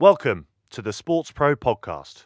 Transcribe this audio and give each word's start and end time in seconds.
Welcome 0.00 0.46
to 0.70 0.80
the 0.80 0.94
Sports 0.94 1.30
Pro 1.30 1.54
podcast. 1.54 2.24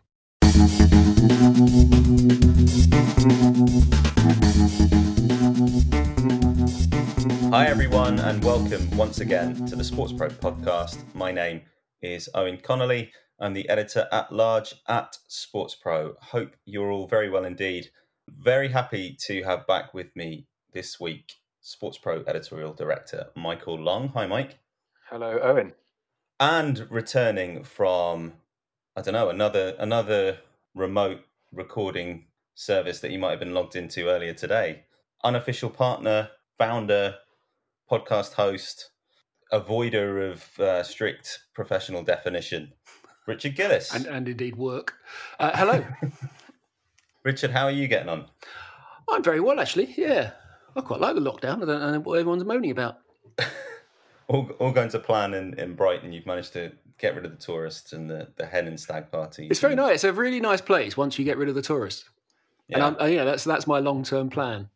Hi, 7.50 7.66
everyone, 7.66 8.20
and 8.20 8.44
welcome 8.44 8.88
once 8.96 9.18
again 9.18 9.66
to 9.66 9.74
the 9.74 9.82
Sports 9.82 10.12
Pro 10.12 10.28
podcast. 10.28 11.02
My 11.16 11.32
name 11.32 11.62
is 12.00 12.28
Eoin 12.36 12.62
Connolly. 12.62 13.10
I'm 13.40 13.54
the 13.54 13.68
editor 13.68 14.06
at 14.12 14.30
large 14.30 14.76
at 14.86 15.18
Sports 15.26 15.74
Pro. 15.74 16.14
Hope 16.20 16.54
you're 16.64 16.92
all 16.92 17.08
very 17.08 17.28
well 17.28 17.44
indeed. 17.44 17.90
Very 18.30 18.68
happy 18.68 19.16
to 19.22 19.42
have 19.42 19.66
back 19.66 19.92
with 19.92 20.14
me 20.14 20.46
this 20.72 21.00
week 21.00 21.32
Sports 21.60 21.98
Pro 21.98 22.22
editorial 22.28 22.72
director 22.72 23.30
Michael 23.34 23.80
Long. 23.80 24.10
Hi, 24.10 24.28
Mike. 24.28 24.60
Hello, 25.10 25.40
Eoin. 25.40 25.72
And 26.40 26.86
returning 26.90 27.62
from, 27.64 28.34
I 28.96 29.02
don't 29.02 29.14
know, 29.14 29.28
another 29.28 29.74
another 29.78 30.38
remote 30.74 31.20
recording 31.52 32.26
service 32.54 33.00
that 33.00 33.10
you 33.10 33.18
might 33.18 33.30
have 33.30 33.38
been 33.38 33.54
logged 33.54 33.76
into 33.76 34.08
earlier 34.08 34.34
today. 34.34 34.84
Unofficial 35.22 35.70
partner, 35.70 36.30
founder, 36.58 37.16
podcast 37.90 38.34
host, 38.34 38.90
avoider 39.52 40.32
of 40.32 40.60
uh, 40.60 40.82
strict 40.82 41.44
professional 41.54 42.02
definition, 42.02 42.72
Richard 43.26 43.56
Gillis. 43.56 43.94
And, 43.94 44.06
and 44.06 44.28
indeed 44.28 44.56
work. 44.56 44.94
Uh, 45.38 45.56
hello. 45.56 45.84
Richard, 47.22 47.50
how 47.52 47.64
are 47.64 47.70
you 47.70 47.88
getting 47.88 48.08
on? 48.08 48.26
I'm 49.08 49.22
very 49.22 49.40
well, 49.40 49.60
actually. 49.60 49.94
Yeah. 49.96 50.32
I 50.76 50.80
quite 50.80 51.00
like 51.00 51.14
the 51.14 51.20
lockdown. 51.20 51.62
I 51.62 51.66
don't 51.66 51.92
know 51.92 52.00
what 52.00 52.18
everyone's 52.18 52.44
moaning 52.44 52.70
about. 52.70 52.98
all, 54.28 54.50
all 54.58 54.72
going 54.72 54.88
to 54.90 54.98
plan 54.98 55.34
in, 55.34 55.58
in 55.58 55.74
Brighton. 55.74 56.12
You've 56.12 56.26
managed 56.26 56.52
to 56.54 56.72
get 56.98 57.14
rid 57.14 57.24
of 57.24 57.32
the 57.32 57.38
tourists 57.38 57.92
and 57.92 58.08
the, 58.08 58.28
the 58.36 58.46
hen 58.46 58.66
and 58.66 58.78
stag 58.78 59.10
parties. 59.10 59.48
It's 59.50 59.60
very 59.60 59.74
nice. 59.74 59.96
It's 59.96 60.04
a 60.04 60.12
really 60.12 60.40
nice 60.40 60.60
place 60.60 60.96
once 60.96 61.18
you 61.18 61.24
get 61.24 61.36
rid 61.36 61.48
of 61.48 61.54
the 61.54 61.62
tourists. 61.62 62.08
Yeah. 62.68 62.76
And 62.76 62.84
I'm, 62.84 62.96
uh, 63.00 63.06
yeah, 63.06 63.24
that's 63.24 63.44
that's 63.44 63.66
my 63.66 63.78
long 63.78 64.04
term 64.04 64.30
plan. 64.30 64.68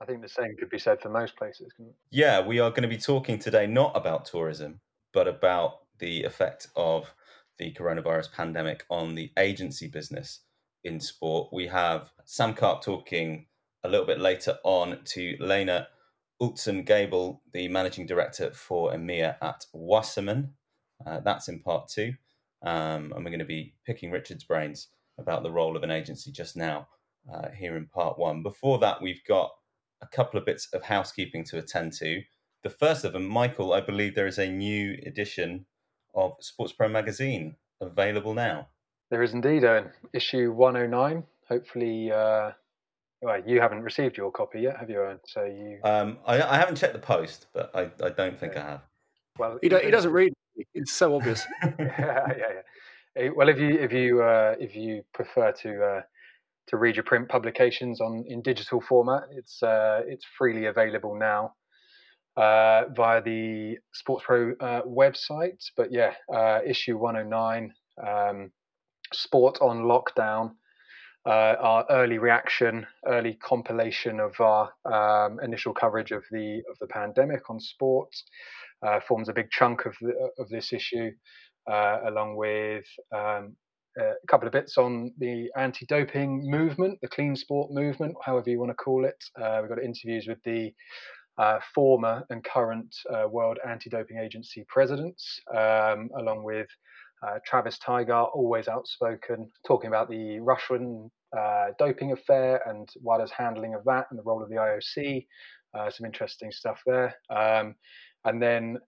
I 0.00 0.04
think 0.04 0.20
the 0.20 0.28
same 0.28 0.56
could 0.56 0.68
be 0.68 0.80
said 0.80 1.00
for 1.00 1.08
most 1.08 1.36
places. 1.36 1.72
Yeah, 2.10 2.44
we 2.44 2.58
are 2.58 2.70
going 2.70 2.82
to 2.82 2.88
be 2.88 2.98
talking 2.98 3.38
today 3.38 3.68
not 3.68 3.96
about 3.96 4.24
tourism, 4.24 4.80
but 5.12 5.28
about 5.28 5.82
the 6.00 6.24
effect 6.24 6.66
of 6.74 7.14
the 7.58 7.72
coronavirus 7.72 8.32
pandemic 8.32 8.84
on 8.90 9.14
the 9.14 9.30
agency 9.38 9.86
business 9.86 10.40
in 10.82 10.98
sport. 10.98 11.50
We 11.52 11.68
have 11.68 12.10
Sam 12.24 12.52
Carp 12.54 12.82
talking 12.82 13.46
a 13.84 13.88
little 13.88 14.06
bit 14.06 14.18
later 14.18 14.58
on 14.64 14.98
to 15.04 15.36
Lenah 15.40 15.86
Ueltzen-Gabell, 16.42 17.38
the 17.52 17.68
managing 17.68 18.04
director 18.04 18.50
for 18.50 18.92
EMEA 18.92 19.36
at 19.40 19.64
Wasserman. 19.72 20.54
Uh, 21.06 21.20
that's 21.20 21.48
in 21.48 21.60
part 21.60 21.88
two. 21.88 22.14
Um, 22.62 23.12
and 23.12 23.24
we're 23.24 23.30
going 23.30 23.38
to 23.38 23.44
be 23.44 23.74
picking 23.86 24.10
Richard's 24.10 24.44
brains 24.44 24.88
about 25.18 25.44
the 25.44 25.52
role 25.52 25.76
of 25.76 25.84
an 25.84 25.90
agency 25.90 26.32
just 26.32 26.56
now 26.56 26.88
uh, 27.32 27.50
here 27.50 27.76
in 27.76 27.86
part 27.86 28.18
one. 28.18 28.42
Before 28.42 28.78
that, 28.80 29.00
we've 29.00 29.22
got 29.26 29.52
a 30.00 30.06
couple 30.06 30.38
of 30.38 30.44
bits 30.44 30.68
of 30.72 30.82
housekeeping 30.82 31.44
to 31.44 31.58
attend 31.58 31.92
to. 31.94 32.22
The 32.64 32.70
first 32.70 33.04
of 33.04 33.12
them, 33.12 33.26
Michael, 33.26 33.72
I 33.72 33.80
believe 33.80 34.14
there 34.14 34.26
is 34.26 34.38
a 34.38 34.50
new 34.50 34.96
edition 35.06 35.66
of 36.14 36.32
Sports 36.40 36.72
Pro 36.72 36.88
magazine 36.88 37.56
available 37.80 38.34
now. 38.34 38.68
There 39.10 39.22
is 39.22 39.34
indeed, 39.34 39.62
an 39.62 39.90
Issue 40.12 40.52
109. 40.52 41.24
Hopefully, 41.48 42.10
uh, 42.10 42.52
well, 43.22 43.40
you 43.46 43.60
haven't 43.60 43.82
received 43.82 44.16
your 44.16 44.30
copy 44.30 44.60
yet, 44.60 44.76
have 44.78 44.90
you, 44.90 44.96
Eoin? 44.96 45.18
So 45.26 45.44
you. 45.44 45.78
Um, 45.84 46.18
I, 46.26 46.42
I 46.42 46.56
haven't 46.58 46.76
checked 46.76 46.92
the 46.92 46.98
post, 46.98 47.46
but 47.52 47.70
I, 47.74 47.90
I 48.04 48.10
don't 48.10 48.38
think 48.38 48.54
yeah. 48.54 48.64
I 48.64 48.70
have. 48.70 48.82
Well, 49.38 49.58
he, 49.62 49.68
he 49.68 49.90
doesn't 49.90 50.12
read. 50.12 50.34
It's 50.74 50.92
so 50.92 51.16
obvious. 51.16 51.46
yeah, 51.62 51.78
yeah, 51.78 52.26
yeah. 53.16 53.28
Well, 53.34 53.48
if 53.48 53.58
you 53.58 53.70
if 53.78 53.92
you 53.92 54.22
uh, 54.22 54.54
if 54.58 54.76
you 54.76 55.02
prefer 55.14 55.52
to 55.52 55.84
uh, 55.84 56.00
to 56.68 56.76
read 56.76 56.96
your 56.96 57.04
print 57.04 57.28
publications 57.28 58.00
on 58.00 58.24
in 58.26 58.42
digital 58.42 58.80
format. 58.80 59.24
It's 59.32 59.62
uh, 59.62 60.02
it's 60.06 60.24
freely 60.38 60.66
available 60.66 61.16
now 61.16 61.54
uh, 62.36 62.84
via 62.94 63.22
the 63.22 63.78
Sports 63.92 64.24
Pro 64.26 64.52
uh, 64.60 64.82
website. 64.82 65.62
But 65.76 65.92
yeah, 65.92 66.12
uh, 66.34 66.60
issue 66.66 66.98
109, 66.98 67.72
um, 68.06 68.52
Sport 69.12 69.58
on 69.60 69.82
Lockdown, 69.82 70.52
uh, 71.26 71.54
our 71.60 71.86
early 71.90 72.18
reaction, 72.18 72.86
early 73.06 73.34
compilation 73.34 74.20
of 74.20 74.40
our 74.40 74.72
um, 74.84 75.38
initial 75.40 75.72
coverage 75.72 76.10
of 76.10 76.24
the 76.30 76.62
of 76.70 76.78
the 76.80 76.86
pandemic 76.86 77.48
on 77.50 77.60
sport, 77.60 78.14
uh, 78.86 79.00
forms 79.00 79.28
a 79.28 79.32
big 79.32 79.50
chunk 79.50 79.86
of 79.86 79.94
the, 80.00 80.12
of 80.38 80.48
this 80.48 80.72
issue. 80.72 81.10
along 81.68 82.36
with 82.36 82.84
um, 83.14 83.56
uh, 84.00 84.12
a 84.22 84.26
couple 84.26 84.46
of 84.46 84.52
bits 84.52 84.78
on 84.78 85.12
the 85.18 85.50
anti-doping 85.56 86.48
movement, 86.50 86.98
the 87.02 87.08
clean 87.08 87.36
sport 87.36 87.70
movement, 87.70 88.14
however 88.24 88.48
you 88.48 88.58
want 88.58 88.70
to 88.70 88.74
call 88.74 89.04
it. 89.04 89.22
Uh, 89.40 89.58
we've 89.60 89.68
got 89.68 89.82
interviews 89.82 90.26
with 90.26 90.42
the 90.44 90.72
uh, 91.38 91.58
former 91.74 92.24
and 92.30 92.42
current 92.44 92.94
uh, 93.12 93.28
World 93.28 93.58
Anti-Doping 93.66 94.18
Agency 94.18 94.64
presidents, 94.68 95.40
um, 95.54 96.08
along 96.18 96.42
with 96.42 96.68
uh, 97.26 97.38
Travis 97.46 97.78
Tygart, 97.78 98.30
always 98.34 98.68
outspoken, 98.68 99.50
talking 99.66 99.88
about 99.88 100.08
the 100.10 100.40
Russian 100.40 101.10
uh, 101.36 101.68
doping 101.78 102.12
affair 102.12 102.60
and 102.68 102.88
WADA's 103.00 103.30
handling 103.30 103.74
of 103.74 103.84
that 103.84 104.06
and 104.10 104.18
the 104.18 104.22
role 104.24 104.42
of 104.42 104.48
the 104.48 104.56
IOC. 104.56 105.26
some 105.90 106.06
interesting 106.06 106.50
stuff 106.50 106.80
there. 106.86 107.14
Um, 107.30 107.74
and 108.24 108.40
then 108.40 108.78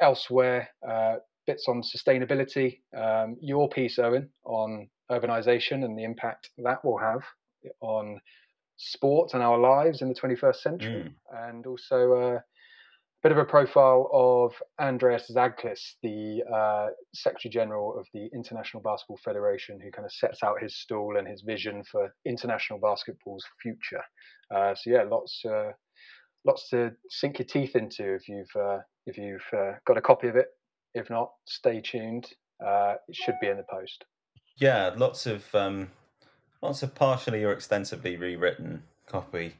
elsewhere, 0.00 0.68
bits 1.46 1.66
on 1.68 1.82
sustainability. 1.82 2.80
Um, 2.96 3.36
your 3.40 3.68
piece, 3.68 3.98
Eoin, 3.98 4.28
on 4.44 4.88
urbanization 5.10 5.84
and 5.84 5.98
the 5.98 6.04
impact 6.04 6.50
that 6.58 6.84
will 6.84 6.98
have 6.98 7.22
on 7.80 8.20
sport 8.76 9.34
and 9.34 9.42
our 9.42 9.58
lives 9.58 10.00
in 10.00 10.08
the 10.08 10.14
21st 10.14 10.56
century, 10.56 11.04
mm. 11.04 11.48
and 11.48 11.66
also 11.66 12.12
uh, 12.12 12.40
bit 13.22 13.32
of 13.32 13.38
a 13.38 13.44
profile 13.44 14.08
of 14.12 14.54
Andreas 14.80 15.30
Zagklis, 15.30 15.94
the 16.02 16.42
uh, 16.52 16.88
Secretary 17.14 17.50
General 17.50 17.98
of 17.98 18.06
the 18.14 18.28
International 18.34 18.82
Basketball 18.82 19.18
Federation, 19.24 19.78
who 19.80 19.90
kind 19.90 20.06
of 20.06 20.12
sets 20.12 20.42
out 20.42 20.62
his 20.62 20.76
stall 20.76 21.16
and 21.18 21.28
his 21.28 21.42
vision 21.42 21.84
for 21.84 22.14
international 22.24 22.78
basketball's 22.78 23.44
future. 23.62 24.02
Uh, 24.54 24.74
so 24.74 24.90
yeah, 24.90 25.02
lots 25.02 25.42
uh, 25.44 25.72
lots 26.44 26.68
to 26.70 26.92
sink 27.10 27.38
your 27.38 27.46
teeth 27.46 27.76
into 27.76 28.14
if 28.14 28.28
you've 28.28 28.56
uh, 28.56 28.78
if 29.06 29.18
you've 29.18 29.46
uh, 29.52 29.72
got 29.86 29.98
a 29.98 30.02
copy 30.02 30.28
of 30.28 30.36
it 30.36 30.48
if 30.94 31.10
not, 31.10 31.32
stay 31.46 31.80
tuned. 31.80 32.26
Uh, 32.64 32.94
it 33.08 33.16
should 33.16 33.36
be 33.40 33.48
in 33.48 33.56
the 33.56 33.64
post. 33.70 34.04
Yeah, 34.56 34.92
lots 34.96 35.26
of 35.26 35.54
um, 35.54 35.88
lots 36.62 36.82
of 36.82 36.94
partially 36.94 37.44
or 37.44 37.52
extensively 37.52 38.16
rewritten 38.16 38.82
copy, 39.06 39.54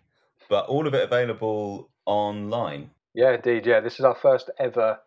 but 0.48 0.66
all 0.66 0.86
of 0.86 0.94
it 0.94 1.04
available 1.04 1.90
online. 2.04 2.90
Yeah, 3.14 3.34
indeed. 3.34 3.66
Yeah, 3.66 3.80
this 3.80 3.98
is 3.98 4.04
our 4.04 4.14
first 4.14 4.50
ever 4.58 4.98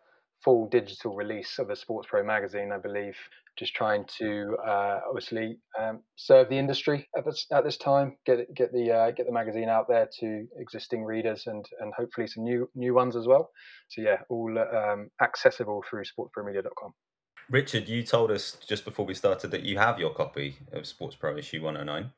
full 0.44 0.68
digital 0.68 1.14
release 1.14 1.58
of 1.58 1.70
a 1.70 1.76
Sports 1.76 2.08
Pro 2.10 2.22
magazine, 2.22 2.70
I 2.72 2.78
believe 2.78 3.16
just 3.56 3.74
trying 3.74 4.04
to 4.18 4.56
uh, 4.66 5.00
obviously 5.08 5.58
um, 5.80 6.00
serve 6.16 6.48
the 6.48 6.58
industry 6.58 7.08
at 7.16 7.24
this, 7.24 7.46
at 7.52 7.64
this 7.64 7.76
time, 7.76 8.16
get 8.26 8.52
get 8.54 8.72
the 8.72 8.90
uh, 8.90 9.10
get 9.12 9.26
the 9.26 9.32
magazine 9.32 9.68
out 9.68 9.86
there 9.88 10.08
to 10.20 10.46
existing 10.58 11.04
readers 11.04 11.46
and 11.46 11.64
and 11.80 11.92
hopefully 11.96 12.26
some 12.26 12.44
new 12.44 12.68
new 12.74 12.94
ones 12.94 13.16
as 13.16 13.26
well. 13.26 13.50
So 13.88 14.02
yeah, 14.02 14.18
all 14.28 14.58
um, 14.58 15.10
accessible 15.22 15.84
through 15.88 16.02
sportspromedia.com. 16.04 16.92
Richard, 17.50 17.88
you 17.88 18.02
told 18.02 18.30
us 18.30 18.56
just 18.66 18.84
before 18.84 19.04
we 19.04 19.14
started 19.14 19.50
that 19.50 19.62
you 19.62 19.78
have 19.78 19.98
your 19.98 20.10
copy 20.10 20.56
of 20.72 20.86
Sports 20.86 21.14
Pro 21.14 21.36
issue 21.36 21.62
109. 21.62 22.10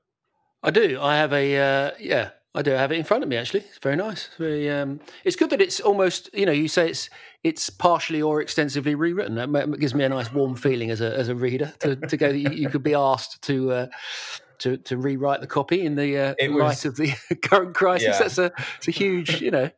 I 0.62 0.70
do. 0.70 1.00
I 1.00 1.16
have 1.16 1.32
a 1.32 1.56
uh, 1.56 1.90
yeah. 1.98 2.30
I 2.56 2.62
do 2.62 2.70
have 2.70 2.90
it 2.90 2.96
in 2.96 3.04
front 3.04 3.22
of 3.22 3.28
me. 3.28 3.36
Actually, 3.36 3.60
it's 3.60 3.78
very 3.82 3.96
nice. 3.96 4.30
Very. 4.38 4.70
Um, 4.70 5.00
it's 5.24 5.36
good 5.36 5.50
that 5.50 5.60
it's 5.60 5.78
almost. 5.78 6.30
You 6.32 6.46
know, 6.46 6.52
you 6.52 6.68
say 6.68 6.88
it's 6.88 7.10
it's 7.44 7.68
partially 7.68 8.22
or 8.22 8.40
extensively 8.40 8.94
rewritten. 8.94 9.34
That 9.34 9.78
gives 9.78 9.94
me 9.94 10.04
a 10.04 10.08
nice 10.08 10.32
warm 10.32 10.56
feeling 10.56 10.90
as 10.90 11.02
a 11.02 11.14
as 11.16 11.28
a 11.28 11.34
reader 11.34 11.74
to, 11.80 11.96
to 11.96 12.16
go. 12.16 12.28
You, 12.30 12.50
you 12.50 12.68
could 12.70 12.82
be 12.82 12.94
asked 12.94 13.42
to. 13.42 13.72
Uh, 13.72 13.86
to, 14.60 14.78
to 14.78 14.96
rewrite 14.96 15.42
the 15.42 15.46
copy 15.46 15.84
in 15.84 15.96
the 15.96 16.16
uh, 16.16 16.34
was, 16.48 16.50
light 16.50 16.84
of 16.86 16.96
the 16.96 17.12
current 17.42 17.74
crisis. 17.74 18.08
Yeah. 18.08 18.18
That's 18.18 18.38
a 18.38 18.52
it's 18.78 18.88
a 18.88 18.90
huge, 18.90 19.42
you 19.42 19.50
know, 19.50 19.70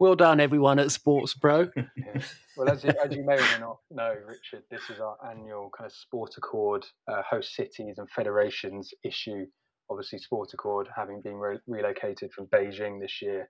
well 0.00 0.16
done 0.16 0.40
everyone 0.40 0.80
at 0.80 0.90
Sports 0.90 1.32
Pro. 1.34 1.70
Yeah. 1.76 2.22
Well, 2.56 2.70
as 2.70 2.82
you, 2.84 2.90
as 3.04 3.14
you, 3.14 3.22
may 3.22 3.34
or 3.34 3.42
may 3.42 3.58
not 3.60 3.80
know, 3.90 4.14
Richard, 4.26 4.62
this 4.70 4.80
is 4.88 4.98
our 4.98 5.18
annual 5.30 5.70
kind 5.76 5.90
of 5.90 5.92
Sport 5.92 6.32
Accord 6.38 6.86
uh, 7.06 7.20
host 7.28 7.54
cities 7.54 7.98
and 7.98 8.08
federations 8.08 8.94
issue 9.04 9.44
obviously 9.90 10.18
Sport 10.18 10.50
Accord 10.52 10.88
having 10.94 11.20
been 11.22 11.36
re- 11.36 11.60
relocated 11.66 12.32
from 12.32 12.46
Beijing 12.46 13.00
this 13.00 13.20
year 13.22 13.48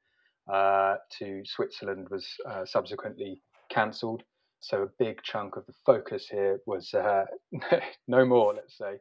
uh, 0.52 0.96
to 1.18 1.42
Switzerland 1.44 2.08
was 2.10 2.26
uh, 2.48 2.64
subsequently 2.64 3.40
cancelled. 3.70 4.22
So 4.60 4.82
a 4.82 4.88
big 4.98 5.22
chunk 5.22 5.56
of 5.56 5.66
the 5.66 5.74
focus 5.84 6.28
here 6.30 6.60
was 6.66 6.94
uh, 6.94 7.24
no 8.08 8.24
more, 8.24 8.54
let's 8.54 8.76
say. 8.76 8.98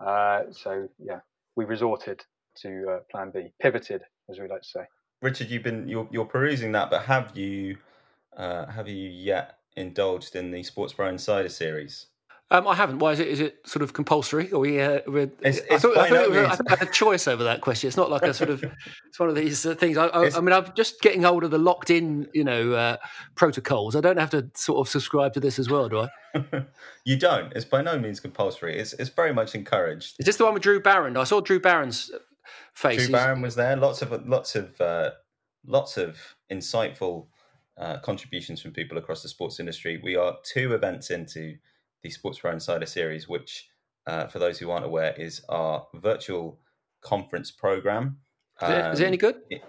Uh, 0.00 0.42
so 0.50 0.88
yeah, 0.98 1.20
we 1.56 1.64
resorted 1.64 2.22
to 2.62 2.86
uh, 2.90 2.98
Plan 3.10 3.30
B, 3.32 3.52
pivoted, 3.60 4.02
as 4.30 4.38
we 4.38 4.48
like 4.48 4.62
to 4.62 4.68
say. 4.68 4.80
Richard, 5.20 5.50
you've 5.50 5.62
been 5.62 5.88
you're, 5.88 6.08
you're 6.12 6.24
perusing 6.24 6.72
that, 6.72 6.90
but 6.90 7.02
have 7.02 7.36
you 7.36 7.78
uh, 8.36 8.66
have 8.66 8.88
you 8.88 9.08
yet 9.08 9.58
indulged 9.76 10.36
in 10.36 10.50
the 10.50 10.62
Sports 10.62 10.92
Pro 10.92 11.08
Insider 11.08 11.48
series? 11.48 12.06
Um, 12.50 12.66
I 12.66 12.74
haven't. 12.74 13.00
Why 13.00 13.12
is 13.12 13.20
it? 13.20 13.28
Is 13.28 13.40
it 13.40 13.58
sort 13.66 13.82
of 13.82 13.92
compulsory? 13.92 14.50
Or 14.52 14.60
we? 14.60 14.80
Uh, 14.80 15.00
It's- 15.42 15.60
I 15.70 15.76
thought, 15.76 15.98
I, 15.98 16.08
thought 16.08 16.22
it 16.24 16.30
was, 16.30 16.38
I 16.38 16.54
thought 16.56 16.66
I 16.72 16.76
had 16.76 16.88
a 16.88 16.90
choice 16.90 17.28
over 17.28 17.44
that 17.44 17.60
question. 17.60 17.88
It's 17.88 17.96
not 17.96 18.10
like 18.10 18.22
a 18.22 18.32
sort 18.32 18.48
of. 18.50 18.64
It's 19.08 19.18
one 19.20 19.28
of 19.28 19.34
these 19.34 19.66
uh, 19.66 19.74
things. 19.74 19.98
I, 19.98 20.06
I, 20.06 20.30
I 20.36 20.40
mean, 20.40 20.52
I'm 20.54 20.72
just 20.74 21.00
getting 21.02 21.22
hold 21.24 21.44
of 21.44 21.50
the 21.50 21.58
locked-in, 21.58 22.28
you 22.32 22.44
know, 22.44 22.72
uh, 22.72 22.96
protocols. 23.34 23.96
I 23.96 24.00
don't 24.00 24.18
have 24.18 24.30
to 24.30 24.48
sort 24.54 24.78
of 24.78 24.88
subscribe 24.90 25.34
to 25.34 25.40
this 25.40 25.58
as 25.58 25.68
well, 25.68 25.88
do 25.90 26.00
I? 26.34 26.64
you 27.04 27.16
don't. 27.18 27.52
It's 27.54 27.64
by 27.66 27.82
no 27.82 27.98
means 27.98 28.18
compulsory. 28.20 28.78
It's 28.78 28.94
it's 28.94 29.10
very 29.10 29.34
much 29.34 29.54
encouraged. 29.54 30.16
Is 30.18 30.24
this 30.26 30.36
the 30.36 30.44
one 30.44 30.54
with 30.54 30.62
Drew 30.62 30.80
Barron? 30.80 31.16
I 31.18 31.24
saw 31.24 31.40
Drew 31.40 31.60
Barron's 31.60 32.10
face. 32.74 32.96
Drew 32.96 33.06
He's- 33.08 33.10
Barron 33.10 33.42
was 33.42 33.56
there. 33.56 33.76
Lots 33.76 34.00
of 34.00 34.26
lots 34.26 34.54
of 34.54 34.80
uh, 34.80 35.10
lots 35.66 35.98
of 35.98 36.16
insightful 36.50 37.26
uh, 37.76 37.98
contributions 37.98 38.62
from 38.62 38.72
people 38.72 38.96
across 38.96 39.22
the 39.22 39.28
sports 39.28 39.60
industry. 39.60 40.00
We 40.02 40.16
are 40.16 40.36
two 40.44 40.72
events 40.74 41.10
into 41.10 41.56
the 42.08 42.14
Sports 42.14 42.38
Pro 42.38 42.52
Insider 42.52 42.86
Series, 42.86 43.28
which, 43.28 43.68
uh, 44.06 44.26
for 44.26 44.38
those 44.38 44.58
who 44.58 44.70
aren't 44.70 44.84
aware, 44.86 45.12
is 45.16 45.42
our 45.48 45.86
virtual 45.94 46.58
conference 47.02 47.50
program. 47.50 48.18
Is 48.62 48.70
it, 48.70 48.92
is 48.94 49.00
it 49.00 49.06
any 49.06 49.16
Um, 49.16 49.32
good? 49.32 49.62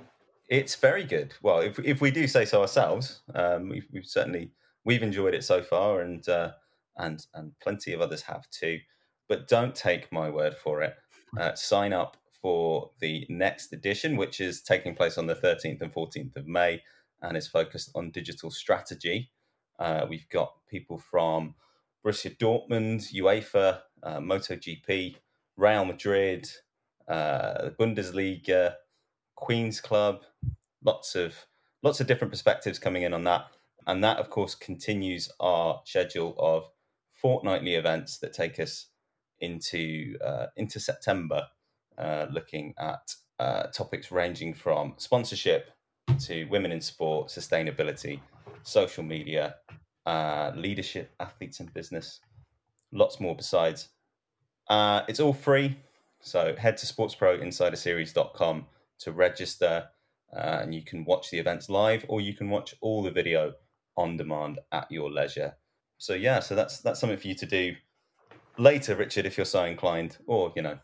It's 0.47 0.75
very 0.75 1.03
good. 1.03 1.33
Well, 1.43 1.59
if 1.59 1.77
if 1.79 2.01
we 2.01 2.09
do 2.11 2.27
say 2.27 2.45
so 2.45 2.61
ourselves, 2.61 3.21
um, 3.35 3.69
we've, 3.69 3.87
we've 3.91 4.05
certainly 4.05 4.51
we've 4.83 5.03
enjoyed 5.03 5.35
it 5.35 5.43
so 5.43 5.61
far, 5.61 6.01
and 6.01 6.27
uh, 6.27 6.53
and 6.97 7.25
and 7.35 7.51
plenty 7.59 7.93
of 7.93 8.01
others 8.01 8.23
have 8.23 8.49
too. 8.49 8.79
But 9.27 9.47
don't 9.47 9.75
take 9.75 10.11
my 10.11 10.29
word 10.29 10.55
for 10.57 10.81
it. 10.81 10.95
Uh, 11.39 11.53
sign 11.53 11.93
up 11.93 12.17
for 12.41 12.89
the 12.99 13.27
next 13.29 13.73
edition, 13.73 14.15
which 14.17 14.39
is 14.39 14.61
taking 14.63 14.95
place 14.95 15.17
on 15.19 15.27
the 15.27 15.35
13th 15.35 15.81
and 15.81 15.93
14th 15.93 16.35
of 16.37 16.47
May, 16.47 16.81
and 17.21 17.37
is 17.37 17.47
focused 17.47 17.91
on 17.93 18.09
digital 18.09 18.49
strategy. 18.49 19.29
Uh, 19.77 20.07
we've 20.09 20.27
got 20.29 20.53
people 20.67 20.97
from 21.11 21.53
Borussia 22.03 22.35
Dortmund, 22.37 23.13
UEFA, 23.13 23.81
uh, 24.03 24.19
MotoGP, 24.19 25.15
Real 25.57 25.85
Madrid, 25.85 26.49
uh, 27.07 27.69
Bundesliga, 27.79 28.75
Queens 29.35 29.81
Club, 29.81 30.21
lots 30.83 31.15
of 31.15 31.33
lots 31.81 31.99
of 31.99 32.07
different 32.07 32.31
perspectives 32.31 32.79
coming 32.79 33.03
in 33.03 33.13
on 33.13 33.23
that, 33.23 33.47
and 33.87 34.03
that 34.03 34.17
of 34.17 34.29
course 34.29 34.55
continues 34.55 35.29
our 35.39 35.81
schedule 35.85 36.35
of 36.37 36.69
fortnightly 37.11 37.75
events 37.75 38.17
that 38.19 38.33
take 38.33 38.59
us 38.59 38.87
into 39.41 40.17
uh, 40.23 40.47
into 40.55 40.79
September, 40.79 41.47
uh, 41.97 42.27
looking 42.31 42.73
at 42.77 43.15
uh, 43.39 43.63
topics 43.67 44.11
ranging 44.11 44.53
from 44.53 44.93
sponsorship 44.97 45.71
to 46.19 46.45
women 46.45 46.71
in 46.71 46.81
sport, 46.81 47.27
sustainability, 47.27 48.19
social 48.63 49.03
media, 49.03 49.55
uh, 50.05 50.51
leadership, 50.55 51.11
athletes, 51.19 51.59
and 51.59 51.73
business. 51.73 52.19
Lots 52.91 53.19
more 53.19 53.35
besides. 53.35 53.89
Uh, 54.69 55.01
it's 55.07 55.19
all 55.19 55.33
free, 55.33 55.75
so 56.21 56.55
head 56.55 56.77
to 56.77 56.85
sportsproinsiderseries.com 56.85 58.65
to 58.99 59.11
register, 59.11 59.85
uh, 60.35 60.59
and 60.61 60.73
you 60.75 60.81
can 60.83 61.05
watch 61.05 61.29
the 61.31 61.39
events 61.39 61.69
live, 61.69 62.05
or 62.07 62.21
you 62.21 62.33
can 62.33 62.49
watch 62.49 62.75
all 62.81 63.01
the 63.03 63.11
video 63.11 63.53
on 63.97 64.17
demand 64.17 64.59
at 64.71 64.91
your 64.91 65.11
leisure. 65.11 65.55
So 65.97 66.13
yeah, 66.13 66.39
so 66.39 66.55
that's 66.55 66.79
that's 66.81 66.99
something 66.99 67.17
for 67.17 67.27
you 67.27 67.35
to 67.35 67.45
do 67.45 67.75
later, 68.57 68.95
Richard, 68.95 69.25
if 69.25 69.37
you're 69.37 69.45
so 69.45 69.63
inclined, 69.65 70.17
or 70.27 70.53
you 70.55 70.61
know, 70.61 70.77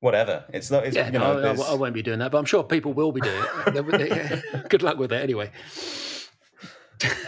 whatever. 0.00 0.44
It's 0.52 0.70
not. 0.70 0.84
It's, 0.84 0.96
Yeah, 0.96 1.06
you 1.06 1.12
no, 1.12 1.40
know, 1.40 1.48
I- 1.50 1.54
I, 1.68 1.72
I 1.72 1.74
won't 1.74 1.94
be 1.94 2.02
doing 2.02 2.18
that, 2.20 2.30
but 2.32 2.38
I'm 2.38 2.44
sure 2.44 2.62
people 2.64 2.92
will 2.92 3.12
be 3.12 3.20
doing 3.20 3.42
it. 3.66 4.44
Good 4.68 4.82
luck 4.82 4.98
with 4.98 5.12
it, 5.12 5.22
anyway. 5.22 5.50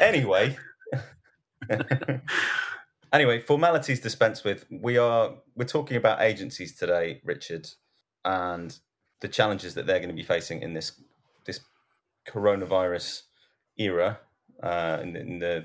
anyway. 0.01 0.57
anyway, 3.13 3.41
formalities 3.41 4.01
dispensed 4.01 4.45
with. 4.45 4.65
We 4.71 4.99
are 4.99 5.35
we're 5.57 5.65
talking 5.65 5.97
about 5.97 6.21
agencies 6.21 6.75
today, 6.75 7.21
Richard, 7.25 7.69
and 8.25 8.77
the 9.21 9.29
challenges 9.29 9.75
that 9.75 9.87
they're 9.87 9.99
going 9.99 10.11
to 10.11 10.15
be 10.15 10.23
facing 10.23 10.63
in 10.63 10.75
this 10.75 10.93
this 11.45 11.61
coronavirus 12.29 13.23
era, 13.77 14.19
uh, 14.63 14.99
in, 15.03 15.17
in 15.17 15.39
the 15.39 15.65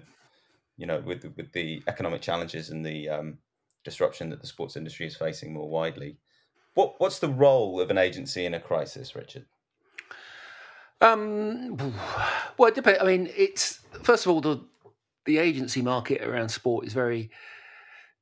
you 0.77 0.85
know 0.85 0.99
with 0.99 1.23
with 1.35 1.51
the 1.53 1.81
economic 1.87 2.21
challenges 2.21 2.69
and 2.69 2.85
the 2.85 3.09
um, 3.09 3.37
disruption 3.83 4.29
that 4.29 4.41
the 4.41 4.47
sports 4.47 4.75
industry 4.75 5.07
is 5.07 5.15
facing 5.15 5.53
more 5.53 5.69
widely. 5.69 6.17
What 6.73 6.95
what's 6.99 7.19
the 7.19 7.29
role 7.29 7.79
of 7.79 7.89
an 7.89 7.97
agency 7.97 8.45
in 8.45 8.53
a 8.53 8.59
crisis, 8.59 9.15
Richard? 9.15 9.45
Um, 11.01 11.75
well, 12.57 12.69
it 12.69 12.75
depends. 12.75 12.99
I 13.01 13.05
mean, 13.05 13.29
it's 13.35 13.79
first 14.03 14.25
of 14.25 14.31
all 14.31 14.41
the 14.41 14.61
the 15.25 15.37
agency 15.37 15.81
market 15.81 16.21
around 16.21 16.49
sport 16.49 16.85
is 16.85 16.93
very 16.93 17.29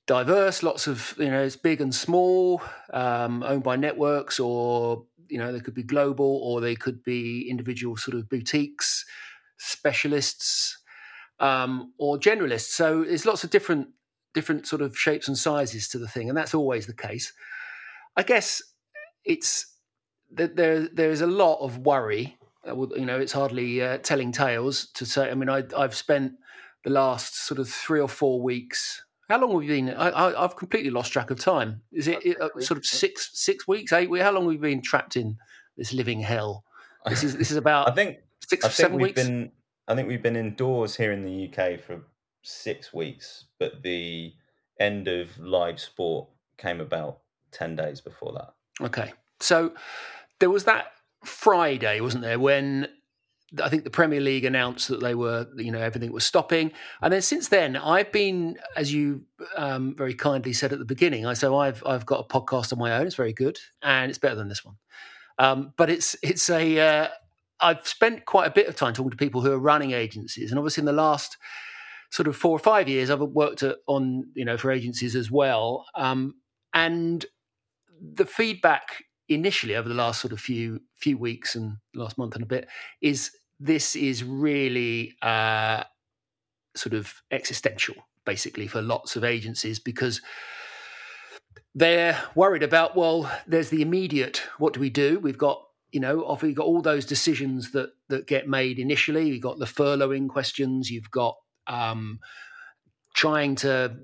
diverse. 0.07 0.63
Lots 0.63 0.87
of 0.87 1.15
you 1.17 1.29
know, 1.29 1.43
it's 1.43 1.55
big 1.55 1.81
and 1.81 1.93
small, 1.93 2.61
um, 2.91 3.43
owned 3.43 3.63
by 3.63 3.75
networks, 3.75 4.39
or 4.39 5.05
you 5.29 5.37
know, 5.37 5.51
they 5.51 5.59
could 5.59 5.73
be 5.73 5.83
global, 5.83 6.39
or 6.43 6.61
they 6.61 6.75
could 6.75 7.03
be 7.03 7.47
individual 7.49 7.97
sort 7.97 8.17
of 8.17 8.29
boutiques, 8.29 9.05
specialists, 9.57 10.77
um, 11.39 11.93
or 11.97 12.17
generalists. 12.17 12.71
So 12.71 13.03
there's 13.03 13.25
lots 13.25 13.43
of 13.43 13.49
different 13.49 13.89
different 14.33 14.65
sort 14.65 14.81
of 14.81 14.97
shapes 14.97 15.27
and 15.27 15.37
sizes 15.37 15.87
to 15.89 15.99
the 15.99 16.07
thing, 16.07 16.29
and 16.29 16.37
that's 16.37 16.53
always 16.53 16.87
the 16.87 16.95
case. 16.95 17.33
I 18.15 18.23
guess 18.23 18.61
it's 19.25 19.67
that 20.31 20.55
there 20.55 20.87
there 20.87 21.11
is 21.11 21.21
a 21.21 21.27
lot 21.27 21.59
of 21.59 21.79
worry 21.79 22.37
uh, 22.67 22.75
you 22.95 23.05
know, 23.05 23.19
it's 23.19 23.33
hardly 23.33 23.81
uh, 23.81 23.97
telling 23.99 24.31
tales 24.31 24.87
to 24.93 25.05
say. 25.05 25.29
I 25.29 25.35
mean, 25.35 25.49
I, 25.49 25.63
I've 25.77 25.95
spent 25.95 26.33
the 26.83 26.89
last 26.89 27.45
sort 27.45 27.59
of 27.59 27.69
three 27.69 27.99
or 27.99 28.09
four 28.09 28.41
weeks. 28.41 29.03
How 29.29 29.39
long 29.39 29.51
have 29.51 29.59
we 29.59 29.67
been? 29.67 29.89
I, 29.89 30.09
I, 30.09 30.43
I've 30.43 30.55
completely 30.55 30.89
lost 30.89 31.11
track 31.13 31.31
of 31.31 31.39
time. 31.39 31.81
Is 31.91 32.07
it, 32.07 32.25
it 32.25 32.41
uh, 32.41 32.49
sort 32.59 32.77
of 32.77 32.85
six 32.85 33.31
six 33.33 33.67
weeks, 33.67 33.93
eight 33.93 34.09
weeks? 34.09 34.23
How 34.23 34.31
long 34.31 34.43
have 34.43 34.49
we 34.49 34.57
been 34.57 34.81
trapped 34.81 35.15
in 35.15 35.37
this 35.77 35.93
living 35.93 36.19
hell? 36.19 36.65
This 37.05 37.23
is 37.23 37.37
this 37.37 37.49
is 37.49 37.57
about. 37.57 37.87
I 37.91 37.93
think 37.93 38.17
six 38.47 38.65
I 38.65 38.67
or 38.67 38.71
think 38.71 38.75
seven 38.75 38.97
we've 38.97 39.03
weeks. 39.07 39.23
been 39.23 39.51
I 39.87 39.95
think 39.95 40.07
we've 40.07 40.21
been 40.21 40.35
indoors 40.35 40.95
here 40.95 41.11
in 41.11 41.23
the 41.23 41.49
UK 41.49 41.79
for 41.79 42.01
six 42.41 42.93
weeks, 42.93 43.45
but 43.59 43.81
the 43.81 44.33
end 44.79 45.07
of 45.07 45.37
live 45.39 45.79
sport 45.79 46.27
came 46.57 46.81
about 46.81 47.19
ten 47.51 47.75
days 47.75 48.01
before 48.01 48.33
that. 48.33 48.53
Okay, 48.85 49.13
so 49.39 49.73
there 50.39 50.49
was 50.49 50.65
that 50.65 50.91
Friday, 51.23 52.01
wasn't 52.01 52.23
there, 52.23 52.39
when 52.39 52.89
I 53.61 53.69
think 53.69 53.83
the 53.83 53.89
Premier 53.89 54.19
League 54.19 54.45
announced 54.45 54.87
that 54.87 54.99
they 54.99 55.13
were, 55.13 55.47
you 55.57 55.71
know, 55.71 55.79
everything 55.79 56.11
was 56.11 56.25
stopping, 56.25 56.71
and 57.01 57.13
then 57.13 57.21
since 57.21 57.49
then, 57.49 57.75
I've 57.75 58.11
been, 58.11 58.57
as 58.75 58.93
you 58.93 59.23
um, 59.55 59.95
very 59.95 60.15
kindly 60.15 60.53
said 60.53 60.73
at 60.73 60.79
the 60.79 60.85
beginning, 60.85 61.25
I 61.25 61.33
so 61.33 61.57
I've 61.57 61.83
I've 61.85 62.05
got 62.05 62.21
a 62.21 62.27
podcast 62.27 62.73
on 62.73 62.79
my 62.79 62.95
own. 62.95 63.05
It's 63.05 63.15
very 63.15 63.33
good, 63.33 63.59
and 63.81 64.09
it's 64.09 64.19
better 64.19 64.35
than 64.35 64.47
this 64.47 64.65
one, 64.65 64.75
um, 65.37 65.73
but 65.77 65.89
it's 65.89 66.15
it's 66.23 66.49
a 66.49 66.79
uh, 66.79 67.07
I've 67.59 67.87
spent 67.87 68.25
quite 68.25 68.47
a 68.47 68.51
bit 68.51 68.67
of 68.67 68.75
time 68.75 68.93
talking 68.93 69.11
to 69.11 69.17
people 69.17 69.41
who 69.41 69.51
are 69.51 69.59
running 69.59 69.91
agencies, 69.91 70.51
and 70.51 70.57
obviously 70.57 70.81
in 70.81 70.85
the 70.85 70.93
last 70.93 71.37
sort 72.09 72.27
of 72.27 72.35
four 72.35 72.55
or 72.55 72.59
five 72.59 72.87
years, 72.87 73.09
I've 73.09 73.21
worked 73.21 73.63
on 73.87 74.25
you 74.35 74.45
know 74.45 74.57
for 74.57 74.71
agencies 74.71 75.15
as 75.15 75.29
well, 75.29 75.85
um, 75.95 76.35
and 76.73 77.25
the 78.01 78.25
feedback 78.25 79.03
initially 79.29 79.75
over 79.75 79.87
the 79.87 79.95
last 79.95 80.21
sort 80.21 80.33
of 80.33 80.39
few 80.39 80.81
few 80.95 81.17
weeks 81.17 81.55
and 81.55 81.77
last 81.95 82.17
month 82.17 82.35
and 82.35 82.43
a 82.43 82.47
bit 82.47 82.67
is 83.01 83.31
this 83.59 83.95
is 83.95 84.23
really 84.23 85.15
uh, 85.21 85.83
sort 86.75 86.93
of 86.93 87.13
existential 87.31 87.95
basically 88.25 88.67
for 88.67 88.81
lots 88.81 89.15
of 89.15 89.23
agencies 89.23 89.79
because 89.79 90.21
they're 91.75 92.21
worried 92.35 92.63
about 92.63 92.95
well 92.95 93.29
there's 93.47 93.69
the 93.69 93.81
immediate 93.81 94.43
what 94.57 94.73
do 94.73 94.79
we 94.79 94.89
do? 94.89 95.19
We've 95.19 95.37
got 95.37 95.61
you 95.91 95.99
know 95.99 96.21
often 96.21 96.49
you've 96.49 96.57
got 96.57 96.65
all 96.65 96.81
those 96.81 97.05
decisions 97.05 97.71
that 97.71 97.91
that 98.09 98.27
get 98.27 98.47
made 98.47 98.79
initially. 98.79 99.29
You've 99.29 99.41
got 99.41 99.59
the 99.59 99.65
furloughing 99.65 100.29
questions. 100.29 100.89
You've 100.89 101.11
got 101.11 101.35
um, 101.67 102.19
trying 103.13 103.55
to 103.55 103.95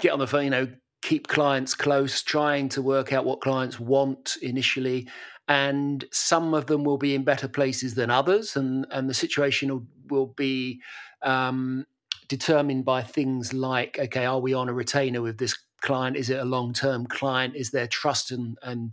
get 0.00 0.12
on 0.12 0.18
the 0.18 0.26
phone 0.26 0.44
you 0.44 0.50
know 0.50 0.68
keep 1.04 1.28
clients 1.28 1.74
close, 1.74 2.22
trying 2.22 2.66
to 2.70 2.80
work 2.80 3.12
out 3.12 3.26
what 3.26 3.42
clients 3.42 3.78
want 3.78 4.36
initially. 4.40 5.06
And 5.46 6.02
some 6.10 6.54
of 6.54 6.64
them 6.64 6.82
will 6.82 6.96
be 6.96 7.14
in 7.14 7.24
better 7.24 7.46
places 7.46 7.94
than 7.94 8.10
others, 8.10 8.56
and, 8.56 8.86
and 8.90 9.10
the 9.10 9.14
situation 9.14 9.68
will, 9.68 9.86
will 10.08 10.26
be 10.28 10.80
um, 11.20 11.84
determined 12.28 12.86
by 12.86 13.02
things 13.02 13.52
like 13.52 13.98
okay, 13.98 14.24
are 14.24 14.40
we 14.40 14.54
on 14.54 14.70
a 14.70 14.72
retainer 14.72 15.20
with 15.20 15.36
this 15.36 15.54
client? 15.82 16.16
Is 16.16 16.30
it 16.30 16.40
a 16.40 16.46
long 16.46 16.72
term 16.72 17.06
client? 17.06 17.54
Is 17.54 17.70
there 17.70 17.86
trust 17.86 18.30
and, 18.30 18.56
and 18.62 18.92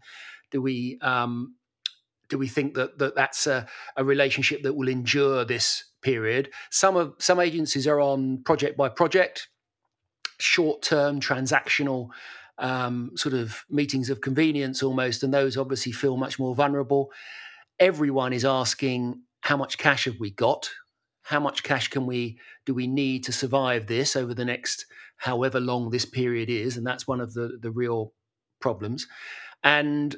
do 0.52 0.62
we 0.62 1.00
um, 1.02 1.56
do 2.28 2.38
we 2.38 2.50
think 2.50 2.74
that, 2.74 2.98
that 3.00 3.16
that's 3.16 3.48
a, 3.48 3.66
a 3.96 4.04
relationship 4.04 4.64
that 4.64 4.74
will 4.74 4.90
endure 4.90 5.46
this 5.46 5.86
period? 6.02 6.50
Some 6.70 6.98
of 6.98 7.14
some 7.20 7.40
agencies 7.40 7.88
are 7.88 8.02
on 8.02 8.44
project 8.44 8.76
by 8.76 8.90
project 8.90 9.48
short 10.42 10.82
term 10.82 11.20
transactional 11.20 12.10
um, 12.58 13.12
sort 13.16 13.34
of 13.34 13.64
meetings 13.70 14.10
of 14.10 14.22
convenience 14.22 14.84
almost, 14.84 15.24
and 15.24 15.34
those 15.34 15.58
obviously 15.58 15.92
feel 15.92 16.18
much 16.18 16.40
more 16.40 16.56
vulnerable. 16.56 17.12
Everyone 17.80 18.34
is 18.34 18.46
asking, 18.46 19.22
how 19.42 19.58
much 19.58 19.78
cash 19.78 20.06
have 20.06 20.20
we 20.20 20.32
got? 20.32 20.70
how 21.24 21.40
much 21.40 21.64
cash 21.64 21.88
can 21.88 22.06
we 22.06 22.38
do 22.66 22.74
we 22.74 22.88
need 22.88 23.24
to 23.24 23.32
survive 23.32 23.88
this 23.88 24.16
over 24.16 24.34
the 24.34 24.46
next 24.46 24.86
however 25.18 25.60
long 25.60 25.90
this 25.90 26.06
period 26.06 26.50
is, 26.50 26.78
and 26.78 26.86
that's 26.86 27.08
one 27.08 27.22
of 27.22 27.34
the 27.34 27.58
the 27.62 27.72
real 27.72 28.14
problems. 28.60 29.08
And 29.64 30.16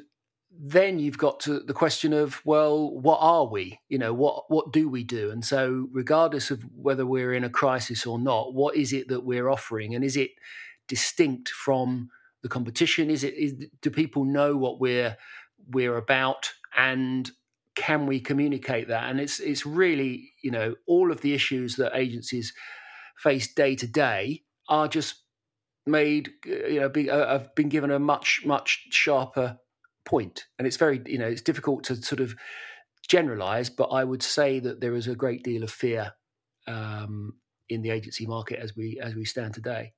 then 0.56 0.98
you've 0.98 1.18
got 1.18 1.40
to 1.40 1.60
the 1.60 1.74
question 1.74 2.12
of 2.12 2.40
well 2.44 2.90
what 2.90 3.18
are 3.20 3.46
we? 3.46 3.80
You 3.88 3.98
know 3.98 4.14
what 4.14 4.44
what 4.48 4.72
do 4.72 4.88
we 4.88 5.02
do? 5.02 5.30
And 5.30 5.44
so 5.44 5.88
regardless 5.92 6.50
of 6.50 6.62
whether 6.74 7.06
we're 7.06 7.34
in 7.34 7.44
a 7.44 7.50
crisis 7.50 8.06
or 8.06 8.18
not 8.18 8.54
what 8.54 8.76
is 8.76 8.92
it 8.92 9.08
that 9.08 9.24
we're 9.24 9.48
offering? 9.48 9.94
And 9.94 10.04
is 10.04 10.16
it 10.16 10.30
distinct 10.86 11.48
from 11.48 12.10
the 12.42 12.48
competition? 12.48 13.10
Is 13.10 13.24
it 13.24 13.34
is, 13.34 13.54
do 13.80 13.90
people 13.90 14.24
know 14.24 14.56
what 14.56 14.80
we're 14.80 15.16
we're 15.68 15.96
about? 15.96 16.52
And 16.76 17.30
can 17.74 18.06
we 18.06 18.20
communicate 18.20 18.88
that? 18.88 19.10
And 19.10 19.20
it's 19.20 19.40
it's 19.40 19.66
really 19.66 20.32
you 20.42 20.50
know 20.50 20.76
all 20.86 21.10
of 21.10 21.20
the 21.20 21.34
issues 21.34 21.76
that 21.76 21.96
agencies 21.96 22.52
face 23.16 23.52
day 23.52 23.74
to 23.76 23.86
day 23.86 24.42
are 24.68 24.88
just 24.88 25.22
made 25.86 26.30
you 26.46 26.80
know 26.80 26.88
be, 26.88 27.10
uh, 27.10 27.26
have 27.26 27.54
been 27.54 27.68
given 27.68 27.90
a 27.90 27.98
much 27.98 28.42
much 28.44 28.86
sharper 28.90 29.58
point. 30.04 30.46
And 30.58 30.66
it's 30.66 30.76
very, 30.76 31.00
you 31.06 31.18
know, 31.18 31.26
it's 31.26 31.42
difficult 31.42 31.84
to 31.84 31.96
sort 31.96 32.20
of 32.20 32.34
generalize, 33.08 33.70
but 33.70 33.88
I 33.88 34.04
would 34.04 34.22
say 34.22 34.58
that 34.60 34.80
there 34.80 34.94
is 34.94 35.06
a 35.06 35.14
great 35.14 35.42
deal 35.42 35.62
of 35.62 35.70
fear 35.70 36.12
um, 36.66 37.34
in 37.68 37.82
the 37.82 37.90
agency 37.90 38.26
market 38.26 38.58
as 38.58 38.76
we 38.76 38.98
as 39.02 39.14
we 39.14 39.24
stand 39.24 39.54
today. 39.54 39.92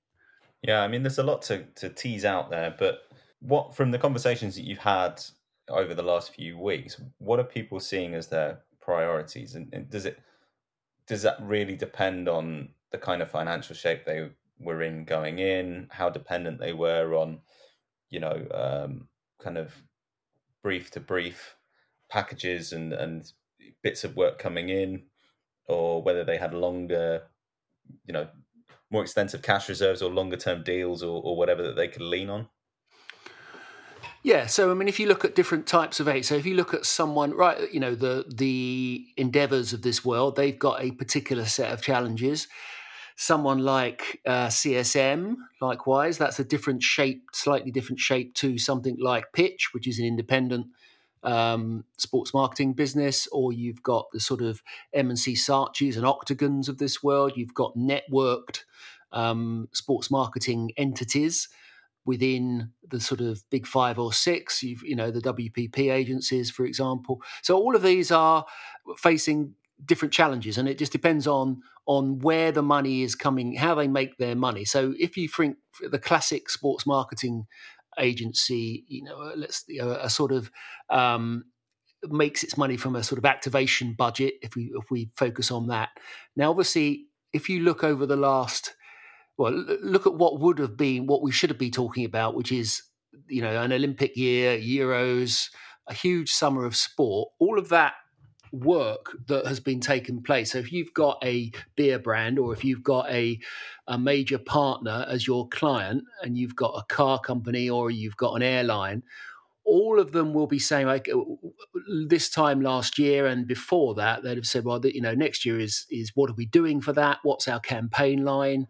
Yeah, 0.63 0.83
I 0.83 0.89
mean, 0.89 1.03
there's 1.03 1.19
a 1.19 1.23
lot 1.23 1.43
to 1.43 1.65
to 1.77 1.89
tease 1.89 2.25
out 2.25 2.51
there, 2.51 2.75
but 2.79 3.01
what 3.41 3.77
from 3.77 3.91
the 3.91 3.99
conversations 3.99 4.57
that 4.57 4.65
you've 4.65 4.79
had 4.79 5.23
over 5.69 5.95
the 5.95 6.03
last 6.03 6.35
few 6.35 6.59
weeks, 6.59 7.01
what 7.19 7.41
are 7.41 7.45
people 7.45 7.81
seeing 7.81 8.15
as 8.15 8.29
their 8.29 8.61
priorities, 8.81 9.55
and, 9.55 9.73
and 9.73 9.91
does 9.91 10.07
it 10.07 10.19
does 11.07 11.23
that 11.23 11.37
really 11.41 11.77
depend 11.77 12.29
on 12.29 12.71
the 12.91 12.99
kind 12.99 13.23
of 13.23 13.31
financial 13.31 13.75
shape 13.75 14.05
they 14.05 14.29
were 14.59 14.83
in 14.83 15.05
going 15.05 15.39
in, 15.39 15.89
how 15.91 16.09
dependent 16.09 16.59
they 16.59 16.73
were 16.73 17.15
on, 17.15 17.41
you 18.11 18.19
know, 18.19 18.47
um, 18.53 19.09
kind 19.39 19.59
of 19.59 19.75
brief 20.67 20.91
to 20.91 20.99
brief 20.99 21.55
packages 22.11 22.73
and 22.73 22.93
and 22.93 23.31
bits 23.85 24.03
of 24.03 24.17
work 24.17 24.37
coming 24.37 24.69
in, 24.69 25.05
or 25.69 26.03
whether 26.03 26.25
they 26.25 26.39
had 26.39 26.53
longer, 26.53 27.23
you 28.05 28.13
know, 28.13 28.27
more 28.91 29.03
extensive 29.03 29.43
cash 29.43 29.69
reserves 29.69 30.03
or 30.03 30.11
longer 30.11 30.37
term 30.37 30.65
deals 30.65 31.05
or, 31.05 31.23
or 31.23 31.37
whatever 31.37 31.63
that 31.63 31.77
they 31.77 31.87
could 31.87 32.03
lean 32.03 32.29
on? 32.29 32.49
Yeah, 34.25 34.47
so 34.47 34.73
I 34.73 34.75
mean, 34.75 34.89
if 34.89 34.99
you 34.99 35.07
look 35.07 35.25
at 35.25 35.37
different 35.37 35.69
types 35.69 36.01
of 36.01 36.09
aid, 36.09 36.25
so 36.25 36.35
if 36.35 36.45
you 36.45 36.57
look 36.57 36.75
at 36.75 36.85
someone, 36.85 37.31
right, 37.31 37.73
you 37.73 37.79
know, 37.79 37.95
the 37.95 38.25
the 38.27 39.07
endeavors 39.17 39.73
of 39.73 39.83
this 39.83 40.05
world, 40.05 40.35
they've 40.35 40.59
got 40.59 40.83
a 40.83 40.91
particular 40.91 41.45
set 41.45 41.71
of 41.71 41.81
challenges. 41.81 42.49
Someone 43.17 43.61
like 43.61 44.21
uh, 44.27 44.49
CSM, 44.49 45.37
likewise, 45.61 46.19
that's 46.19 46.39
a 46.39 46.45
different 46.45 46.83
shape, 46.83 47.23
slightly 47.33 47.71
different 47.71 47.99
shape 47.99 48.35
to 48.35 48.59
something 48.59 48.97
like 49.01 49.33
Pitch, 49.33 49.71
which 49.73 49.89
is 49.89 49.99
an 49.99 50.05
independent 50.05 50.67
um, 51.23 51.85
sports 51.97 52.35
marketing 52.35 52.75
business, 52.75 53.27
or 53.33 53.53
you've 53.53 53.83
got 53.83 54.07
the 54.13 54.21
sort 54.21 54.43
of 54.43 54.63
M&C 54.93 55.33
Saatchis 55.33 55.97
and 55.97 56.05
Octagons 56.05 56.69
of 56.69 56.79
this 56.79 57.03
world. 57.03 57.33
You've 57.37 57.55
got 57.55 57.75
networked 57.75 58.65
um, 59.13 59.69
sports 59.73 60.11
marketing 60.11 60.73
entities 60.77 61.49
within 62.05 62.71
the 62.89 63.01
sort 63.01 63.21
of 63.21 63.43
big 63.51 63.67
five 63.67 63.99
or 63.99 64.13
six. 64.13 64.63
You've, 64.63 64.83
you 64.85 64.95
know, 64.95 65.11
the 65.11 65.21
WPP 65.21 65.93
agencies, 65.93 66.51
for 66.51 66.65
example. 66.65 67.21
So 67.43 67.57
all 67.57 67.75
of 67.75 67.83
these 67.83 68.13
are 68.13 68.47
facing 68.97 69.55
different 69.85 70.15
challenges, 70.15 70.59
and 70.59 70.69
it 70.69 70.79
just 70.79 70.93
depends 70.93 71.27
on 71.27 71.61
on 71.87 72.19
where 72.19 72.51
the 72.51 72.63
money 72.63 73.03
is 73.03 73.15
coming, 73.15 73.55
how 73.55 73.75
they 73.75 73.87
make 73.87 74.17
their 74.19 74.35
money. 74.35 74.65
So 74.65 74.95
if 74.99 75.17
you 75.17 75.29
think 75.29 75.57
the 75.81 76.01
classic 76.01 76.51
sports 76.51 76.85
marketing 76.85 77.47
agency, 77.99 78.85
you 78.89 79.05
know, 79.05 79.21
uh, 79.21 79.33
let's 79.37 79.65
you 79.69 79.83
know, 79.83 79.93
a 79.93 80.11
sort 80.11 80.33
of 80.33 80.51
um, 80.91 81.45
makes 82.05 82.43
its 82.43 82.57
money 82.57 82.77
from 82.77 82.97
a 82.97 83.03
sort 83.03 83.19
of 83.19 83.25
activation 83.25 83.95
budget. 83.97 84.35
If 84.43 84.57
we 84.57 84.73
if 84.75 84.91
we 84.91 85.11
focus 85.17 85.51
on 85.51 85.69
that, 85.69 85.91
now 86.37 86.51
obviously, 86.51 87.07
if 87.33 87.49
you 87.49 87.61
look 87.61 87.85
over 87.85 88.07
the 88.07 88.17
last, 88.17 88.75
well, 89.39 89.53
look 89.53 90.07
at 90.07 90.15
what 90.15 90.41
would 90.41 90.59
have 90.59 90.77
been 90.77 91.07
what 91.07 91.23
we 91.23 91.33
should 91.33 91.51
have 91.51 91.59
been 91.59 91.71
talking 91.71 92.05
about, 92.05 92.35
which 92.35 92.53
is 92.53 92.83
you 93.29 93.43
know 93.43 93.63
an 93.63 93.73
Olympic 93.73 94.17
year, 94.17 94.59
Euros, 94.59 95.49
a 95.89 95.95
huge 95.95 96.33
summer 96.33 96.65
of 96.65 96.77
sport. 96.77 97.31
All 97.39 97.59
of 97.59 97.69
that 97.69 97.95
work 98.53 99.17
that 99.27 99.47
has 99.47 99.61
been 99.61 99.81
taking 99.81 100.23
place. 100.23 100.53
So 100.53 100.59
if 100.59 100.73
you've 100.73 100.95
got 100.95 101.19
a 101.25 101.51
beer 101.77 101.99
brand 101.99 102.39
or 102.39 102.53
if 102.53 102.65
you've 102.65 102.83
got 102.83 103.11
a, 103.11 103.39
a 103.87 103.99
major 103.99 104.39
partner 104.39 105.05
as 105.09 105.27
your 105.27 105.49
client 105.49 106.05
and 106.23 106.37
you've 106.37 106.57
got 106.57 106.75
a 106.77 106.95
car 106.95 107.21
company 107.21 107.69
or 107.69 107.91
you've 107.91 108.17
got 108.17 108.35
an 108.35 108.43
airline, 108.43 109.03
all 109.65 109.99
of 109.99 110.13
them 110.13 110.33
will 110.33 110.47
be 110.47 110.61
saying 110.61 110.87
like 110.87 111.09
this 112.07 112.31
time 112.31 112.61
last 112.61 112.99
year 112.99 113.27
and 113.27 113.49
before 113.49 113.97
that 113.97 114.23
they'd 114.23 114.37
have 114.37 114.47
said 114.47 114.65
well 114.65 114.81
you 114.87 115.01
know 115.01 115.13
next 115.13 115.45
year 115.45 115.59
is 115.59 115.87
is 115.91 116.13
what 116.15 116.31
are 116.31 116.35
we 116.35 116.47
doing 116.47 116.81
for 116.81 116.93
that? 116.93 117.19
What's 117.25 117.49
our 117.49 117.59
campaign 117.59 118.25
line? 118.25 118.69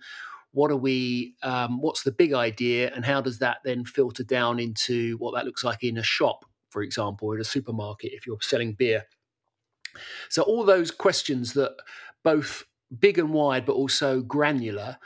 What 0.52 0.70
are 0.70 0.76
we 0.76 1.34
um, 1.42 1.82
what's 1.82 2.02
the 2.02 2.12
big 2.12 2.32
idea? 2.32 2.90
And 2.94 3.04
how 3.04 3.20
does 3.20 3.40
that 3.40 3.58
then 3.62 3.84
filter 3.84 4.24
down 4.24 4.58
into 4.58 5.18
what 5.18 5.34
that 5.34 5.44
looks 5.44 5.62
like 5.62 5.84
in 5.84 5.98
a 5.98 6.02
shop 6.02 6.46
for 6.70 6.82
example 6.82 7.32
in 7.32 7.40
a 7.40 7.44
supermarket 7.44 8.12
if 8.12 8.26
you're 8.26 8.36
selling 8.40 8.74
beer 8.74 9.04
so 10.28 10.42
all 10.42 10.64
those 10.64 10.90
questions 10.90 11.52
that 11.54 11.76
both 12.22 12.64
big 12.98 13.18
and 13.18 13.32
wide, 13.32 13.66
but 13.66 13.74
also 13.74 14.20
granular, 14.20 14.98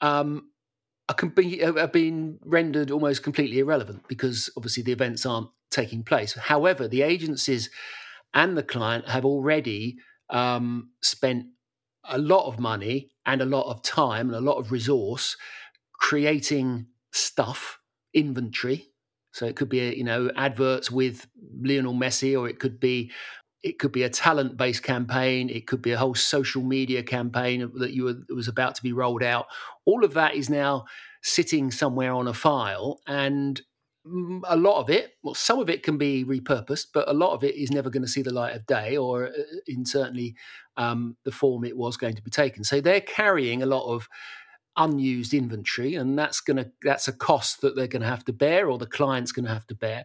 um, 0.00 0.50
are, 1.08 1.28
be, 1.28 1.62
are 1.62 1.88
being 1.88 2.38
rendered 2.44 2.90
almost 2.90 3.22
completely 3.22 3.58
irrelevant 3.58 4.04
because 4.08 4.50
obviously 4.56 4.82
the 4.82 4.92
events 4.92 5.26
aren't 5.26 5.48
taking 5.70 6.02
place. 6.02 6.34
However, 6.34 6.88
the 6.88 7.02
agencies 7.02 7.70
and 8.32 8.56
the 8.56 8.62
client 8.62 9.08
have 9.08 9.24
already 9.24 9.98
um, 10.30 10.90
spent 11.02 11.46
a 12.08 12.18
lot 12.18 12.46
of 12.46 12.58
money 12.58 13.10
and 13.26 13.40
a 13.40 13.46
lot 13.46 13.70
of 13.70 13.82
time 13.82 14.28
and 14.28 14.36
a 14.36 14.40
lot 14.40 14.58
of 14.58 14.72
resource 14.72 15.36
creating 15.92 16.86
stuff, 17.12 17.78
inventory. 18.12 18.88
So 19.32 19.46
it 19.46 19.56
could 19.56 19.68
be, 19.68 19.94
you 19.94 20.04
know, 20.04 20.30
adverts 20.36 20.90
with 20.90 21.26
Lionel 21.60 21.94
Messi, 21.94 22.38
or 22.38 22.48
it 22.48 22.58
could 22.58 22.78
be 22.78 23.10
it 23.64 23.78
could 23.78 23.92
be 23.92 24.02
a 24.02 24.10
talent 24.10 24.56
based 24.56 24.82
campaign. 24.82 25.48
It 25.48 25.66
could 25.66 25.82
be 25.82 25.92
a 25.92 25.98
whole 25.98 26.14
social 26.14 26.62
media 26.62 27.02
campaign 27.02 27.72
that 27.76 27.92
you 27.92 28.04
were, 28.04 28.14
was 28.28 28.46
about 28.46 28.74
to 28.76 28.82
be 28.82 28.92
rolled 28.92 29.22
out. 29.22 29.46
All 29.86 30.04
of 30.04 30.14
that 30.14 30.34
is 30.34 30.50
now 30.50 30.84
sitting 31.22 31.70
somewhere 31.70 32.12
on 32.12 32.28
a 32.28 32.34
file 32.34 33.00
and 33.06 33.62
a 34.46 34.56
lot 34.56 34.78
of 34.78 34.90
it 34.90 35.14
well 35.22 35.32
some 35.32 35.58
of 35.58 35.70
it 35.70 35.82
can 35.82 35.96
be 35.96 36.26
repurposed 36.26 36.88
but 36.92 37.08
a 37.08 37.14
lot 37.14 37.32
of 37.32 37.42
it 37.42 37.54
is 37.54 37.70
never 37.70 37.88
going 37.88 38.02
to 38.02 38.08
see 38.08 38.20
the 38.20 38.30
light 38.30 38.54
of 38.54 38.66
day 38.66 38.98
or 38.98 39.28
uh, 39.28 39.30
in 39.66 39.86
certainly 39.86 40.34
um, 40.76 41.16
the 41.24 41.32
form 41.32 41.64
it 41.64 41.76
was 41.76 41.96
going 41.96 42.14
to 42.14 42.22
be 42.22 42.30
taken. 42.30 42.64
So 42.64 42.80
they're 42.82 43.00
carrying 43.00 43.62
a 43.62 43.66
lot 43.66 43.90
of 43.90 44.08
unused 44.76 45.32
inventory 45.32 45.94
and 45.94 46.18
that's 46.18 46.42
going 46.42 46.58
to 46.58 46.70
that's 46.82 47.08
a 47.08 47.12
cost 47.14 47.62
that 47.62 47.76
they're 47.76 47.86
going 47.86 48.02
to 48.02 48.08
have 48.08 48.26
to 48.26 48.32
bear 48.34 48.68
or 48.68 48.76
the 48.76 48.86
client's 48.86 49.32
going 49.32 49.46
to 49.46 49.52
have 49.52 49.66
to 49.68 49.74
bear. 49.74 50.04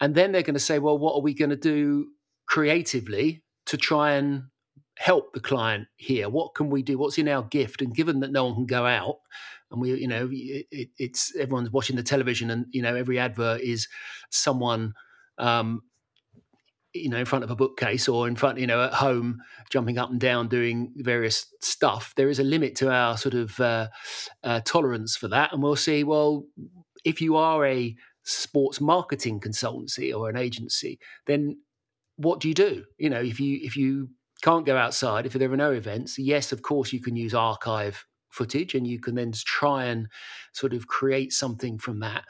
And 0.00 0.14
then 0.14 0.32
they're 0.32 0.42
going 0.42 0.54
to 0.54 0.60
say 0.60 0.78
well 0.78 0.96
what 0.96 1.14
are 1.14 1.20
we 1.20 1.34
going 1.34 1.50
to 1.50 1.56
do 1.56 2.08
creatively 2.48 3.42
to 3.66 3.76
try 3.76 4.12
and 4.12 4.44
help 4.96 5.32
the 5.32 5.40
client 5.40 5.86
here. 5.96 6.28
What 6.28 6.54
can 6.54 6.70
we 6.70 6.82
do? 6.82 6.98
What's 6.98 7.18
in 7.18 7.28
our 7.28 7.44
gift? 7.44 7.82
And 7.82 7.94
given 7.94 8.20
that 8.20 8.32
no 8.32 8.46
one 8.46 8.54
can 8.54 8.66
go 8.66 8.84
out 8.84 9.18
and 9.70 9.80
we 9.80 9.94
you 9.94 10.08
know 10.08 10.28
it, 10.32 10.88
it's 10.98 11.34
everyone's 11.36 11.70
watching 11.70 11.96
the 11.96 12.02
television 12.02 12.50
and 12.50 12.66
you 12.70 12.82
know 12.82 12.94
every 12.96 13.18
advert 13.18 13.60
is 13.60 13.86
someone 14.30 14.94
um 15.38 15.82
you 16.94 17.08
know 17.08 17.18
in 17.18 17.26
front 17.26 17.44
of 17.44 17.50
a 17.50 17.56
bookcase 17.56 18.08
or 18.08 18.26
in 18.26 18.34
front 18.34 18.58
you 18.58 18.66
know 18.66 18.82
at 18.82 18.94
home 18.94 19.40
jumping 19.70 19.98
up 19.98 20.10
and 20.10 20.20
down 20.20 20.48
doing 20.48 20.92
various 20.96 21.46
stuff. 21.60 22.12
There 22.16 22.30
is 22.30 22.38
a 22.38 22.44
limit 22.44 22.74
to 22.76 22.90
our 22.90 23.16
sort 23.16 23.34
of 23.34 23.60
uh, 23.60 23.88
uh, 24.42 24.60
tolerance 24.64 25.16
for 25.16 25.28
that. 25.28 25.52
And 25.52 25.62
we'll 25.62 25.76
see 25.76 26.02
well 26.04 26.44
if 27.04 27.20
you 27.20 27.36
are 27.36 27.64
a 27.66 27.94
sports 28.24 28.80
marketing 28.80 29.40
consultancy 29.40 30.14
or 30.14 30.28
an 30.28 30.36
agency 30.36 30.98
then 31.26 31.56
what 32.18 32.40
do 32.40 32.48
you 32.48 32.54
do? 32.54 32.84
You 32.98 33.08
know, 33.08 33.20
if 33.20 33.40
you 33.40 33.58
if 33.62 33.76
you 33.76 34.10
can't 34.42 34.66
go 34.66 34.76
outside, 34.76 35.24
if 35.24 35.32
there 35.32 35.50
are 35.50 35.56
no 35.56 35.72
events, 35.72 36.18
yes, 36.18 36.52
of 36.52 36.62
course 36.62 36.92
you 36.92 37.00
can 37.00 37.16
use 37.16 37.32
archive 37.32 38.04
footage 38.28 38.74
and 38.74 38.86
you 38.86 39.00
can 39.00 39.14
then 39.14 39.32
try 39.32 39.84
and 39.84 40.08
sort 40.52 40.74
of 40.74 40.86
create 40.86 41.32
something 41.32 41.78
from 41.78 42.00
that. 42.00 42.24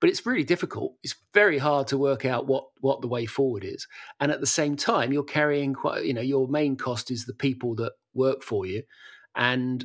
But 0.00 0.10
it's 0.10 0.26
really 0.26 0.44
difficult. 0.44 0.94
It's 1.02 1.14
very 1.32 1.58
hard 1.58 1.86
to 1.88 1.98
work 1.98 2.24
out 2.24 2.46
what 2.46 2.64
what 2.80 3.00
the 3.00 3.08
way 3.08 3.26
forward 3.26 3.64
is. 3.64 3.86
And 4.18 4.32
at 4.32 4.40
the 4.40 4.46
same 4.46 4.76
time, 4.76 5.12
you're 5.12 5.22
carrying 5.22 5.74
quite, 5.74 6.04
you 6.04 6.14
know, 6.14 6.20
your 6.20 6.48
main 6.48 6.76
cost 6.76 7.10
is 7.10 7.24
the 7.24 7.34
people 7.34 7.74
that 7.76 7.92
work 8.14 8.42
for 8.42 8.66
you. 8.66 8.82
And 9.34 9.84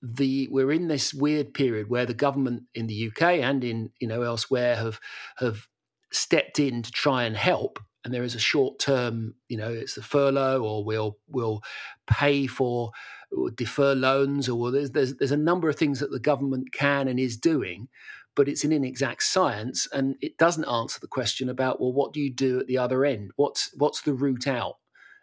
the 0.00 0.48
we're 0.50 0.72
in 0.72 0.88
this 0.88 1.14
weird 1.14 1.54
period 1.54 1.88
where 1.88 2.06
the 2.06 2.14
government 2.14 2.64
in 2.74 2.88
the 2.88 3.08
UK 3.08 3.22
and 3.22 3.62
in 3.62 3.90
you 4.00 4.08
know 4.08 4.22
elsewhere 4.22 4.74
have 4.74 4.98
have 5.36 5.68
stepped 6.10 6.58
in 6.58 6.82
to 6.82 6.90
try 6.90 7.22
and 7.22 7.36
help 7.36 7.78
and 8.04 8.12
there 8.12 8.24
is 8.24 8.34
a 8.34 8.40
short 8.40 8.78
term, 8.78 9.34
you 9.48 9.56
know, 9.56 9.70
it's 9.70 9.94
the 9.94 10.02
furlough, 10.02 10.62
or 10.62 10.84
we'll 10.84 11.18
we'll 11.28 11.62
pay 12.06 12.46
for 12.46 12.90
or 13.30 13.50
defer 13.50 13.94
loans, 13.94 14.48
or 14.48 14.70
there's, 14.70 14.90
there's 14.90 15.14
there's 15.16 15.30
a 15.32 15.36
number 15.36 15.68
of 15.68 15.76
things 15.76 16.00
that 16.00 16.10
the 16.10 16.20
government 16.20 16.72
can 16.72 17.08
and 17.08 17.20
is 17.20 17.36
doing, 17.36 17.88
but 18.34 18.48
it's 18.48 18.64
an 18.64 18.72
inexact 18.72 19.22
science, 19.22 19.86
and 19.92 20.16
it 20.20 20.36
doesn't 20.36 20.68
answer 20.68 20.98
the 21.00 21.06
question 21.06 21.48
about 21.48 21.80
well, 21.80 21.92
what 21.92 22.12
do 22.12 22.20
you 22.20 22.32
do 22.32 22.58
at 22.60 22.66
the 22.66 22.78
other 22.78 23.04
end? 23.04 23.30
What's 23.36 23.70
what's 23.76 24.02
the 24.02 24.14
route 24.14 24.46
out? 24.46 24.76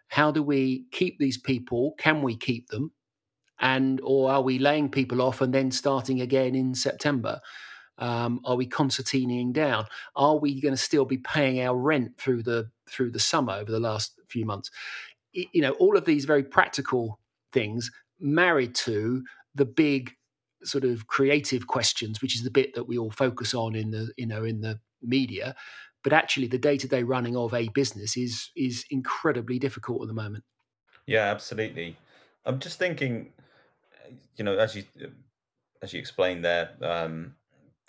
How 0.09 0.31
do 0.31 0.41
we 0.41 0.85
keep 0.91 1.19
these 1.19 1.37
people? 1.37 1.93
Can 1.97 2.21
we 2.21 2.35
keep 2.35 2.69
them? 2.69 2.91
And 3.59 3.99
or 4.03 4.31
are 4.31 4.41
we 4.41 4.57
laying 4.57 4.89
people 4.89 5.21
off 5.21 5.41
and 5.41 5.53
then 5.53 5.71
starting 5.71 6.21
again 6.21 6.55
in 6.55 6.73
September? 6.73 7.41
Um, 7.99 8.39
are 8.45 8.55
we 8.55 8.65
concertining 8.65 9.51
down? 9.51 9.85
Are 10.15 10.37
we 10.37 10.59
going 10.61 10.73
to 10.73 10.81
still 10.81 11.05
be 11.05 11.17
paying 11.17 11.61
our 11.61 11.77
rent 11.77 12.17
through 12.17 12.43
the 12.43 12.69
through 12.89 13.11
the 13.11 13.19
summer 13.19 13.53
over 13.53 13.71
the 13.71 13.79
last 13.79 14.13
few 14.29 14.45
months? 14.45 14.71
You 15.33 15.61
know, 15.61 15.71
all 15.73 15.97
of 15.97 16.05
these 16.05 16.25
very 16.25 16.43
practical 16.43 17.19
things 17.51 17.91
married 18.19 18.73
to 18.75 19.23
the 19.53 19.65
big 19.65 20.15
sort 20.63 20.83
of 20.83 21.07
creative 21.07 21.67
questions, 21.67 22.21
which 22.21 22.35
is 22.35 22.43
the 22.43 22.51
bit 22.51 22.73
that 22.75 22.87
we 22.87 22.97
all 22.97 23.11
focus 23.11 23.53
on 23.53 23.75
in 23.75 23.91
the 23.91 24.11
you 24.17 24.25
know 24.25 24.43
in 24.43 24.61
the 24.61 24.79
media. 25.01 25.55
But 26.03 26.13
actually, 26.13 26.47
the 26.47 26.57
day 26.57 26.77
to 26.77 26.87
day 26.87 27.03
running 27.03 27.35
of 27.35 27.53
a 27.53 27.67
business 27.69 28.15
is 28.17 28.51
is 28.55 28.85
incredibly 28.89 29.59
difficult 29.59 30.01
at 30.01 30.07
the 30.07 30.13
moment. 30.13 30.43
Yeah, 31.05 31.25
absolutely. 31.25 31.97
I'm 32.45 32.59
just 32.59 32.79
thinking, 32.79 33.33
you 34.35 34.43
know, 34.43 34.57
as 34.57 34.75
you 34.75 34.83
as 35.81 35.93
you 35.93 35.99
explained 35.99 36.43
there, 36.43 36.71
um, 36.81 37.35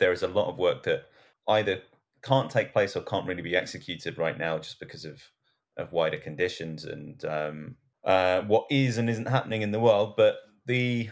there 0.00 0.12
is 0.12 0.22
a 0.22 0.28
lot 0.28 0.48
of 0.48 0.58
work 0.58 0.82
that 0.82 1.04
either 1.48 1.82
can't 2.22 2.50
take 2.50 2.72
place 2.72 2.96
or 2.96 3.02
can't 3.02 3.26
really 3.26 3.42
be 3.42 3.56
executed 3.56 4.18
right 4.18 4.38
now 4.38 4.58
just 4.58 4.80
because 4.80 5.04
of 5.04 5.22
of 5.76 5.92
wider 5.92 6.18
conditions 6.18 6.84
and 6.84 7.24
um, 7.24 7.76
uh, 8.04 8.42
what 8.42 8.66
is 8.70 8.98
and 8.98 9.08
isn't 9.08 9.28
happening 9.28 9.62
in 9.62 9.70
the 9.70 9.80
world. 9.80 10.14
But 10.16 10.36
the 10.66 11.10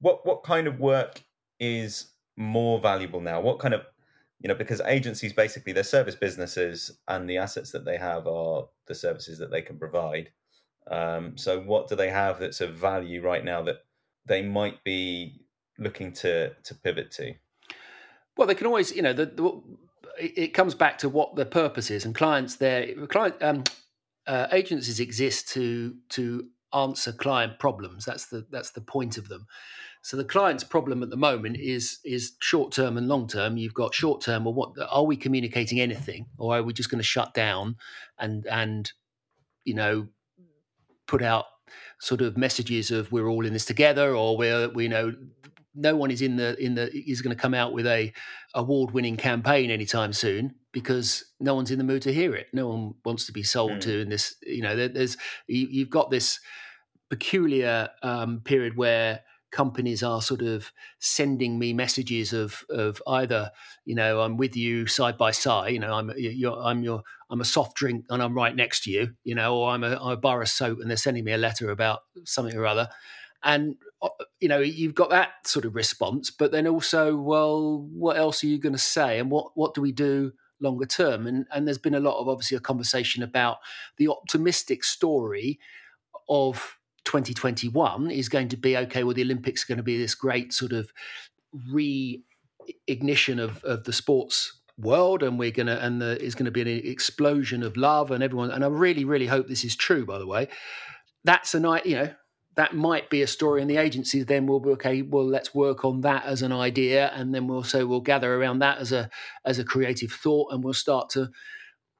what 0.00 0.26
what 0.26 0.42
kind 0.42 0.66
of 0.66 0.80
work 0.80 1.22
is 1.58 2.12
more 2.36 2.80
valuable 2.80 3.20
now? 3.20 3.40
What 3.40 3.58
kind 3.58 3.74
of 3.74 3.82
you 4.40 4.48
know 4.48 4.54
because 4.54 4.80
agencies 4.86 5.32
basically 5.32 5.72
they're 5.72 5.84
service 5.84 6.14
businesses 6.14 6.90
and 7.08 7.28
the 7.28 7.38
assets 7.38 7.72
that 7.72 7.84
they 7.84 7.98
have 7.98 8.26
are 8.26 8.68
the 8.86 8.94
services 8.94 9.38
that 9.38 9.50
they 9.50 9.62
can 9.62 9.78
provide. 9.78 10.30
Um, 10.90 11.36
so 11.36 11.60
what 11.60 11.88
do 11.88 11.96
they 11.96 12.10
have 12.10 12.40
that's 12.40 12.60
of 12.60 12.74
value 12.74 13.22
right 13.22 13.44
now 13.44 13.62
that 13.62 13.84
they 14.26 14.42
might 14.42 14.82
be 14.84 15.42
looking 15.78 16.12
to 16.14 16.54
to 16.54 16.74
pivot 16.74 17.10
to? 17.12 17.34
Well, 18.36 18.46
they 18.46 18.54
can 18.54 18.66
always, 18.66 18.94
you 18.94 19.02
know, 19.02 19.12
the, 19.12 19.26
the 19.26 19.62
it 20.18 20.54
comes 20.54 20.74
back 20.74 20.98
to 20.98 21.08
what 21.08 21.36
the 21.36 21.46
purpose 21.46 21.90
is, 21.90 22.04
and 22.04 22.14
clients 22.14 22.56
there, 22.56 22.94
client 23.06 23.36
um, 23.42 23.64
uh, 24.26 24.48
agencies 24.52 25.00
exist 25.00 25.48
to 25.50 25.96
to 26.10 26.46
answer 26.74 27.12
client 27.12 27.58
problems. 27.58 28.04
That's 28.04 28.26
the 28.26 28.46
that's 28.50 28.70
the 28.70 28.80
point 28.80 29.18
of 29.18 29.28
them. 29.28 29.46
So 30.02 30.16
the 30.16 30.24
client's 30.24 30.64
problem 30.64 31.02
at 31.02 31.10
the 31.10 31.16
moment 31.16 31.56
is 31.58 31.98
is 32.04 32.32
short 32.40 32.72
term 32.72 32.96
and 32.96 33.08
long 33.08 33.28
term. 33.28 33.56
You've 33.56 33.74
got 33.74 33.94
short 33.94 34.22
term. 34.22 34.44
Well, 34.44 34.54
what 34.54 34.72
are 34.90 35.04
we 35.04 35.16
communicating 35.16 35.80
anything, 35.80 36.26
or 36.38 36.56
are 36.56 36.62
we 36.62 36.72
just 36.72 36.90
going 36.90 37.00
to 37.00 37.04
shut 37.04 37.34
down 37.34 37.76
and 38.18 38.46
and 38.46 38.92
you 39.64 39.74
know 39.74 40.08
put 41.06 41.22
out 41.22 41.46
sort 42.00 42.22
of 42.22 42.36
messages 42.36 42.90
of 42.90 43.12
we're 43.12 43.28
all 43.28 43.44
in 43.44 43.52
this 43.52 43.66
together, 43.66 44.14
or 44.14 44.36
we're 44.36 44.68
we 44.68 44.88
know 44.88 45.14
no 45.74 45.96
one 45.96 46.10
is 46.10 46.22
in 46.22 46.36
the 46.36 46.58
in 46.62 46.74
the 46.74 46.90
is 46.92 47.22
going 47.22 47.34
to 47.34 47.40
come 47.40 47.54
out 47.54 47.72
with 47.72 47.86
a 47.86 48.12
award 48.54 48.90
winning 48.92 49.16
campaign 49.16 49.70
anytime 49.70 50.12
soon 50.12 50.54
because 50.72 51.24
no 51.38 51.54
one's 51.54 51.70
in 51.70 51.78
the 51.78 51.84
mood 51.84 52.02
to 52.02 52.12
hear 52.12 52.34
it. 52.34 52.46
No 52.52 52.68
one 52.68 52.94
wants 53.04 53.26
to 53.26 53.32
be 53.32 53.42
sold 53.42 53.72
mm. 53.72 53.80
to 53.82 54.00
in 54.00 54.08
this. 54.08 54.34
You 54.42 54.62
know, 54.62 54.76
there, 54.76 54.88
there's 54.88 55.16
you, 55.46 55.84
have 55.84 55.90
got 55.90 56.10
this 56.10 56.40
peculiar 57.08 57.90
um, 58.02 58.40
period 58.44 58.76
where 58.76 59.20
companies 59.50 60.02
are 60.02 60.22
sort 60.22 60.42
of 60.42 60.72
sending 61.00 61.58
me 61.58 61.72
messages 61.72 62.32
of 62.32 62.64
of 62.70 63.02
either 63.08 63.50
you 63.84 63.96
know 63.96 64.20
I'm 64.20 64.36
with 64.36 64.54
you 64.54 64.86
side 64.86 65.18
by 65.18 65.32
side 65.32 65.72
you 65.72 65.80
know 65.80 65.92
I'm 65.92 66.12
you're, 66.16 66.56
I'm 66.62 66.84
your 66.84 67.02
I'm 67.30 67.40
a 67.40 67.44
soft 67.44 67.76
drink 67.76 68.04
and 68.10 68.22
I'm 68.22 68.34
right 68.34 68.54
next 68.54 68.84
to 68.84 68.92
you 68.92 69.14
you 69.24 69.34
know 69.34 69.56
or 69.56 69.70
I'm 69.70 69.82
a, 69.82 69.96
I'm 70.00 70.12
a 70.12 70.16
bar 70.16 70.40
of 70.40 70.48
soap 70.48 70.78
and 70.80 70.88
they're 70.88 70.96
sending 70.96 71.24
me 71.24 71.32
a 71.32 71.36
letter 71.36 71.70
about 71.70 72.02
something 72.24 72.56
or 72.56 72.64
other 72.64 72.90
and 73.42 73.74
you 74.40 74.48
know 74.48 74.60
you've 74.60 74.94
got 74.94 75.10
that 75.10 75.46
sort 75.46 75.66
of 75.66 75.74
response 75.74 76.30
but 76.30 76.52
then 76.52 76.66
also 76.66 77.16
well 77.16 77.86
what 77.92 78.16
else 78.16 78.42
are 78.42 78.46
you 78.46 78.58
going 78.58 78.72
to 78.72 78.78
say 78.78 79.18
and 79.18 79.30
what 79.30 79.50
what 79.54 79.74
do 79.74 79.82
we 79.82 79.92
do 79.92 80.32
longer 80.60 80.86
term? 80.86 81.26
And 81.26 81.46
and 81.52 81.66
there's 81.66 81.78
been 81.78 81.94
a 81.94 82.00
lot 82.00 82.20
of 82.20 82.28
obviously 82.28 82.56
a 82.56 82.60
conversation 82.60 83.22
about 83.22 83.58
the 83.96 84.08
optimistic 84.08 84.84
story 84.84 85.58
of 86.28 86.78
2021 87.04 88.10
is 88.10 88.28
going 88.28 88.48
to 88.48 88.56
be 88.56 88.76
okay 88.76 89.02
well 89.02 89.14
the 89.14 89.22
olympics 89.22 89.64
are 89.64 89.66
going 89.66 89.78
to 89.78 89.82
be 89.82 89.96
this 89.96 90.14
great 90.14 90.52
sort 90.52 90.70
of 90.70 90.92
re-ignition 91.72 93.40
of, 93.40 93.64
of 93.64 93.84
the 93.84 93.92
sports 93.92 94.60
world 94.78 95.22
and 95.22 95.38
we're 95.38 95.50
to 95.50 95.66
and 95.82 96.00
there's 96.00 96.34
going 96.34 96.44
to 96.44 96.50
be 96.50 96.60
an 96.60 96.68
explosion 96.68 97.62
of 97.62 97.76
love 97.76 98.10
and 98.10 98.22
everyone 98.22 98.50
and 98.50 98.62
i 98.62 98.68
really 98.68 99.04
really 99.04 99.26
hope 99.26 99.48
this 99.48 99.64
is 99.64 99.74
true 99.74 100.04
by 100.04 100.18
the 100.18 100.26
way. 100.26 100.46
That's 101.24 101.54
a 101.54 101.60
night 101.60 101.86
you 101.86 101.96
know 101.96 102.14
that 102.56 102.74
might 102.74 103.08
be 103.10 103.22
a 103.22 103.26
story 103.26 103.60
and 103.60 103.70
the 103.70 103.76
agencies 103.76 104.26
then 104.26 104.46
will 104.46 104.60
be 104.60 104.70
okay 104.70 105.02
well 105.02 105.26
let's 105.26 105.54
work 105.54 105.84
on 105.84 106.00
that 106.00 106.24
as 106.24 106.42
an 106.42 106.52
idea 106.52 107.10
and 107.14 107.34
then 107.34 107.46
we'll 107.46 107.62
so 107.62 107.86
we'll 107.86 108.00
gather 108.00 108.34
around 108.34 108.58
that 108.58 108.78
as 108.78 108.92
a 108.92 109.08
as 109.44 109.58
a 109.58 109.64
creative 109.64 110.10
thought 110.10 110.52
and 110.52 110.62
we'll 110.64 110.72
start 110.72 111.08
to 111.08 111.30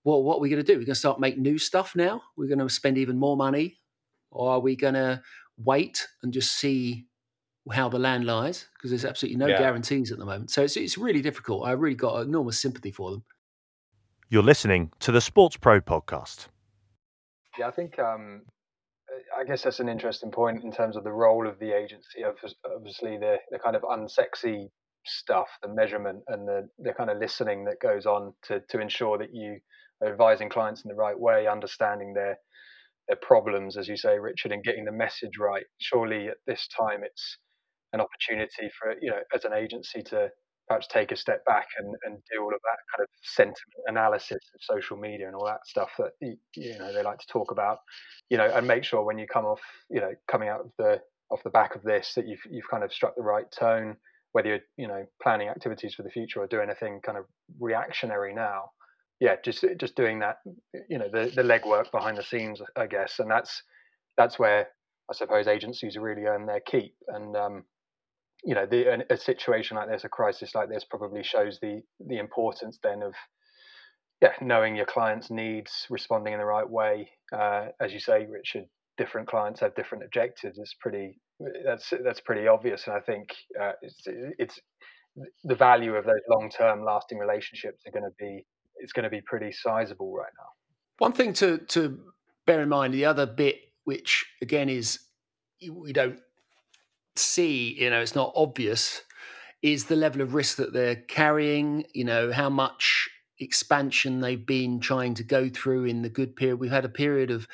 well 0.04 0.22
what 0.22 0.36
are 0.36 0.40
we 0.40 0.48
going 0.48 0.62
to 0.62 0.66
do? 0.66 0.74
We're 0.78 0.86
going 0.86 0.86
to 0.86 0.94
start 0.94 1.20
make 1.20 1.38
new 1.38 1.58
stuff 1.58 1.94
now? 1.94 2.22
We're 2.36 2.48
going 2.48 2.58
to 2.58 2.68
spend 2.68 2.98
even 2.98 3.18
more 3.18 3.36
money? 3.36 3.78
Or 4.30 4.52
are 4.52 4.60
we 4.60 4.76
going 4.76 4.94
to 4.94 5.22
wait 5.58 6.06
and 6.22 6.32
just 6.32 6.52
see 6.52 7.06
how 7.72 7.88
the 7.88 7.98
land 7.98 8.24
lies? 8.24 8.68
Because 8.74 8.90
there's 8.90 9.04
absolutely 9.04 9.38
no 9.38 9.48
yeah. 9.48 9.58
guarantees 9.58 10.12
at 10.12 10.18
the 10.18 10.24
moment. 10.24 10.50
So 10.50 10.62
it's, 10.62 10.76
it's 10.76 10.96
really 10.96 11.20
difficult. 11.20 11.66
I 11.66 11.72
really 11.72 11.96
got 11.96 12.22
enormous 12.22 12.60
sympathy 12.60 12.92
for 12.92 13.10
them. 13.10 13.24
You're 14.28 14.44
listening 14.44 14.92
to 15.00 15.10
the 15.10 15.20
sports 15.20 15.56
pro 15.56 15.80
podcast. 15.80 16.46
Yeah 17.58 17.66
i 17.66 17.70
think 17.72 17.98
um 17.98 18.42
I 19.38 19.44
guess 19.44 19.62
that's 19.62 19.80
an 19.80 19.88
interesting 19.88 20.30
point 20.30 20.64
in 20.64 20.72
terms 20.72 20.96
of 20.96 21.04
the 21.04 21.12
role 21.12 21.46
of 21.48 21.58
the 21.58 21.76
agency. 21.76 22.24
Obviously, 22.24 23.18
the 23.18 23.38
the 23.50 23.58
kind 23.58 23.76
of 23.76 23.82
unsexy 23.82 24.68
stuff, 25.06 25.48
the 25.62 25.68
measurement 25.68 26.22
and 26.28 26.46
the 26.46 26.68
the 26.78 26.92
kind 26.92 27.10
of 27.10 27.18
listening 27.18 27.64
that 27.64 27.80
goes 27.80 28.06
on 28.06 28.34
to 28.44 28.60
to 28.68 28.80
ensure 28.80 29.18
that 29.18 29.34
you 29.34 29.58
are 30.02 30.10
advising 30.12 30.48
clients 30.48 30.84
in 30.84 30.88
the 30.88 30.94
right 30.94 31.18
way, 31.18 31.46
understanding 31.46 32.14
their 32.14 32.38
their 33.08 33.18
problems, 33.22 33.76
as 33.76 33.88
you 33.88 33.96
say, 33.96 34.18
Richard, 34.18 34.52
and 34.52 34.64
getting 34.64 34.84
the 34.84 34.92
message 34.92 35.38
right. 35.38 35.66
Surely, 35.78 36.28
at 36.28 36.38
this 36.46 36.68
time, 36.68 37.02
it's 37.04 37.38
an 37.92 38.00
opportunity 38.00 38.70
for 38.78 38.94
you 39.00 39.10
know 39.10 39.20
as 39.34 39.44
an 39.44 39.52
agency 39.52 40.02
to 40.02 40.28
perhaps 40.70 40.86
take 40.86 41.10
a 41.10 41.16
step 41.16 41.44
back 41.46 41.66
and, 41.78 41.88
and 42.04 42.18
do 42.32 42.40
all 42.40 42.54
of 42.54 42.60
that 42.62 42.78
kind 42.94 43.02
of 43.02 43.08
sentiment 43.22 43.56
analysis 43.88 44.38
of 44.54 44.60
social 44.60 44.96
media 44.96 45.26
and 45.26 45.34
all 45.34 45.44
that 45.44 45.66
stuff 45.66 45.90
that 45.98 46.12
you 46.20 46.78
know 46.78 46.92
they 46.92 47.02
like 47.02 47.18
to 47.18 47.26
talk 47.26 47.50
about 47.50 47.78
you 48.30 48.38
know 48.38 48.48
and 48.54 48.68
make 48.68 48.84
sure 48.84 49.04
when 49.04 49.18
you 49.18 49.26
come 49.26 49.44
off 49.44 49.60
you 49.90 50.00
know 50.00 50.12
coming 50.30 50.48
out 50.48 50.60
of 50.60 50.70
the 50.78 51.00
off 51.32 51.42
the 51.42 51.50
back 51.50 51.74
of 51.74 51.82
this 51.82 52.14
that 52.14 52.28
you've 52.28 52.42
you've 52.48 52.70
kind 52.70 52.84
of 52.84 52.92
struck 52.92 53.16
the 53.16 53.22
right 53.22 53.50
tone 53.50 53.96
whether 54.30 54.48
you're 54.48 54.60
you 54.76 54.86
know 54.86 55.04
planning 55.20 55.48
activities 55.48 55.92
for 55.92 56.04
the 56.04 56.10
future 56.10 56.40
or 56.40 56.46
do 56.46 56.60
anything 56.60 57.00
kind 57.04 57.18
of 57.18 57.24
reactionary 57.58 58.32
now. 58.32 58.70
Yeah 59.18 59.34
just 59.44 59.64
just 59.76 59.96
doing 59.96 60.20
that 60.20 60.36
you 60.88 60.98
know 60.98 61.08
the 61.12 61.32
the 61.34 61.42
legwork 61.42 61.90
behind 61.90 62.16
the 62.16 62.22
scenes 62.22 62.62
i 62.76 62.86
guess. 62.86 63.18
And 63.18 63.28
that's 63.28 63.64
that's 64.16 64.38
where 64.38 64.68
i 65.10 65.14
suppose 65.14 65.48
agencies 65.48 65.96
really 65.96 66.26
earn 66.26 66.46
their 66.46 66.60
keep. 66.60 66.94
And 67.08 67.36
um, 67.36 67.64
you 68.44 68.54
know, 68.54 68.66
the, 68.66 69.04
a, 69.10 69.16
situation 69.16 69.76
like 69.76 69.88
this, 69.88 70.04
a 70.04 70.08
crisis 70.08 70.54
like 70.54 70.68
this, 70.68 70.84
probably 70.84 71.22
shows 71.22 71.58
the 71.60 71.82
the 72.06 72.18
importance 72.18 72.78
then 72.82 73.02
of 73.02 73.14
yeah, 74.22 74.32
knowing 74.40 74.76
your 74.76 74.86
clients' 74.86 75.30
needs, 75.30 75.86
responding 75.88 76.34
in 76.34 76.38
the 76.38 76.44
right 76.44 76.68
way. 76.68 77.10
Uh, 77.32 77.68
as 77.80 77.92
you 77.92 78.00
say, 78.00 78.26
Richard, 78.26 78.64
different 78.98 79.28
clients 79.28 79.60
have 79.60 79.74
different 79.74 80.04
objectives. 80.04 80.58
It's 80.58 80.74
pretty 80.74 81.18
that's 81.64 81.92
that's 82.04 82.20
pretty 82.20 82.46
obvious, 82.46 82.86
and 82.86 82.96
I 82.96 83.00
think 83.00 83.28
uh, 83.60 83.72
it's 83.82 84.02
it's 84.38 84.60
the 85.44 85.54
value 85.54 85.94
of 85.94 86.04
those 86.04 86.20
long 86.28 86.50
term, 86.50 86.84
lasting 86.84 87.18
relationships 87.18 87.82
are 87.86 87.92
going 87.92 88.04
to 88.04 88.14
be 88.18 88.44
it's 88.76 88.92
going 88.92 89.04
to 89.04 89.10
be 89.10 89.20
pretty 89.20 89.52
sizable 89.52 90.12
right 90.14 90.32
now. 90.38 90.48
One 90.98 91.12
thing 91.12 91.32
to 91.34 91.58
to 91.58 91.98
bear 92.46 92.62
in 92.62 92.68
mind, 92.68 92.94
the 92.94 93.04
other 93.06 93.26
bit, 93.26 93.56
which 93.84 94.26
again 94.42 94.68
is 94.68 95.00
we 95.70 95.92
don't 95.92 96.20
see, 97.20 97.74
you 97.80 97.90
know, 97.90 98.00
it's 98.00 98.14
not 98.14 98.32
obvious, 98.34 99.02
is 99.62 99.86
the 99.86 99.96
level 99.96 100.22
of 100.22 100.34
risk 100.34 100.56
that 100.56 100.72
they're 100.72 100.96
carrying, 100.96 101.84
you 101.92 102.04
know, 102.04 102.32
how 102.32 102.48
much 102.48 103.08
expansion 103.38 104.20
they've 104.20 104.46
been 104.46 104.80
trying 104.80 105.14
to 105.14 105.24
go 105.24 105.48
through 105.48 105.84
in 105.84 106.02
the 106.02 106.08
good 106.08 106.36
period. 106.36 106.58
We've 106.58 106.70
had 106.70 106.84
a 106.84 106.90
period 106.90 107.30
of, 107.30 107.46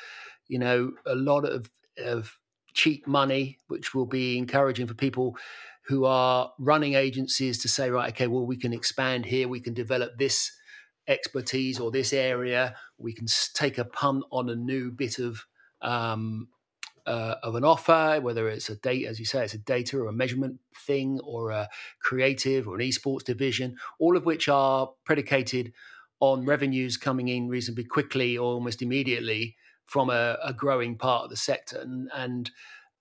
you 0.47 0.59
know, 0.59 0.91
a 1.05 1.15
lot 1.15 1.45
of, 1.45 1.69
of 1.97 2.37
cheap 2.73 3.07
money, 3.07 3.57
which 3.67 3.93
will 3.93 4.05
be 4.05 4.37
encouraging 4.37 4.87
for 4.87 4.93
people 4.93 5.37
who 5.87 6.05
are 6.05 6.51
running 6.59 6.95
agencies 6.95 7.61
to 7.61 7.67
say, 7.69 7.89
right, 7.89 8.09
okay, 8.09 8.27
well, 8.27 8.45
we 8.45 8.57
can 8.57 8.73
expand 8.73 9.25
here, 9.25 9.47
we 9.47 9.61
can 9.61 9.73
develop 9.73 10.17
this 10.17 10.51
expertise 11.07 11.79
or 11.79 11.91
this 11.91 12.13
area. 12.13 12.75
We 12.97 13.13
can 13.13 13.27
take 13.53 13.77
a 13.77 13.85
punt 13.85 14.25
on 14.31 14.49
a 14.49 14.55
new 14.55 14.91
bit 14.91 15.19
of 15.19 15.45
um, 15.81 16.49
uh, 17.07 17.35
of 17.41 17.55
an 17.55 17.63
offer, 17.63 18.19
whether 18.21 18.49
it's 18.49 18.69
a 18.69 18.75
data, 18.75 19.07
as 19.07 19.17
you 19.17 19.25
say, 19.25 19.43
it's 19.43 19.53
a 19.53 19.57
data 19.57 19.97
or 19.97 20.07
a 20.07 20.13
measurement 20.13 20.59
thing, 20.85 21.19
or 21.23 21.51
a 21.51 21.69
creative 22.01 22.67
or 22.67 22.75
an 22.75 22.81
esports 22.81 23.23
division, 23.23 23.77
all 23.97 24.17
of 24.17 24.25
which 24.25 24.49
are 24.49 24.91
predicated 25.05 25.73
on 26.19 26.45
revenues 26.45 26.97
coming 26.97 27.27
in 27.27 27.47
reasonably 27.47 27.83
quickly 27.85 28.37
or 28.37 28.53
almost 28.53 28.81
immediately 28.81 29.55
from 29.85 30.09
a, 30.09 30.37
a 30.43 30.53
growing 30.53 30.97
part 30.97 31.23
of 31.23 31.29
the 31.29 31.37
sector, 31.37 31.79
and, 31.79 32.09
and 32.13 32.51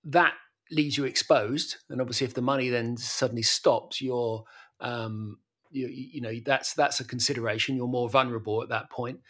that 0.04 0.34
leaves 0.70 0.96
you 0.96 1.04
exposed. 1.04 1.76
And 1.90 2.00
obviously, 2.00 2.26
if 2.26 2.34
the 2.34 2.42
money 2.42 2.68
then 2.68 2.96
suddenly 2.96 3.42
stops, 3.42 4.00
you're 4.00 4.44
um, 4.80 5.38
you, 5.70 5.88
you 5.88 6.20
know 6.20 6.32
that's 6.44 6.74
that's 6.74 7.00
a 7.00 7.04
consideration. 7.04 7.76
You're 7.76 7.88
more 7.88 8.08
vulnerable 8.08 8.62
at 8.62 8.68
that 8.68 8.88
point. 8.88 9.20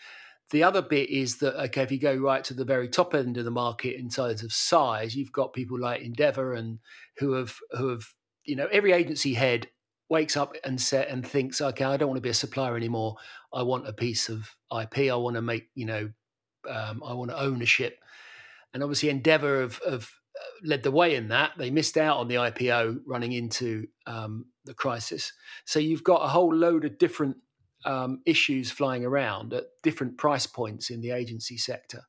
The 0.50 0.62
other 0.62 0.82
bit 0.82 1.10
is 1.10 1.38
that 1.38 1.60
okay, 1.64 1.82
if 1.82 1.90
you 1.90 1.98
go 1.98 2.14
right 2.14 2.44
to 2.44 2.54
the 2.54 2.64
very 2.64 2.88
top 2.88 3.14
end 3.14 3.36
of 3.36 3.44
the 3.44 3.50
market 3.50 3.98
in 3.98 4.08
terms 4.08 4.42
of 4.42 4.52
size, 4.52 5.16
you've 5.16 5.32
got 5.32 5.52
people 5.52 5.78
like 5.78 6.02
Endeavour 6.02 6.54
and 6.54 6.78
who 7.18 7.32
have 7.32 7.56
who 7.72 7.88
have 7.88 8.06
you 8.44 8.54
know 8.56 8.68
every 8.70 8.92
agency 8.92 9.34
head 9.34 9.68
wakes 10.08 10.36
up 10.36 10.54
and 10.64 10.80
set 10.80 11.08
and 11.08 11.26
thinks, 11.26 11.60
okay, 11.60 11.84
I 11.84 11.96
don't 11.96 12.08
want 12.08 12.18
to 12.18 12.22
be 12.22 12.28
a 12.28 12.34
supplier 12.34 12.76
anymore. 12.76 13.16
I 13.52 13.62
want 13.62 13.88
a 13.88 13.92
piece 13.92 14.28
of 14.28 14.48
IP. 14.70 15.10
I 15.10 15.16
want 15.16 15.34
to 15.34 15.42
make 15.42 15.68
you 15.74 15.86
know, 15.86 16.10
um, 16.68 17.02
I 17.04 17.12
want 17.12 17.32
ownership. 17.32 17.98
And 18.72 18.82
obviously, 18.82 19.08
Endeavour 19.08 19.62
have, 19.62 19.80
have 19.88 20.10
led 20.62 20.82
the 20.82 20.90
way 20.90 21.14
in 21.14 21.28
that. 21.28 21.52
They 21.56 21.70
missed 21.70 21.96
out 21.96 22.18
on 22.18 22.28
the 22.28 22.36
IPO 22.36 23.00
running 23.06 23.32
into 23.32 23.86
um, 24.06 24.46
the 24.64 24.74
crisis. 24.74 25.32
So 25.64 25.78
you've 25.78 26.04
got 26.04 26.24
a 26.24 26.28
whole 26.28 26.54
load 26.54 26.84
of 26.84 26.98
different 26.98 27.36
um, 27.84 28.20
issues 28.26 28.70
flying 28.70 29.04
around 29.04 29.52
at 29.52 29.64
different 29.82 30.18
price 30.18 30.46
points 30.46 30.90
in 30.90 31.00
the 31.00 31.10
agency 31.10 31.56
sector, 31.56 32.02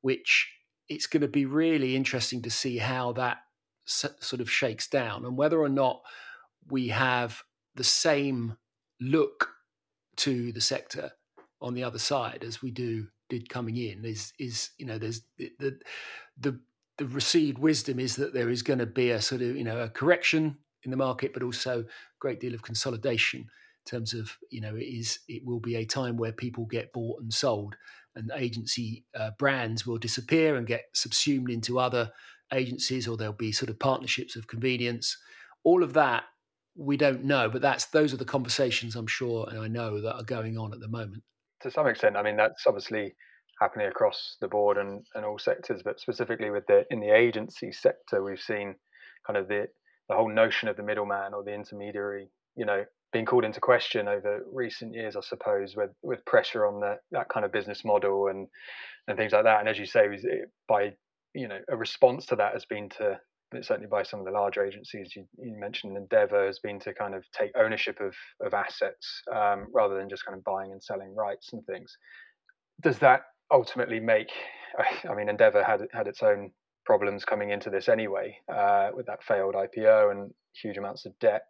which 0.00 0.52
it's 0.88 1.06
going 1.06 1.22
to 1.22 1.28
be 1.28 1.46
really 1.46 1.96
interesting 1.96 2.42
to 2.42 2.50
see 2.50 2.78
how 2.78 3.12
that 3.12 3.38
sort 3.84 4.40
of 4.40 4.50
shakes 4.50 4.88
down 4.88 5.24
and 5.24 5.36
whether 5.36 5.60
or 5.60 5.68
not 5.68 6.02
we 6.68 6.88
have 6.88 7.42
the 7.76 7.84
same 7.84 8.56
look 9.00 9.50
to 10.16 10.50
the 10.52 10.60
sector 10.60 11.12
on 11.60 11.74
the 11.74 11.84
other 11.84 11.98
side 11.98 12.42
as 12.44 12.60
we 12.60 12.70
do 12.70 13.06
did 13.28 13.48
coming 13.48 13.76
in 13.76 14.04
is 14.04 14.32
is 14.38 14.70
you 14.78 14.86
know 14.86 14.98
there's 14.98 15.22
the 15.38 15.78
the 16.38 16.58
the 16.98 17.06
received 17.06 17.58
wisdom 17.58 17.98
is 17.98 18.16
that 18.16 18.32
there 18.32 18.48
is 18.48 18.62
going 18.62 18.78
to 18.78 18.86
be 18.86 19.10
a 19.10 19.20
sort 19.20 19.42
of 19.42 19.56
you 19.56 19.64
know 19.64 19.80
a 19.80 19.88
correction 19.88 20.56
in 20.82 20.90
the 20.90 20.96
market 20.96 21.32
but 21.32 21.42
also 21.42 21.80
a 21.80 21.84
great 22.18 22.40
deal 22.40 22.54
of 22.54 22.62
consolidation 22.62 23.48
terms 23.86 24.12
of 24.12 24.36
you 24.50 24.60
know 24.60 24.76
it 24.76 24.84
is 24.84 25.20
it 25.28 25.42
will 25.44 25.60
be 25.60 25.76
a 25.76 25.84
time 25.84 26.16
where 26.16 26.32
people 26.32 26.66
get 26.66 26.92
bought 26.92 27.20
and 27.20 27.32
sold 27.32 27.76
and 28.14 28.30
agency 28.34 29.04
uh, 29.14 29.30
brands 29.38 29.86
will 29.86 29.98
disappear 29.98 30.56
and 30.56 30.66
get 30.66 30.86
subsumed 30.94 31.50
into 31.50 31.78
other 31.78 32.10
agencies 32.52 33.06
or 33.06 33.16
there'll 33.16 33.32
be 33.32 33.52
sort 33.52 33.70
of 33.70 33.78
partnerships 33.78 34.36
of 34.36 34.46
convenience. 34.46 35.18
All 35.64 35.82
of 35.82 35.92
that 35.94 36.24
we 36.76 36.96
don't 36.96 37.24
know 37.24 37.48
but 37.48 37.62
that's 37.62 37.86
those 37.86 38.12
are 38.12 38.18
the 38.18 38.24
conversations 38.24 38.96
i'm 38.96 39.06
sure 39.06 39.48
and 39.48 39.58
i 39.58 39.66
know 39.66 39.98
that 40.00 40.14
are 40.14 40.22
going 40.22 40.58
on 40.58 40.72
at 40.72 40.80
the 40.80 40.88
moment. 40.88 41.22
To 41.62 41.70
some 41.70 41.86
extent 41.86 42.16
i 42.16 42.22
mean 42.22 42.36
that's 42.36 42.66
obviously 42.66 43.14
happening 43.60 43.86
across 43.86 44.36
the 44.40 44.48
board 44.48 44.76
and, 44.76 45.02
and 45.14 45.24
all 45.24 45.38
sectors 45.38 45.82
but 45.82 45.98
specifically 45.98 46.50
with 46.50 46.66
the 46.66 46.84
in 46.90 47.00
the 47.00 47.14
agency 47.14 47.72
sector 47.72 48.22
we've 48.22 48.40
seen 48.40 48.74
kind 49.26 49.38
of 49.38 49.48
the 49.48 49.66
the 50.08 50.14
whole 50.14 50.32
notion 50.32 50.68
of 50.68 50.76
the 50.76 50.82
middleman 50.82 51.32
or 51.32 51.42
the 51.42 51.54
intermediary 51.54 52.28
you 52.56 52.66
know 52.66 52.84
been 53.16 53.24
called 53.24 53.46
into 53.46 53.60
question 53.60 54.08
over 54.08 54.44
recent 54.52 54.92
years, 54.92 55.16
I 55.16 55.20
suppose, 55.20 55.74
with 55.74 55.90
with 56.02 56.24
pressure 56.26 56.66
on 56.66 56.80
the, 56.80 56.96
that 57.12 57.28
kind 57.30 57.46
of 57.46 57.52
business 57.52 57.82
model 57.82 58.28
and 58.28 58.46
and 59.08 59.16
things 59.16 59.32
like 59.32 59.44
that. 59.44 59.60
And 59.60 59.68
as 59.68 59.78
you 59.78 59.86
say, 59.86 60.06
by 60.68 60.92
you 61.34 61.48
know 61.48 61.58
a 61.70 61.76
response 61.76 62.26
to 62.26 62.36
that 62.36 62.52
has 62.52 62.66
been 62.66 62.90
to 62.98 63.18
certainly 63.62 63.88
by 63.88 64.02
some 64.02 64.20
of 64.20 64.26
the 64.26 64.32
larger 64.32 64.66
agencies 64.66 65.14
you, 65.16 65.24
you 65.38 65.56
mentioned 65.58 65.96
Endeavour 65.96 66.44
has 66.46 66.58
been 66.58 66.80
to 66.80 66.92
kind 66.92 67.14
of 67.14 67.24
take 67.30 67.52
ownership 67.56 68.00
of 68.00 68.14
of 68.44 68.52
assets 68.52 69.22
um, 69.34 69.66
rather 69.72 69.96
than 69.96 70.10
just 70.10 70.26
kind 70.26 70.36
of 70.36 70.44
buying 70.44 70.72
and 70.72 70.82
selling 70.82 71.14
rights 71.14 71.54
and 71.54 71.64
things. 71.64 71.96
Does 72.82 72.98
that 72.98 73.22
ultimately 73.50 74.00
make? 74.00 74.30
I 75.10 75.14
mean, 75.14 75.30
Endeavour 75.30 75.64
had 75.64 75.86
had 75.94 76.06
its 76.06 76.22
own 76.22 76.50
problems 76.84 77.24
coming 77.24 77.50
into 77.50 77.70
this 77.70 77.88
anyway 77.88 78.36
uh, 78.54 78.90
with 78.94 79.06
that 79.06 79.22
failed 79.24 79.54
IPO 79.54 80.12
and 80.12 80.30
huge 80.62 80.76
amounts 80.76 81.06
of 81.06 81.18
debt. 81.18 81.42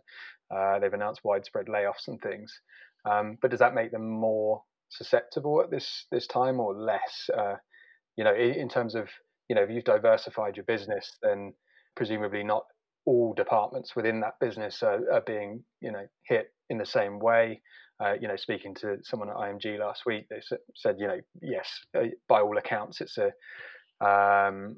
Uh, 0.55 0.79
they've 0.79 0.93
announced 0.93 1.21
widespread 1.25 1.67
layoffs 1.67 2.09
and 2.09 2.21
things. 2.21 2.53
Um, 3.09 3.39
but 3.41 3.51
does 3.51 3.61
that 3.61 3.75
make 3.75 3.93
them 3.93 4.09
more 4.09 4.63
susceptible 4.89 5.61
at 5.63 5.71
this 5.71 6.07
this 6.11 6.27
time 6.27 6.61
or 6.61 6.75
less? 6.75 7.29
Uh, 7.37 7.55
you 8.17 8.25
know, 8.25 8.35
in, 8.35 8.69
terms 8.69 8.95
of 8.95 9.09
you 9.49 9.57
know, 9.57 9.63
if 9.63 9.71
you've 9.71 9.85
diversified 9.85 10.57
your 10.57 10.65
business, 10.65 11.19
then 11.23 11.53
presumably 11.95 12.43
not 12.43 12.65
all 13.05 13.35
departments 13.35 13.95
within 13.95 14.21
that 14.21 14.35
business 14.41 14.83
are, 14.83 15.01
are 15.13 15.23
being 15.27 15.63
you 15.81 15.93
know 15.93 16.07
hit 16.27 16.49
in 16.71 16.79
the 16.79 16.87
same 16.87 17.19
way. 17.19 17.61
Uh, 18.03 18.13
you 18.21 18.29
know, 18.29 18.37
speaking 18.37 18.75
to 18.75 18.99
someone 19.03 19.31
at 19.31 19.37
IMG 19.37 19.79
last 19.79 20.03
week, 20.05 20.27
they 20.29 20.43
said, 20.75 20.97
you 20.99 21.07
know, 21.07 21.19
yes, 21.41 21.67
uh, 21.97 22.03
by 22.29 22.41
all 22.41 22.59
accounts, 22.59 23.01
it's 23.01 23.17
a 23.17 23.33
um, 24.07 24.77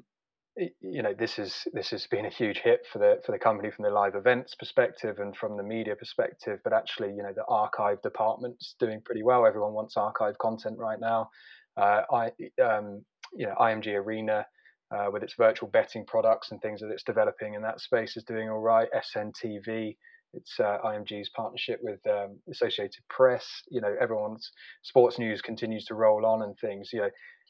you 0.81 1.01
know 1.01 1.13
this 1.13 1.39
is 1.39 1.67
this 1.73 1.89
has 1.91 2.05
been 2.07 2.25
a 2.25 2.29
huge 2.29 2.57
hit 2.59 2.85
for 2.91 2.99
the 2.99 3.21
for 3.25 3.31
the 3.31 3.39
company 3.39 3.71
from 3.71 3.83
the 3.83 3.89
live 3.89 4.15
events 4.15 4.55
perspective 4.55 5.19
and 5.19 5.35
from 5.35 5.57
the 5.57 5.63
media 5.63 5.95
perspective 5.95 6.59
but 6.63 6.73
actually 6.73 7.09
you 7.09 7.23
know 7.23 7.33
the 7.33 7.45
archive 7.47 8.01
department's 8.01 8.75
doing 8.79 9.01
pretty 9.03 9.23
well. 9.23 9.45
Everyone 9.45 9.73
wants 9.73 9.97
archive 9.97 10.37
content 10.37 10.77
right 10.77 10.99
now. 10.99 11.29
Uh, 11.77 12.01
i 12.11 12.31
um, 12.61 13.03
you 13.33 13.45
know 13.45 13.55
img 13.59 13.87
arena 13.87 14.45
uh, 14.91 15.07
with 15.11 15.23
its 15.23 15.35
virtual 15.35 15.69
betting 15.69 16.05
products 16.05 16.51
and 16.51 16.61
things 16.61 16.81
that 16.81 16.89
it's 16.89 17.03
developing 17.03 17.53
in 17.53 17.61
that 17.61 17.79
space 17.79 18.17
is 18.17 18.23
doing 18.23 18.49
all 18.49 18.59
right. 18.59 18.89
Sntv 19.15 19.95
it's 20.33 20.59
uh, 20.59 20.77
img's 20.85 21.29
partnership 21.29 21.79
with 21.81 21.99
um, 22.07 22.37
associated 22.51 23.01
press. 23.09 23.47
You 23.69 23.81
know 23.81 23.95
everyone's 23.99 24.51
sports 24.83 25.17
news 25.17 25.41
continues 25.41 25.85
to 25.85 25.95
roll 25.95 26.25
on 26.25 26.43
and 26.43 26.57
things. 26.59 26.89
You 26.93 27.01
know 27.01 27.09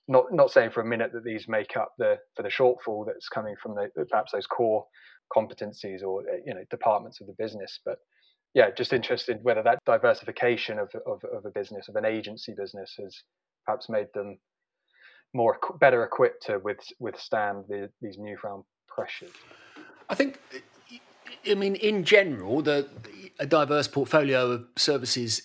not 0.10 0.26
not 0.32 0.52
saying 0.52 0.72
for 0.72 0.82
a 0.82 0.86
minute 0.86 1.12
that 1.14 1.24
these 1.24 1.48
make 1.48 1.78
up 1.78 1.94
the 1.98 2.18
for 2.36 2.44
the 2.44 2.50
shortfall 2.50 3.06
that's 3.06 3.30
coming 3.30 3.56
from 3.62 3.76
the 3.76 3.90
perhaps 4.10 4.34
those 4.34 4.48
core 4.48 4.86
competencies 5.34 6.04
or 6.04 6.24
eh, 6.28 6.40
you 6.46 6.54
know 6.54 6.64
departments 6.70 7.22
of 7.22 7.28
the 7.28 7.36
business 7.38 7.80
but 7.86 8.00
yeah 8.56 8.70
just 8.76 8.92
interested 8.92 9.38
whether 9.44 9.62
that 9.62 9.80
diversification 9.86 10.80
of, 10.80 10.90
of, 11.06 11.24
of 11.32 11.46
a 11.46 11.52
business 11.52 11.88
of 11.88 11.96
an 11.96 12.06
agency 12.06 12.54
business 12.58 12.96
has 13.00 13.16
perhaps 13.66 13.88
made 13.88 14.08
them 14.16 14.38
more 15.34 15.60
better 15.80 16.04
equipped 16.04 16.48
to 16.48 16.58
with, 16.60 16.80
withstand 17.00 17.64
the, 17.70 17.88
these 18.02 18.18
newfound 18.18 18.64
pressures. 18.88 19.32
I 20.10 20.16
think 20.16 20.40
i 21.50 21.54
mean 21.54 21.76
in 21.76 22.04
general 22.04 22.62
the 22.62 22.90
a 23.40 23.46
diverse 23.46 23.88
portfolio 23.88 24.52
of 24.52 24.66
services 24.76 25.44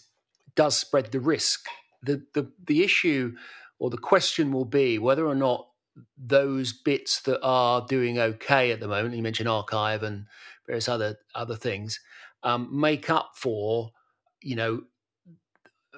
does 0.56 0.76
spread 0.76 1.12
the 1.12 1.20
risk. 1.20 1.66
The 2.02 2.22
the, 2.32 2.50
the 2.66 2.82
issue 2.82 3.34
or 3.78 3.90
the 3.90 3.98
question 3.98 4.52
will 4.52 4.64
be 4.64 4.98
whether 4.98 5.26
or 5.26 5.34
not 5.34 5.68
those 6.16 6.72
bits 6.72 7.20
that 7.22 7.40
are 7.42 7.86
doing 7.86 8.18
okay 8.18 8.72
at 8.72 8.80
the 8.80 8.88
moment, 8.88 9.14
you 9.14 9.22
mentioned 9.22 9.48
archive 9.48 10.02
and 10.02 10.26
various 10.66 10.88
other 10.88 11.16
other 11.34 11.56
things, 11.56 12.00
um, 12.42 12.68
make 12.72 13.10
up 13.10 13.32
for, 13.36 13.90
you 14.42 14.56
know, 14.56 14.82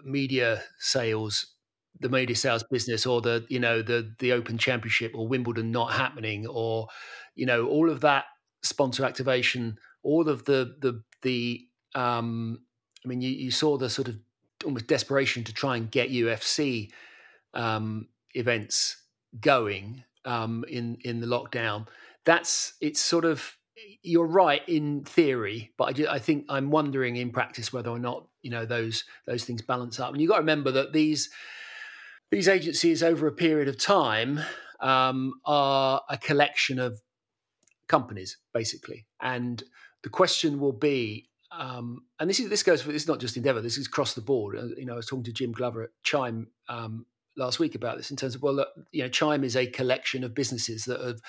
media 0.05 0.63
sales, 0.79 1.55
the 1.99 2.09
media 2.09 2.37
sales 2.37 2.65
business, 2.71 3.07
or 3.07 3.21
the 3.21 3.47
you 3.49 3.61
know 3.61 3.83
the 3.83 4.15
the 4.19 4.33
Open 4.33 4.59
Championship 4.59 5.13
or 5.15 5.27
Wimbledon 5.27 5.71
not 5.71 5.93
happening, 5.93 6.47
or 6.47 6.89
you 7.35 7.47
know 7.47 7.67
all 7.67 7.91
of 7.91 8.01
that 8.03 8.25
sponsor 8.63 9.05
activation, 9.05 9.79
all 10.03 10.29
of 10.29 10.45
the 10.45 10.77
the 10.81 11.03
the 11.23 11.67
um, 11.95 12.61
I 13.05 13.09
mean, 13.09 13.21
you, 13.21 13.31
you 13.31 13.51
saw 13.51 13.79
the 13.79 13.89
sort 13.89 14.09
of 14.09 14.19
almost 14.65 14.87
desperation 14.87 15.45
to 15.45 15.55
try 15.55 15.77
and 15.77 15.91
get 15.91 16.11
UFC 16.11 16.91
um, 17.55 18.09
events 18.35 18.97
going 19.41 20.05
um, 20.25 20.65
in 20.69 20.99
in 21.05 21.21
the 21.21 21.27
lockdown. 21.27 21.87
That's 22.25 22.75
it's 22.81 23.01
sort 23.01 23.25
of 23.25 23.57
you're 24.03 24.27
right 24.27 24.67
in 24.69 25.05
theory, 25.05 25.73
but 25.77 25.85
I, 25.85 25.93
do, 25.93 26.09
I, 26.09 26.19
think 26.19 26.47
I'm 26.49 26.71
wondering 26.71 27.17
in 27.17 27.31
practice 27.31 27.73
whether 27.73 27.91
or 27.91 27.99
not 27.99 28.27
you 28.43 28.51
know 28.51 28.65
those 28.65 29.05
those 29.27 29.45
things 29.45 29.63
balance 29.63 30.01
up. 30.01 30.13
And 30.13 30.21
you've 30.21 30.31
got 30.31 30.37
to 30.37 30.43
remember 30.43 30.71
that 30.73 30.93
these 30.93 31.31
these 32.31 32.49
agencies 32.49 33.03
over 33.03 33.27
a 33.27 33.33
period 33.33 33.69
of 33.69 33.79
time 33.79 34.41
um, 34.81 35.35
are 35.45 36.03
a 36.09 36.17
collection 36.17 36.79
of 36.79 37.01
companies 37.89 38.39
basically, 38.53 39.07
and 39.21 39.63
the 40.03 40.11
question 40.11 40.59
will 40.59 40.73
be. 40.73 41.29
Um, 41.53 42.03
and 42.19 42.29
this 42.29 42.41
is 42.41 42.51
this 42.51 42.63
goes 42.63 42.83
for 42.83 42.93
this 42.93 43.03
is 43.03 43.09
not 43.09 43.21
just 43.21 43.37
Endeavour. 43.37 43.61
This 43.61 43.79
is 43.79 43.87
across 43.87 44.15
the 44.15 44.21
board. 44.21 44.57
Uh, 44.57 44.67
you 44.77 44.85
know, 44.85 44.95
I 44.95 44.97
was 44.97 45.07
talking 45.07 45.25
to 45.25 45.33
Jim 45.33 45.53
Glover 45.53 45.85
at 45.85 45.91
Chime 46.03 46.49
um, 46.69 47.07
last 47.37 47.59
week 47.59 47.75
about 47.75 47.97
this 47.97 48.11
in 48.11 48.17
terms 48.17 48.35
of 48.35 48.43
well, 48.43 48.55
look, 48.55 48.69
you 48.93 49.03
know, 49.03 49.09
Chime 49.09 49.45
is 49.45 49.57
a 49.57 49.67
collection 49.67 50.25
of 50.25 50.35
businesses 50.35 50.85
that 50.85 51.01
have 51.01 51.21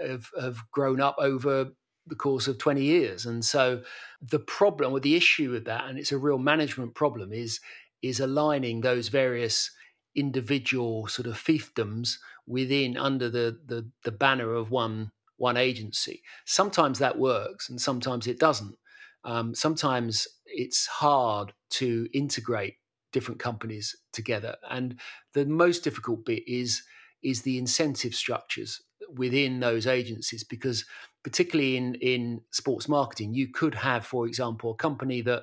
have, 0.00 0.30
have 0.40 0.70
grown 0.70 1.00
up 1.00 1.16
over 1.18 1.72
the 2.08 2.14
course 2.14 2.48
of 2.48 2.58
20 2.58 2.82
years. 2.82 3.26
And 3.26 3.44
so 3.44 3.82
the 4.20 4.38
problem 4.38 4.92
or 4.92 5.00
the 5.00 5.16
issue 5.16 5.50
with 5.50 5.64
that, 5.66 5.84
and 5.84 5.98
it's 5.98 6.12
a 6.12 6.18
real 6.18 6.38
management 6.38 6.94
problem, 6.94 7.32
is 7.32 7.60
is 8.02 8.20
aligning 8.20 8.80
those 8.80 9.08
various 9.08 9.70
individual 10.14 11.06
sort 11.06 11.26
of 11.26 11.34
fiefdoms 11.34 12.16
within 12.46 12.96
under 12.96 13.28
the, 13.28 13.58
the 13.66 13.90
the 14.04 14.12
banner 14.12 14.52
of 14.52 14.70
one 14.70 15.12
one 15.36 15.56
agency. 15.56 16.22
Sometimes 16.44 16.98
that 16.98 17.18
works, 17.18 17.68
and 17.68 17.80
sometimes 17.80 18.26
it 18.26 18.38
doesn't. 18.38 18.76
Um, 19.24 19.54
sometimes 19.54 20.26
it's 20.46 20.86
hard 20.86 21.52
to 21.70 22.08
integrate 22.12 22.76
different 23.18 23.40
companies 23.40 23.96
together, 24.12 24.56
and 24.70 24.98
the 25.32 25.44
most 25.44 25.84
difficult 25.84 26.24
bit 26.24 26.42
is 26.46 26.82
is 27.22 27.42
the 27.42 27.58
incentive 27.58 28.14
structures 28.14 28.80
within 29.12 29.60
those 29.60 29.86
agencies 29.86 30.44
because 30.44 30.84
particularly 31.22 31.76
in 31.76 31.94
in 31.96 32.40
sports 32.50 32.88
marketing 32.88 33.34
you 33.34 33.48
could 33.48 33.74
have 33.74 34.06
for 34.06 34.26
example 34.26 34.70
a 34.70 34.76
company 34.76 35.20
that 35.20 35.42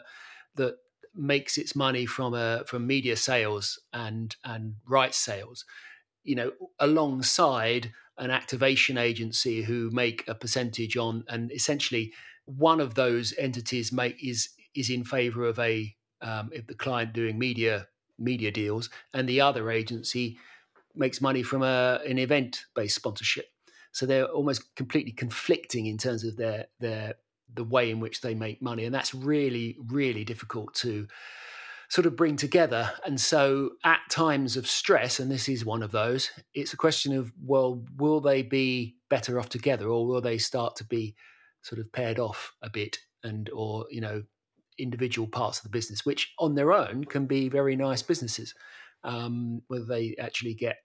that 0.55 0.75
makes 1.13 1.57
its 1.57 1.75
money 1.75 2.05
from 2.05 2.33
a 2.33 2.63
from 2.67 2.85
media 2.87 3.15
sales 3.15 3.79
and 3.91 4.35
and 4.43 4.75
rights 4.87 5.17
sales 5.17 5.65
you 6.23 6.35
know 6.35 6.51
alongside 6.79 7.91
an 8.17 8.31
activation 8.31 8.97
agency 8.97 9.63
who 9.63 9.89
make 9.91 10.23
a 10.27 10.35
percentage 10.35 10.95
on 10.95 11.23
and 11.27 11.51
essentially 11.51 12.13
one 12.45 12.79
of 12.79 12.95
those 12.95 13.33
entities 13.37 13.91
make 13.91 14.23
is 14.23 14.49
is 14.75 14.89
in 14.89 15.03
favor 15.03 15.45
of 15.45 15.57
a 15.59 15.95
um, 16.25 16.49
if 16.51 16.67
the 16.67 16.75
client 16.75 17.13
doing 17.13 17.39
media 17.39 17.87
media 18.17 18.51
deals 18.51 18.89
and 19.13 19.27
the 19.27 19.39
other 19.39 19.69
agency 19.69 20.37
makes 20.95 21.19
money 21.19 21.43
from 21.43 21.61
a, 21.61 21.99
an 22.05 22.17
event 22.17 22.65
based 22.73 22.95
sponsorship 22.95 23.47
so 23.95 24.05
they're 24.05 24.25
almost 24.25 24.75
completely 24.75 25.13
conflicting 25.13 25.85
in 25.85 25.97
terms 25.97 26.25
of 26.25 26.35
their 26.35 26.65
their 26.81 27.15
the 27.53 27.63
way 27.63 27.89
in 27.89 28.01
which 28.01 28.19
they 28.19 28.35
make 28.35 28.61
money, 28.61 28.83
and 28.83 28.93
that's 28.93 29.15
really 29.15 29.77
really 29.87 30.25
difficult 30.25 30.73
to 30.75 31.07
sort 31.87 32.05
of 32.05 32.17
bring 32.17 32.35
together. 32.35 32.91
And 33.05 33.21
so 33.21 33.71
at 33.85 34.01
times 34.09 34.57
of 34.57 34.67
stress, 34.67 35.17
and 35.17 35.31
this 35.31 35.47
is 35.47 35.63
one 35.63 35.81
of 35.81 35.91
those, 35.91 36.31
it's 36.53 36.73
a 36.73 36.77
question 36.77 37.15
of 37.15 37.31
well, 37.41 37.85
will 37.95 38.19
they 38.19 38.41
be 38.41 38.97
better 39.09 39.39
off 39.39 39.47
together, 39.47 39.87
or 39.87 40.05
will 40.05 40.19
they 40.19 40.39
start 40.39 40.75
to 40.75 40.83
be 40.83 41.15
sort 41.61 41.79
of 41.79 41.89
paired 41.93 42.19
off 42.19 42.51
a 42.61 42.69
bit, 42.69 42.97
and 43.23 43.49
or 43.51 43.85
you 43.89 44.01
know 44.01 44.23
individual 44.77 45.27
parts 45.27 45.59
of 45.59 45.63
the 45.63 45.69
business, 45.69 46.05
which 46.05 46.33
on 46.39 46.55
their 46.55 46.73
own 46.73 47.05
can 47.05 47.25
be 47.25 47.49
very 47.49 47.75
nice 47.75 48.01
businesses. 48.01 48.53
Um, 49.03 49.61
whether 49.67 49.85
they 49.85 50.15
actually 50.19 50.55
get 50.55 50.77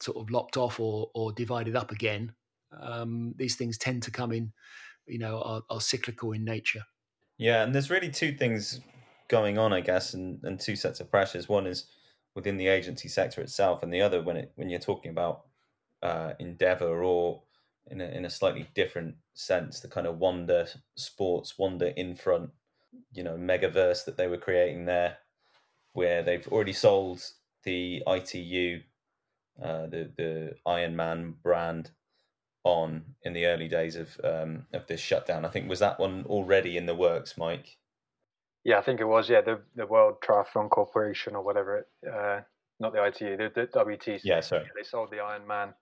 sort 0.00 0.16
of 0.16 0.30
lopped 0.30 0.56
off 0.56 0.80
or, 0.80 1.10
or 1.14 1.32
divided 1.32 1.76
up 1.76 1.92
again, 1.92 2.32
um, 2.80 3.34
these 3.36 3.56
things 3.56 3.76
tend 3.76 4.02
to 4.04 4.10
come 4.10 4.32
in, 4.32 4.52
you 5.06 5.18
know, 5.18 5.40
are, 5.42 5.62
are, 5.68 5.80
cyclical 5.80 6.32
in 6.32 6.44
nature. 6.44 6.82
Yeah, 7.36 7.62
and 7.62 7.74
there's 7.74 7.90
really 7.90 8.10
two 8.10 8.32
things 8.32 8.80
going 9.28 9.58
on, 9.58 9.72
I 9.72 9.80
guess, 9.80 10.14
and, 10.14 10.42
and 10.44 10.58
two 10.58 10.76
sets 10.76 11.00
of 11.00 11.10
pressures. 11.10 11.48
One 11.48 11.66
is 11.66 11.86
within 12.34 12.56
the 12.56 12.68
agency 12.68 13.08
sector 13.08 13.40
itself, 13.42 13.82
and 13.82 13.92
the 13.92 14.00
other 14.00 14.22
when 14.22 14.36
it 14.36 14.52
when 14.54 14.70
you're 14.70 14.80
talking 14.80 15.10
about 15.10 15.42
uh, 16.02 16.32
Endeavour 16.38 17.02
or 17.02 17.42
in 17.90 18.00
a, 18.00 18.04
in 18.04 18.24
a 18.24 18.30
slightly 18.30 18.68
different 18.74 19.16
sense, 19.34 19.80
the 19.80 19.88
kind 19.88 20.06
of 20.06 20.18
Wanda 20.18 20.66
Sports, 20.96 21.58
Wanda 21.58 21.98
Infront, 21.98 22.50
you 23.12 23.22
know, 23.22 23.36
megaverse 23.36 24.04
that 24.04 24.16
they 24.16 24.26
were 24.26 24.38
creating 24.38 24.86
there, 24.86 25.18
where 25.92 26.22
they've 26.22 26.46
already 26.48 26.72
sold 26.72 27.22
the 27.64 28.02
ITU 28.06 28.80
uh, 29.60 29.86
the 29.86 30.10
the 30.16 30.54
Ironman 30.66 31.34
brand 31.42 31.90
on 32.64 33.02
in 33.22 33.32
the 33.32 33.46
early 33.46 33.68
days 33.68 33.96
of 33.96 34.18
um, 34.24 34.66
of 34.72 34.86
this 34.86 35.00
shutdown. 35.00 35.44
I 35.44 35.48
think 35.48 35.68
was 35.68 35.80
that 35.80 35.98
one 35.98 36.24
already 36.26 36.76
in 36.76 36.86
the 36.86 36.94
works, 36.94 37.36
Mike. 37.36 37.76
Yeah, 38.64 38.78
I 38.78 38.82
think 38.82 39.00
it 39.00 39.04
was. 39.04 39.28
Yeah, 39.28 39.40
the 39.40 39.60
the 39.76 39.86
World 39.86 40.16
Triathlon 40.26 40.70
Corporation 40.70 41.34
or 41.34 41.42
whatever 41.42 41.78
it, 41.78 41.88
uh, 42.08 42.40
not 42.80 42.92
the 42.92 43.04
ITU, 43.04 43.36
the, 43.36 43.50
the 43.54 43.66
WTC. 43.66 44.20
Yeah, 44.24 44.40
sorry. 44.40 44.64
They 44.76 44.84
sold 44.84 45.10
the 45.10 45.16
Ironman 45.16 45.74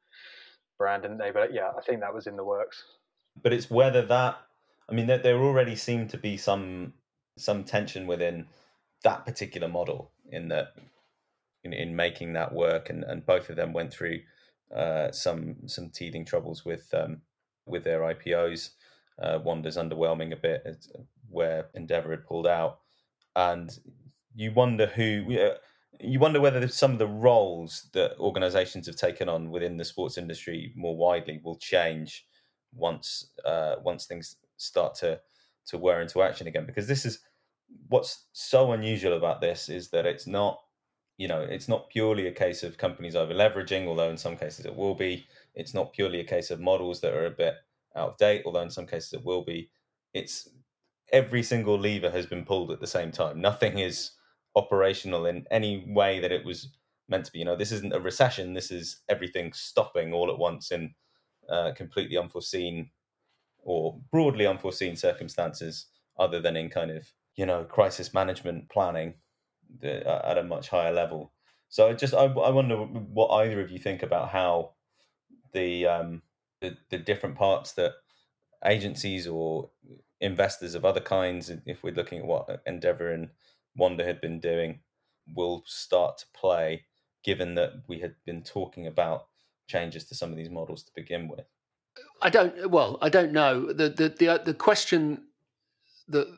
brand, 0.79 1.03
didn't 1.03 1.18
they? 1.18 1.31
But 1.31 1.53
yeah, 1.53 1.70
I 1.77 1.83
think 1.83 2.01
that 2.01 2.14
was 2.14 2.27
in 2.27 2.37
the 2.37 2.44
works. 2.44 2.83
But 3.42 3.53
it's 3.53 3.70
whether 3.70 4.03
that. 4.07 4.38
I 4.88 4.92
mean, 4.92 5.07
there, 5.07 5.18
there 5.18 5.38
already 5.38 5.77
seemed 5.77 6.11
to 6.11 6.18
be 6.18 6.37
some 6.37 6.94
some 7.37 7.64
tension 7.64 8.07
within 8.07 8.47
that 9.03 9.25
particular 9.25 9.69
model 9.69 10.11
in 10.31 10.49
that 10.49 10.75
in, 11.62 11.73
in 11.73 11.95
making 11.95 12.33
that 12.33 12.55
work, 12.55 12.88
and, 12.88 13.05
and 13.05 13.27
both 13.27 13.51
of 13.51 13.57
them 13.57 13.73
went 13.73 13.93
through 13.93 14.21
uh, 14.75 15.11
some 15.12 15.57
some 15.66 15.90
teething 15.90 16.25
troubles 16.25 16.64
with 16.64 16.93
um, 16.95 17.23
with 17.66 17.85
their 17.85 18.01
IPOs. 18.01 18.71
Uh, 19.21 19.38
Wanda's 19.43 19.77
underwhelming 19.77 20.33
a 20.33 20.37
bit, 20.37 20.87
where 21.29 21.69
Endeavour 21.75 22.11
had 22.11 22.27
pulled 22.27 22.47
out, 22.47 22.81
and 23.37 23.79
you 24.35 24.53
wonder 24.53 24.87
who 24.87 25.53
you 26.03 26.19
wonder 26.19 26.40
whether 26.40 26.66
some 26.69 26.93
of 26.93 26.99
the 26.99 27.07
roles 27.07 27.88
that 27.93 28.16
organisations 28.19 28.87
have 28.87 28.97
taken 28.97 29.29
on 29.29 29.51
within 29.51 29.77
the 29.77 29.85
sports 29.85 30.16
industry 30.16 30.73
more 30.75 30.97
widely 30.97 31.40
will 31.45 31.57
change 31.57 32.27
once 32.73 33.31
uh, 33.45 33.77
once 33.83 34.07
things 34.07 34.37
start 34.57 34.95
to 34.95 35.21
to 35.66 35.79
wear 35.79 36.01
into 36.01 36.23
action 36.23 36.46
again. 36.46 36.66
Because 36.66 36.87
this 36.87 37.05
is 37.05 37.20
what's 37.88 38.27
so 38.33 38.73
unusual 38.73 39.16
about 39.16 39.40
this 39.40 39.68
is 39.68 39.90
that 39.90 40.07
it's 40.07 40.27
not 40.27 40.61
you 41.20 41.29
know, 41.29 41.42
it's 41.42 41.68
not 41.68 41.90
purely 41.90 42.29
a 42.29 42.33
case 42.33 42.62
of 42.62 42.79
companies 42.79 43.14
over 43.14 43.35
leveraging, 43.35 43.87
although 43.87 44.09
in 44.09 44.16
some 44.16 44.38
cases 44.38 44.64
it 44.64 44.75
will 44.75 44.94
be. 44.94 45.27
It's 45.55 45.75
not 45.75 45.92
purely 45.92 46.18
a 46.20 46.25
case 46.25 46.51
of 46.51 46.61
models 46.61 47.03
that 47.03 47.12
are 47.12 47.27
a 47.27 47.31
bit 47.31 47.57
out 47.94 48.09
of 48.09 48.16
date, 48.16 48.42
although 48.46 48.62
in 48.62 48.70
some 48.70 48.87
cases 48.87 49.12
it 49.12 49.23
will 49.23 49.44
be. 49.44 49.70
It's 50.14 50.49
every 51.12 51.42
single 51.42 51.79
lever 51.79 52.11
has 52.11 52.25
been 52.25 52.46
pulled 52.46 52.70
at 52.70 52.81
the 52.81 52.87
same 52.87 53.12
time. 53.12 53.38
Nothing 53.38 53.81
is 53.81 54.12
operational 54.57 55.27
in 55.27 55.44
any 55.51 55.85
way 55.88 56.20
that 56.20 56.33
it 56.33 56.42
was 56.42 56.70
meant 57.11 57.27
to 57.27 57.33
be. 57.33 57.40
You 57.40 57.44
know, 57.44 57.57
this 57.57 57.73
isn't 57.73 57.92
a 57.92 58.01
recession. 58.01 58.55
This 58.55 58.70
is 58.70 59.03
everything 59.11 59.53
stopping 59.53 60.14
all 60.14 60.31
at 60.31 60.38
once 60.38 60.70
in 60.70 60.94
uh, 61.51 61.73
completely 61.77 62.16
unforeseen 62.16 62.90
or 63.62 64.01
broadly 64.11 64.46
unforeseen 64.46 64.96
circumstances, 64.96 65.87
other 66.18 66.40
than 66.40 66.57
in 66.57 66.70
kind 66.70 66.90
of 66.90 67.12
you 67.37 67.46
know 67.46 67.64
crisis 67.64 68.12
management 68.12 68.68
planning 68.68 69.14
uh, 69.85 70.20
at 70.25 70.38
a 70.38 70.44
much 70.44 70.68
higher 70.68 70.92
level. 70.92 71.33
So 71.68 71.88
I 71.88 71.92
just 71.94 72.14
I, 72.14 72.25
I 72.25 72.51
wonder 72.51 72.77
what 72.77 73.29
either 73.29 73.61
of 73.61 73.70
you 73.70 73.79
think 73.79 74.03
about 74.03 74.31
how 74.31 74.73
the 75.53 75.87
um 75.87 76.23
the, 76.61 76.77
the 76.90 76.99
different 76.99 77.37
parts 77.37 77.73
that 77.73 77.92
agencies 78.64 79.27
or 79.27 79.70
investors 80.20 80.75
of 80.75 80.85
other 80.85 81.01
kinds, 81.01 81.51
if 81.66 81.83
we're 81.83 81.94
looking 81.94 82.18
at 82.20 82.27
what 82.27 82.62
Endeavour 82.66 83.11
and 83.11 83.31
Wanda 83.77 84.05
had 84.05 84.20
been 84.20 84.40
doing, 84.40 84.81
will 85.35 85.62
start 85.66 86.18
to 86.18 86.27
play, 86.35 86.85
given 87.25 87.55
that 87.55 87.83
we 87.88 88.01
had 88.01 88.16
been 88.27 88.42
talking 88.42 88.87
about 88.87 89.29
changes 89.66 90.05
to 90.05 90.14
some 90.14 90.31
of 90.31 90.37
these 90.37 90.51
models 90.51 90.83
to 90.83 90.92
begin 90.94 91.29
with. 91.29 91.46
I 92.22 92.30
don't. 92.30 92.70
Well, 92.70 92.98
I 93.00 93.09
don't 93.09 93.33
know. 93.33 93.72
the 93.72 93.88
the 93.88 94.09
The, 94.09 94.28
uh, 94.28 94.38
the 94.38 94.54
question 94.54 95.24
that 96.09 96.28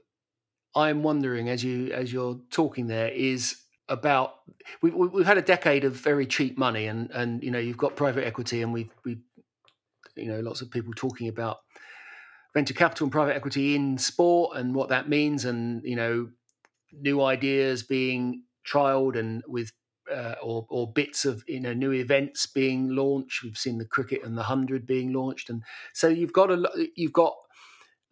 I'm 0.75 1.03
wondering 1.03 1.49
as 1.49 1.63
you 1.65 1.93
as 1.93 2.13
you're 2.13 2.41
talking 2.51 2.87
there 2.87 3.09
is 3.09 3.57
about 3.89 4.35
we've 4.81 4.95
we've 4.95 5.27
had 5.27 5.39
a 5.39 5.43
decade 5.43 5.85
of 5.85 5.95
very 5.95 6.27
cheap 6.27 6.57
money 6.57 6.87
and 6.87 7.11
and 7.11 7.43
you 7.43 7.51
know 7.51 7.59
you've 7.59 7.77
got 7.77 7.97
private 7.97 8.27
equity 8.27 8.63
and 8.63 8.73
we've 8.73 8.91
we 9.05 9.19
you 10.17 10.27
know 10.27 10.41
lots 10.41 10.61
of 10.61 10.71
people 10.71 10.93
talking 10.95 11.29
about 11.29 11.59
venture 12.55 12.75
capital 12.75 13.05
and 13.05 13.13
private 13.13 13.35
equity 13.35 13.75
in 13.75 13.99
sport 13.99 14.57
and 14.57 14.75
what 14.75 14.89
that 14.89 15.09
means 15.09 15.45
and 15.45 15.83
you 15.85 15.97
know 15.97 16.29
new 16.93 17.23
ideas 17.23 17.83
being 17.83 18.43
trialed 18.67 19.19
and 19.19 19.43
with 19.49 19.73
uh, 20.11 20.35
or 20.43 20.67
or 20.69 20.91
bits 20.91 21.25
of 21.25 21.45
you 21.47 21.61
know 21.61 21.73
new 21.73 21.93
events 21.93 22.47
being 22.47 22.89
launched 22.89 23.43
we've 23.43 23.59
seen 23.59 23.79
the 23.79 23.85
cricket 23.85 24.23
and 24.25 24.37
the 24.37 24.43
100 24.43 24.87
being 24.87 25.13
launched 25.13 25.49
and 25.49 25.63
so 25.93 26.09
you've 26.09 26.33
got 26.33 26.51
a 26.51 26.89
you've 26.97 27.13
got 27.13 27.35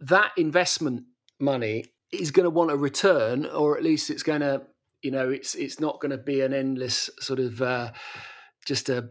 that 0.01 0.33
investment 0.37 1.05
money 1.39 1.85
is 2.13 2.31
going 2.31 2.45
to 2.45 2.51
want 2.51 2.71
a 2.71 2.77
return, 2.77 3.47
or 3.47 3.77
at 3.77 3.85
least 3.85 4.11
it's 4.11 4.23
going 4.23 4.41
to, 4.41 4.63
you 5.03 5.11
know, 5.11 5.31
it's 5.31 5.55
it's 5.55 5.81
not 5.81 6.01
going 6.01 6.11
to 6.11 6.19
be 6.19 6.41
an 6.41 6.53
endless 6.53 7.11
sort 7.19 7.39
of 7.39 7.63
uh, 7.63 7.93
just 8.67 8.89
a 8.89 9.11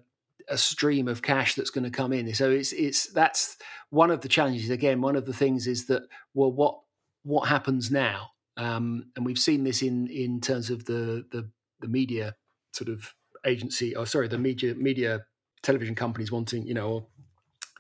a 0.50 0.58
stream 0.58 1.08
of 1.08 1.22
cash 1.22 1.54
that's 1.54 1.70
going 1.70 1.84
to 1.84 1.92
come 1.92 2.12
in. 2.12 2.34
So 2.34 2.50
it's 2.50 2.74
it's 2.74 3.08
that's 3.08 3.58
one 3.89 4.12
of 4.12 4.22
the 4.22 4.28
challenges. 4.28 4.70
Again, 4.70 5.02
one 5.02 5.15
of 5.15 5.26
the 5.26 5.34
things 5.34 5.68
is 5.68 5.88
that 5.88 6.04
well, 6.34 6.52
what 6.52 6.80
what 7.24 7.48
happens 7.50 7.92
now? 7.92 8.32
Um, 8.58 9.12
and 9.15 9.26
we've 9.26 9.39
seen 9.39 9.63
this 9.63 9.82
in 9.82 10.08
in 10.08 10.42
terms 10.42 10.70
of 10.70 10.86
the 10.86 11.26
the 11.32 11.50
the 11.80 11.88
media 11.88 12.36
sort 12.80 12.89
of 12.89 13.13
agency, 13.46 13.96
or 13.96 14.06
sorry, 14.06 14.28
the 14.28 14.38
media 14.38 14.74
media 14.76 15.26
television 15.62 15.96
companies 15.96 16.32
wanting, 16.32 16.65
you 16.65 16.74
know, 16.74 16.89
or 16.89 17.08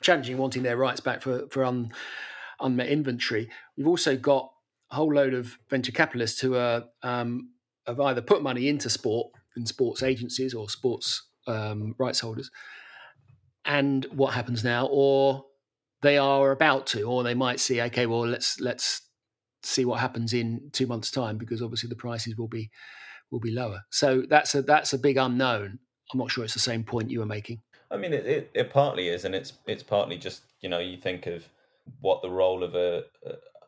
challenging 0.01 0.37
wanting 0.37 0.63
their 0.63 0.77
rights 0.77 0.99
back 0.99 1.21
for 1.21 1.47
for 1.49 1.63
un, 1.63 1.91
unmet 2.59 2.89
inventory. 2.89 3.49
We've 3.77 3.87
also 3.87 4.15
got 4.17 4.51
a 4.91 4.95
whole 4.95 5.13
load 5.13 5.33
of 5.33 5.57
venture 5.69 5.91
capitalists 5.91 6.41
who 6.41 6.55
are 6.55 6.85
um, 7.03 7.51
have 7.87 7.99
either 7.99 8.21
put 8.21 8.43
money 8.43 8.67
into 8.67 8.89
sport 8.89 9.31
in 9.55 9.65
sports 9.65 10.03
agencies 10.03 10.53
or 10.53 10.69
sports 10.69 11.27
um, 11.47 11.95
rights 11.97 12.19
holders, 12.19 12.51
and 13.65 14.05
what 14.11 14.33
happens 14.33 14.63
now, 14.63 14.87
or 14.91 15.45
they 16.01 16.17
are 16.17 16.51
about 16.51 16.87
to, 16.87 17.03
or 17.03 17.23
they 17.23 17.33
might 17.33 17.59
see, 17.59 17.81
okay, 17.81 18.05
well, 18.05 18.27
let's 18.27 18.59
let's 18.59 19.01
see 19.63 19.85
what 19.85 19.99
happens 19.99 20.33
in 20.33 20.69
two 20.71 20.87
months' 20.87 21.11
time 21.11 21.37
because 21.37 21.61
obviously 21.61 21.89
the 21.89 21.95
prices 21.95 22.37
will 22.37 22.47
be 22.47 22.69
will 23.31 23.39
be 23.39 23.51
lower. 23.51 23.83
So 23.89 24.23
that's 24.29 24.55
a 24.55 24.61
that's 24.61 24.93
a 24.93 24.97
big 24.97 25.17
unknown. 25.17 25.79
I'm 26.11 26.19
not 26.19 26.31
sure 26.31 26.43
it's 26.43 26.53
the 26.53 26.59
same 26.59 26.83
point 26.83 27.11
you 27.11 27.19
were 27.19 27.25
making. 27.25 27.61
I 27.91 27.97
mean, 27.97 28.13
it, 28.13 28.25
it, 28.25 28.51
it 28.53 28.69
partly 28.71 29.09
is, 29.09 29.25
and 29.25 29.33
it's 29.33 29.53
it's 29.67 29.83
partly 29.83 30.17
just 30.17 30.43
you 30.61 30.69
know 30.69 30.79
you 30.79 30.97
think 30.97 31.27
of 31.27 31.43
what 32.01 32.21
the 32.21 32.29
role 32.29 32.63
of 32.63 32.75
a 32.75 33.03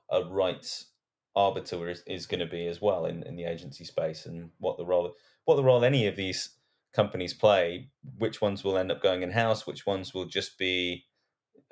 a, 0.09 0.25
rights 0.29 0.87
arbiter 1.35 1.89
is, 1.89 2.03
is 2.05 2.25
going 2.25 2.39
to 2.39 2.45
be 2.45 2.67
as 2.67 2.81
well 2.81 3.05
in, 3.05 3.23
in 3.23 3.35
the 3.35 3.45
agency 3.45 3.83
space, 3.83 4.25
and 4.25 4.49
what 4.59 4.77
the 4.77 4.85
role 4.85 5.13
what 5.45 5.55
the 5.55 5.63
role 5.63 5.83
any 5.83 6.07
of 6.07 6.15
these 6.15 6.49
companies 6.93 7.33
play. 7.33 7.89
Which 8.17 8.41
ones 8.41 8.63
will 8.63 8.77
end 8.77 8.91
up 8.91 9.01
going 9.01 9.23
in 9.23 9.31
house? 9.31 9.65
Which 9.65 9.85
ones 9.85 10.13
will 10.13 10.25
just 10.25 10.57
be 10.57 11.05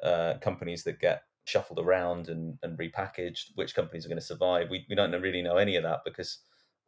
uh, 0.03 0.35
companies 0.41 0.83
that 0.83 0.99
get 0.99 1.23
shuffled 1.45 1.79
around 1.79 2.29
and, 2.29 2.57
and 2.63 2.77
repackaged? 2.77 3.51
Which 3.55 3.75
companies 3.75 4.05
are 4.05 4.09
going 4.09 4.19
to 4.19 4.25
survive? 4.25 4.69
We 4.69 4.85
we 4.89 4.95
don't 4.95 5.11
really 5.11 5.41
know 5.41 5.57
any 5.57 5.75
of 5.75 5.83
that 5.83 5.99
because 6.03 6.39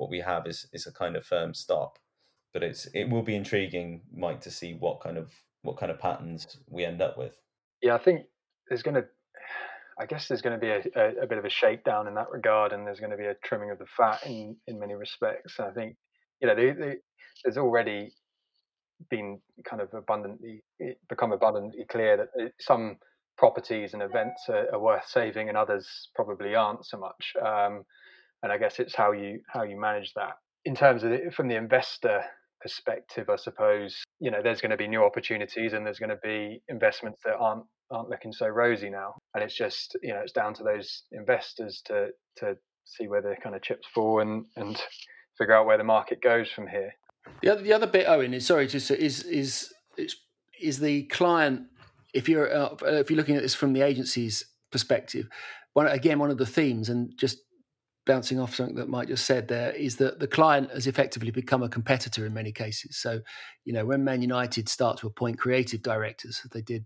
what 0.02 0.10
we 0.10 0.20
have 0.20 0.48
is 0.48 0.68
is 0.74 0.88
a 0.88 0.92
kind 0.92 1.16
of 1.16 1.24
firm 1.24 1.54
stop. 1.54 2.00
But 2.54 2.64
it's 2.64 2.88
it 2.94 3.08
will 3.08 3.22
be 3.22 3.36
intriguing, 3.36 4.02
Mike, 4.14 4.42
to 4.42 4.52
see 4.52 4.74
what 4.74 5.00
kind 5.00 5.18
of 5.18 5.32
what 5.62 5.78
kind 5.78 5.92
of 5.92 6.00
patterns 6.00 6.58
we 6.68 6.84
end 6.84 7.02
up 7.04 7.18
with. 7.20 7.36
Yeah, 7.84 7.94
I 7.94 8.00
think 8.00 8.22
there's 8.68 8.82
going 8.82 8.96
to, 8.96 9.06
I 10.00 10.08
guess 10.08 10.28
there's 10.28 10.42
going 10.42 10.60
to 10.60 10.66
be 10.66 10.72
a, 10.72 10.82
a, 10.96 11.24
a, 11.24 11.28
bit 11.28 11.38
of 11.38 11.46
a 11.46 11.50
shakedown 11.52 12.08
in 12.08 12.16
that 12.16 12.32
regard, 12.32 12.74
and 12.74 12.86
there's 12.86 13.00
going 13.00 13.12
to 13.12 13.18
be 13.18 13.26
a 13.26 13.36
trimming 13.44 13.70
of 13.70 13.78
the 13.78 13.86
fat 13.96 14.26
in 14.26 14.56
in 14.66 14.80
many 14.80 14.96
respects. 14.96 15.60
I 15.60 15.70
think, 15.70 15.96
you 16.42 16.48
know, 16.48 16.56
they, 16.56 16.72
they, 16.72 16.96
there's 17.44 17.58
already 17.58 18.14
been 19.12 19.40
kind 19.70 19.84
of 19.84 19.94
abundantly 19.94 20.64
become 21.10 21.32
abundantly 21.32 21.86
clear 21.90 22.18
that 22.18 22.44
uh, 22.44 22.50
some 22.60 22.98
properties 23.38 23.94
and 23.94 24.02
events 24.02 24.42
are, 24.50 24.68
are 24.74 24.80
worth 24.80 25.08
saving, 25.08 25.48
and 25.48 25.58
others 25.58 26.10
probably 26.16 26.56
aren't 26.56 26.86
so 26.88 26.98
much. 26.98 27.34
Um, 27.40 27.84
and 28.44 28.52
I 28.52 28.58
guess 28.58 28.80
it's 28.80 28.96
how 28.96 29.12
you 29.12 29.40
how 29.48 29.64
you 29.64 29.80
manage 29.80 30.14
that 30.16 30.34
in 30.66 30.76
terms 30.76 31.04
of 31.04 31.12
the, 31.12 31.32
from 31.36 31.48
the 31.48 31.56
investor 31.56 32.24
perspective, 32.62 33.30
I 33.30 33.36
suppose 33.36 34.04
you 34.20 34.32
know 34.32 34.42
there's 34.44 34.62
going 34.62 34.72
to 34.72 34.78
be 34.78 34.88
new 34.88 35.04
opportunities 35.04 35.74
and 35.74 35.86
there's 35.86 36.00
going 36.00 36.10
to 36.10 36.20
be 36.24 36.62
investments 36.70 37.22
that 37.26 37.36
aren't 37.36 37.64
aren't 37.90 38.10
looking 38.10 38.32
so 38.32 38.48
rosy 38.48 38.90
now, 38.90 39.16
and 39.34 39.44
it's 39.44 39.56
just 39.56 39.98
you 40.02 40.14
know 40.14 40.20
it's 40.20 40.32
down 40.32 40.54
to 40.56 40.64
those 40.64 41.04
investors 41.12 41.82
to 41.86 42.10
to 42.38 42.56
see 42.86 43.08
where 43.08 43.22
the 43.22 43.36
kind 43.42 43.56
of 43.56 43.62
chips 43.62 43.88
fall 43.94 44.20
and 44.22 44.46
and 44.56 44.82
figure 45.38 45.54
out 45.54 45.66
where 45.66 45.78
the 45.78 45.84
market 45.84 46.22
goes 46.22 46.50
from 46.52 46.68
here. 46.68 46.94
The 47.42 47.50
other 47.50 47.62
the 47.62 47.74
other 47.74 47.88
bit, 47.88 48.08
Eoin, 48.08 48.34
is 48.34 48.46
sorry, 48.46 48.68
just 48.68 48.92
is 48.92 49.24
is 49.24 49.74
is, 49.98 50.16
is 50.60 50.80
the 50.80 51.04
client 51.04 51.64
if 52.14 52.30
you're 52.30 52.54
uh, 52.54 52.76
if 52.82 53.10
you're 53.10 53.18
looking 53.18 53.36
at 53.36 53.42
this 53.42 53.56
from 53.56 53.74
the 53.74 53.82
agency's 53.82 54.46
perspective, 54.72 55.28
one 55.74 55.88
again 55.88 56.20
one 56.20 56.30
of 56.30 56.38
the 56.38 56.46
themes 56.46 56.90
and 56.90 57.18
just 57.18 57.40
bouncing 58.06 58.40
off 58.40 58.56
something 58.56 58.76
that 58.76 58.90
Mike 58.90 59.08
just 59.08 59.26
said 59.26 59.48
there 59.48 59.72
is 59.72 59.98
that 59.98 60.20
the 60.20 60.28
client 60.28 60.72
has 60.72 60.88
effectively 60.88 61.32
become 61.32 61.62
a 61.64 61.70
competitor 61.70 62.26
in 62.26 62.34
many 62.34 62.52
cases. 62.52 62.98
So, 62.98 63.22
you 63.64 63.74
know, 63.74 63.86
when 63.86 64.04
Man 64.04 64.22
United 64.22 64.70
start 64.70 64.98
to 64.98 65.08
appoint 65.08 65.40
creative 65.40 65.84
directors, 65.84 66.42
as 66.44 66.52
they 66.52 66.62
did 66.62 66.86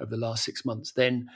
over 0.00 0.10
the 0.10 0.16
last 0.16 0.44
six 0.44 0.64
months, 0.64 0.92
then 0.92 1.28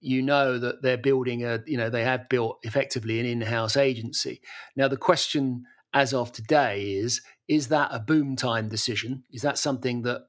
you 0.00 0.20
know 0.20 0.58
that 0.58 0.82
they're 0.82 0.98
building 0.98 1.44
a, 1.44 1.60
you 1.66 1.78
know, 1.78 1.88
they 1.88 2.04
have 2.04 2.28
built 2.28 2.58
effectively 2.62 3.20
an 3.20 3.26
in-house 3.26 3.76
agency. 3.76 4.42
Now, 4.76 4.88
the 4.88 4.98
question 4.98 5.64
as 5.94 6.12
of 6.12 6.32
today 6.32 6.82
is, 6.82 7.22
is 7.48 7.68
that 7.68 7.88
a 7.90 8.00
boom 8.00 8.36
time 8.36 8.68
decision? 8.68 9.24
Is 9.32 9.42
that 9.42 9.58
something 9.58 10.02
that 10.02 10.26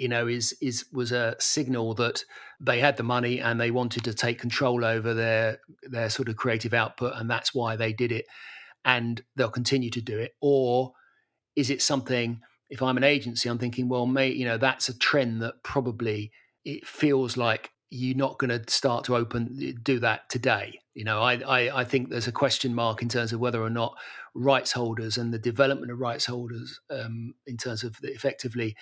you 0.00 0.08
know, 0.08 0.26
is 0.26 0.56
is 0.62 0.86
was 0.94 1.12
a 1.12 1.36
signal 1.38 1.92
that 1.92 2.24
they 2.58 2.80
had 2.80 2.96
the 2.96 3.02
money 3.02 3.38
and 3.38 3.60
they 3.60 3.70
wanted 3.70 4.02
to 4.04 4.14
take 4.14 4.38
control 4.38 4.82
over 4.82 5.12
their 5.12 5.58
their 5.82 6.08
sort 6.08 6.30
of 6.30 6.36
creative 6.36 6.72
output, 6.72 7.12
and 7.16 7.28
that's 7.28 7.54
why 7.54 7.76
they 7.76 7.92
did 7.92 8.10
it, 8.10 8.24
and 8.82 9.22
they'll 9.36 9.50
continue 9.50 9.90
to 9.90 10.00
do 10.00 10.18
it. 10.18 10.32
Or 10.40 10.94
is 11.54 11.68
it 11.68 11.82
something? 11.82 12.40
If 12.70 12.80
I'm 12.82 12.96
an 12.96 13.04
agency, 13.04 13.50
I'm 13.50 13.58
thinking, 13.58 13.90
well, 13.90 14.06
may 14.06 14.30
you 14.30 14.46
know, 14.46 14.56
that's 14.56 14.88
a 14.88 14.98
trend 14.98 15.42
that 15.42 15.62
probably 15.62 16.32
it 16.64 16.86
feels 16.86 17.36
like 17.36 17.70
you're 17.90 18.16
not 18.16 18.38
going 18.38 18.50
to 18.58 18.72
start 18.72 19.04
to 19.04 19.16
open 19.16 19.76
do 19.82 19.98
that 19.98 20.30
today. 20.30 20.80
You 20.94 21.04
know, 21.04 21.20
I, 21.20 21.34
I, 21.46 21.80
I 21.80 21.84
think 21.84 22.08
there's 22.08 22.28
a 22.28 22.32
question 22.32 22.74
mark 22.74 23.02
in 23.02 23.08
terms 23.08 23.32
of 23.34 23.40
whether 23.40 23.60
or 23.60 23.70
not 23.70 23.98
rights 24.34 24.72
holders 24.72 25.18
and 25.18 25.34
the 25.34 25.38
development 25.38 25.92
of 25.92 25.98
rights 25.98 26.24
holders, 26.24 26.80
um, 26.88 27.34
in 27.46 27.56
terms 27.58 27.82
of 27.84 27.96
effectively 28.02 28.76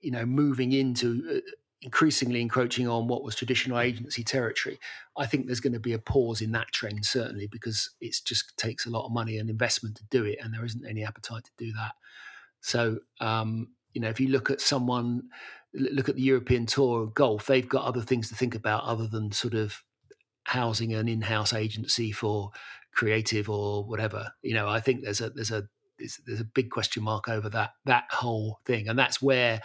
you 0.00 0.10
know, 0.10 0.26
moving 0.26 0.72
into 0.72 1.22
uh, 1.36 1.50
increasingly 1.82 2.40
encroaching 2.40 2.88
on 2.88 3.06
what 3.06 3.22
was 3.22 3.34
traditional 3.34 3.78
agency 3.78 4.24
territory, 4.24 4.78
I 5.16 5.26
think 5.26 5.46
there's 5.46 5.60
going 5.60 5.72
to 5.72 5.80
be 5.80 5.92
a 5.92 5.98
pause 5.98 6.40
in 6.40 6.52
that 6.52 6.72
trend 6.72 7.04
certainly 7.04 7.46
because 7.46 7.90
it 8.00 8.16
just 8.24 8.56
takes 8.56 8.86
a 8.86 8.90
lot 8.90 9.06
of 9.06 9.12
money 9.12 9.38
and 9.38 9.50
investment 9.50 9.96
to 9.96 10.04
do 10.10 10.24
it, 10.24 10.38
and 10.42 10.52
there 10.52 10.64
isn't 10.64 10.86
any 10.86 11.04
appetite 11.04 11.44
to 11.44 11.64
do 11.64 11.72
that. 11.72 11.92
So, 12.60 12.98
um, 13.20 13.68
you 13.92 14.00
know, 14.00 14.08
if 14.08 14.20
you 14.20 14.28
look 14.28 14.50
at 14.50 14.60
someone, 14.60 15.28
look 15.72 16.08
at 16.08 16.16
the 16.16 16.22
European 16.22 16.66
Tour 16.66 17.02
of 17.02 17.14
golf, 17.14 17.46
they've 17.46 17.68
got 17.68 17.84
other 17.84 18.02
things 18.02 18.28
to 18.28 18.34
think 18.34 18.54
about 18.54 18.84
other 18.84 19.06
than 19.06 19.32
sort 19.32 19.54
of 19.54 19.82
housing 20.44 20.94
an 20.94 21.08
in-house 21.08 21.52
agency 21.52 22.12
for 22.12 22.50
creative 22.94 23.48
or 23.48 23.84
whatever. 23.84 24.32
You 24.42 24.54
know, 24.54 24.68
I 24.68 24.80
think 24.80 25.02
there's 25.02 25.20
a 25.20 25.30
there's 25.30 25.50
a 25.50 25.68
there's, 25.98 26.40
a 26.40 26.44
big 26.44 26.70
question 26.70 27.02
mark 27.02 27.28
over 27.28 27.48
that 27.50 27.72
that 27.84 28.04
whole 28.10 28.60
thing, 28.64 28.88
and 28.88 28.98
that's 28.98 29.20
where 29.22 29.60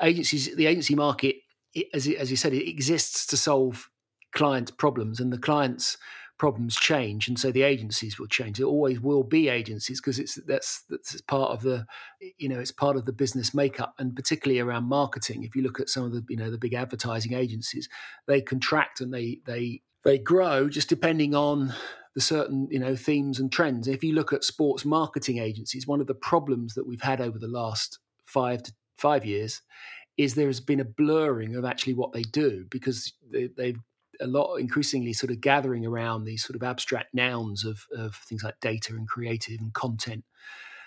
agencies, 0.00 0.54
the 0.56 0.66
agency 0.66 0.94
market, 0.94 1.36
it, 1.74 1.88
as 1.94 2.06
as 2.08 2.30
you 2.30 2.36
said, 2.36 2.52
it 2.52 2.68
exists 2.68 3.26
to 3.26 3.36
solve 3.36 3.88
clients' 4.32 4.70
problems, 4.70 5.20
and 5.20 5.32
the 5.32 5.38
clients' 5.38 5.96
problems 6.38 6.74
change, 6.76 7.28
and 7.28 7.38
so 7.38 7.52
the 7.52 7.62
agencies 7.62 8.18
will 8.18 8.26
change. 8.26 8.58
There 8.58 8.66
always 8.66 9.00
will 9.00 9.22
be 9.22 9.48
agencies 9.48 10.00
because 10.00 10.18
it's 10.18 10.34
that's 10.46 10.82
that's 10.90 11.20
part 11.22 11.52
of 11.52 11.62
the 11.62 11.86
you 12.38 12.48
know 12.48 12.58
it's 12.58 12.72
part 12.72 12.96
of 12.96 13.04
the 13.04 13.12
business 13.12 13.54
makeup, 13.54 13.94
and 13.98 14.16
particularly 14.16 14.60
around 14.60 14.84
marketing. 14.84 15.44
If 15.44 15.54
you 15.54 15.62
look 15.62 15.80
at 15.80 15.88
some 15.88 16.04
of 16.04 16.12
the 16.12 16.24
you 16.28 16.36
know 16.36 16.50
the 16.50 16.58
big 16.58 16.74
advertising 16.74 17.34
agencies, 17.34 17.88
they 18.26 18.40
contract 18.40 19.00
and 19.00 19.12
they 19.14 19.38
they 19.46 19.82
they 20.04 20.18
grow 20.18 20.68
just 20.68 20.88
depending 20.88 21.34
on 21.34 21.74
the 22.14 22.20
certain 22.20 22.68
you 22.70 22.78
know 22.78 22.96
themes 22.96 23.38
and 23.38 23.50
trends. 23.50 23.88
If 23.88 24.04
you 24.04 24.14
look 24.14 24.32
at 24.32 24.44
sports 24.44 24.84
marketing 24.84 25.38
agencies, 25.38 25.86
one 25.86 26.00
of 26.00 26.06
the 26.06 26.14
problems 26.14 26.74
that 26.74 26.86
we've 26.86 27.02
had 27.02 27.20
over 27.20 27.38
the 27.38 27.48
last 27.48 27.98
five 28.24 28.62
to 28.64 28.72
five 28.96 29.24
years 29.24 29.62
is 30.16 30.34
there 30.34 30.46
has 30.46 30.60
been 30.60 30.80
a 30.80 30.84
blurring 30.84 31.56
of 31.56 31.64
actually 31.64 31.94
what 31.94 32.12
they 32.12 32.22
do 32.22 32.66
because 32.70 33.12
they, 33.30 33.48
they've 33.56 33.78
a 34.20 34.26
lot 34.26 34.56
increasingly 34.56 35.12
sort 35.12 35.30
of 35.30 35.40
gathering 35.40 35.86
around 35.86 36.24
these 36.24 36.44
sort 36.44 36.54
of 36.54 36.62
abstract 36.62 37.14
nouns 37.14 37.64
of, 37.64 37.86
of 37.96 38.14
things 38.14 38.44
like 38.44 38.60
data 38.60 38.94
and 38.94 39.08
creative 39.08 39.60
and 39.60 39.72
content 39.72 40.24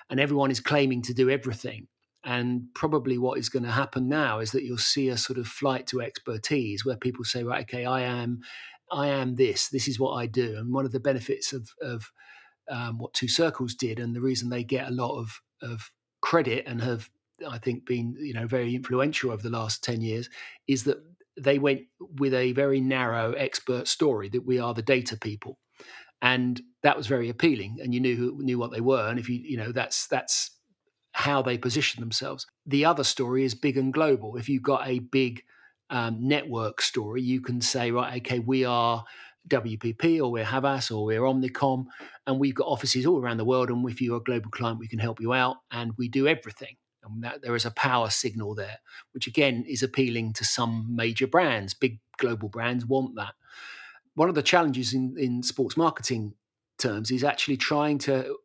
and 0.09 0.19
everyone 0.19 0.51
is 0.51 0.59
claiming 0.59 1.01
to 1.01 1.13
do 1.13 1.29
everything 1.29 1.87
and 2.23 2.63
probably 2.73 3.17
what 3.17 3.37
is 3.37 3.49
going 3.49 3.63
to 3.63 3.71
happen 3.71 4.07
now 4.07 4.39
is 4.39 4.51
that 4.51 4.63
you'll 4.63 4.77
see 4.77 5.09
a 5.09 5.17
sort 5.17 5.37
of 5.37 5.47
flight 5.47 5.85
to 5.87 6.01
expertise 6.01 6.85
where 6.85 6.95
people 6.95 7.25
say 7.25 7.43
right 7.43 7.63
okay 7.63 7.85
i 7.85 8.01
am 8.01 8.41
I 8.91 9.07
am 9.07 9.35
this. 9.35 9.69
This 9.69 9.87
is 9.87 9.99
what 9.99 10.13
I 10.13 10.25
do. 10.25 10.55
And 10.57 10.73
one 10.73 10.85
of 10.85 10.91
the 10.91 10.99
benefits 10.99 11.53
of 11.53 11.69
of 11.81 12.11
um, 12.69 12.97
what 12.97 13.13
Two 13.13 13.27
Circles 13.27 13.75
did, 13.75 13.99
and 13.99 14.15
the 14.15 14.21
reason 14.21 14.49
they 14.49 14.63
get 14.63 14.87
a 14.87 14.93
lot 14.93 15.19
of 15.19 15.41
of 15.61 15.91
credit 16.21 16.65
and 16.67 16.81
have, 16.81 17.09
I 17.47 17.57
think, 17.57 17.85
been 17.85 18.15
you 18.19 18.33
know 18.33 18.47
very 18.47 18.75
influential 18.75 19.31
over 19.31 19.43
the 19.43 19.49
last 19.49 19.83
ten 19.83 20.01
years, 20.01 20.29
is 20.67 20.83
that 20.85 20.97
they 21.37 21.59
went 21.59 21.81
with 21.99 22.33
a 22.33 22.53
very 22.53 22.79
narrow 22.79 23.33
expert 23.33 23.87
story 23.87 24.29
that 24.29 24.45
we 24.45 24.59
are 24.59 24.73
the 24.73 24.81
data 24.81 25.17
people, 25.17 25.59
and 26.21 26.61
that 26.83 26.97
was 26.97 27.07
very 27.07 27.29
appealing. 27.29 27.77
And 27.81 27.93
you 27.93 27.99
knew 27.99 28.15
who, 28.15 28.43
knew 28.43 28.59
what 28.59 28.71
they 28.71 28.81
were, 28.81 29.07
and 29.07 29.19
if 29.19 29.29
you 29.29 29.39
you 29.43 29.57
know 29.57 29.71
that's 29.71 30.07
that's 30.07 30.51
how 31.13 31.41
they 31.41 31.57
position 31.57 32.01
themselves. 32.01 32.45
The 32.65 32.83
other 32.83 33.05
story 33.05 33.45
is 33.45 33.55
big 33.55 33.77
and 33.77 33.93
global. 33.93 34.35
If 34.35 34.49
you've 34.49 34.63
got 34.63 34.85
a 34.85 34.99
big 34.99 35.43
um, 35.89 36.27
network 36.27 36.81
story, 36.81 37.21
you 37.21 37.41
can 37.41 37.61
say, 37.61 37.91
right, 37.91 38.17
okay, 38.17 38.39
we 38.39 38.65
are 38.65 39.05
WPP 39.49 40.19
or 40.19 40.31
we're 40.31 40.45
Havas 40.45 40.91
or 40.91 41.05
we're 41.05 41.21
Omnicom, 41.21 41.85
and 42.25 42.39
we've 42.39 42.55
got 42.55 42.67
offices 42.67 43.05
all 43.05 43.19
around 43.19 43.37
the 43.37 43.45
world. 43.45 43.69
And 43.69 43.87
if 43.89 44.01
you're 44.01 44.17
a 44.17 44.23
global 44.23 44.49
client, 44.49 44.79
we 44.79 44.87
can 44.87 44.99
help 44.99 45.19
you 45.19 45.33
out, 45.33 45.57
and 45.71 45.93
we 45.97 46.07
do 46.07 46.27
everything. 46.27 46.75
And 47.03 47.23
that, 47.23 47.41
there 47.43 47.55
is 47.55 47.65
a 47.65 47.71
power 47.71 48.09
signal 48.09 48.55
there, 48.55 48.79
which 49.13 49.27
again 49.27 49.63
is 49.67 49.83
appealing 49.83 50.33
to 50.33 50.45
some 50.45 50.95
major 50.95 51.27
brands. 51.27 51.73
Big 51.73 51.99
global 52.17 52.49
brands 52.49 52.85
want 52.85 53.15
that. 53.15 53.35
One 54.15 54.29
of 54.29 54.35
the 54.35 54.41
challenges 54.41 54.93
in, 54.93 55.15
in 55.17 55.43
sports 55.43 55.77
marketing 55.77 56.33
terms 56.77 57.11
is 57.11 57.23
actually 57.23 57.57
trying 57.57 57.99
to 57.99 58.37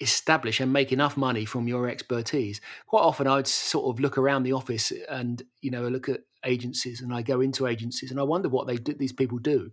establish 0.00 0.60
and 0.60 0.72
make 0.72 0.92
enough 0.92 1.16
money 1.16 1.44
from 1.44 1.66
your 1.66 1.88
expertise. 1.88 2.60
Quite 2.86 3.00
often, 3.02 3.26
I'd 3.26 3.46
sort 3.46 3.94
of 3.94 4.00
look 4.00 4.16
around 4.16 4.44
the 4.44 4.52
office 4.52 4.92
and 5.08 5.42
you 5.60 5.70
know 5.70 5.86
look 5.88 6.08
at 6.08 6.20
agencies, 6.44 7.00
and 7.00 7.12
I 7.12 7.22
go 7.22 7.40
into 7.40 7.66
agencies, 7.66 8.10
and 8.10 8.20
I 8.20 8.24
wonder 8.24 8.48
what 8.48 8.66
they 8.66 8.76
do, 8.76 8.94
these 8.94 9.12
people 9.12 9.38
do, 9.38 9.70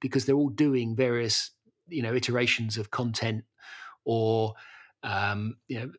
because 0.00 0.24
they're 0.24 0.36
all 0.36 0.48
doing 0.48 0.96
various 0.96 1.50
you 1.88 2.02
know 2.02 2.14
iterations 2.14 2.76
of 2.76 2.90
content, 2.90 3.44
or 4.04 4.54
um, 5.02 5.56
you 5.68 5.80
know 5.80 5.90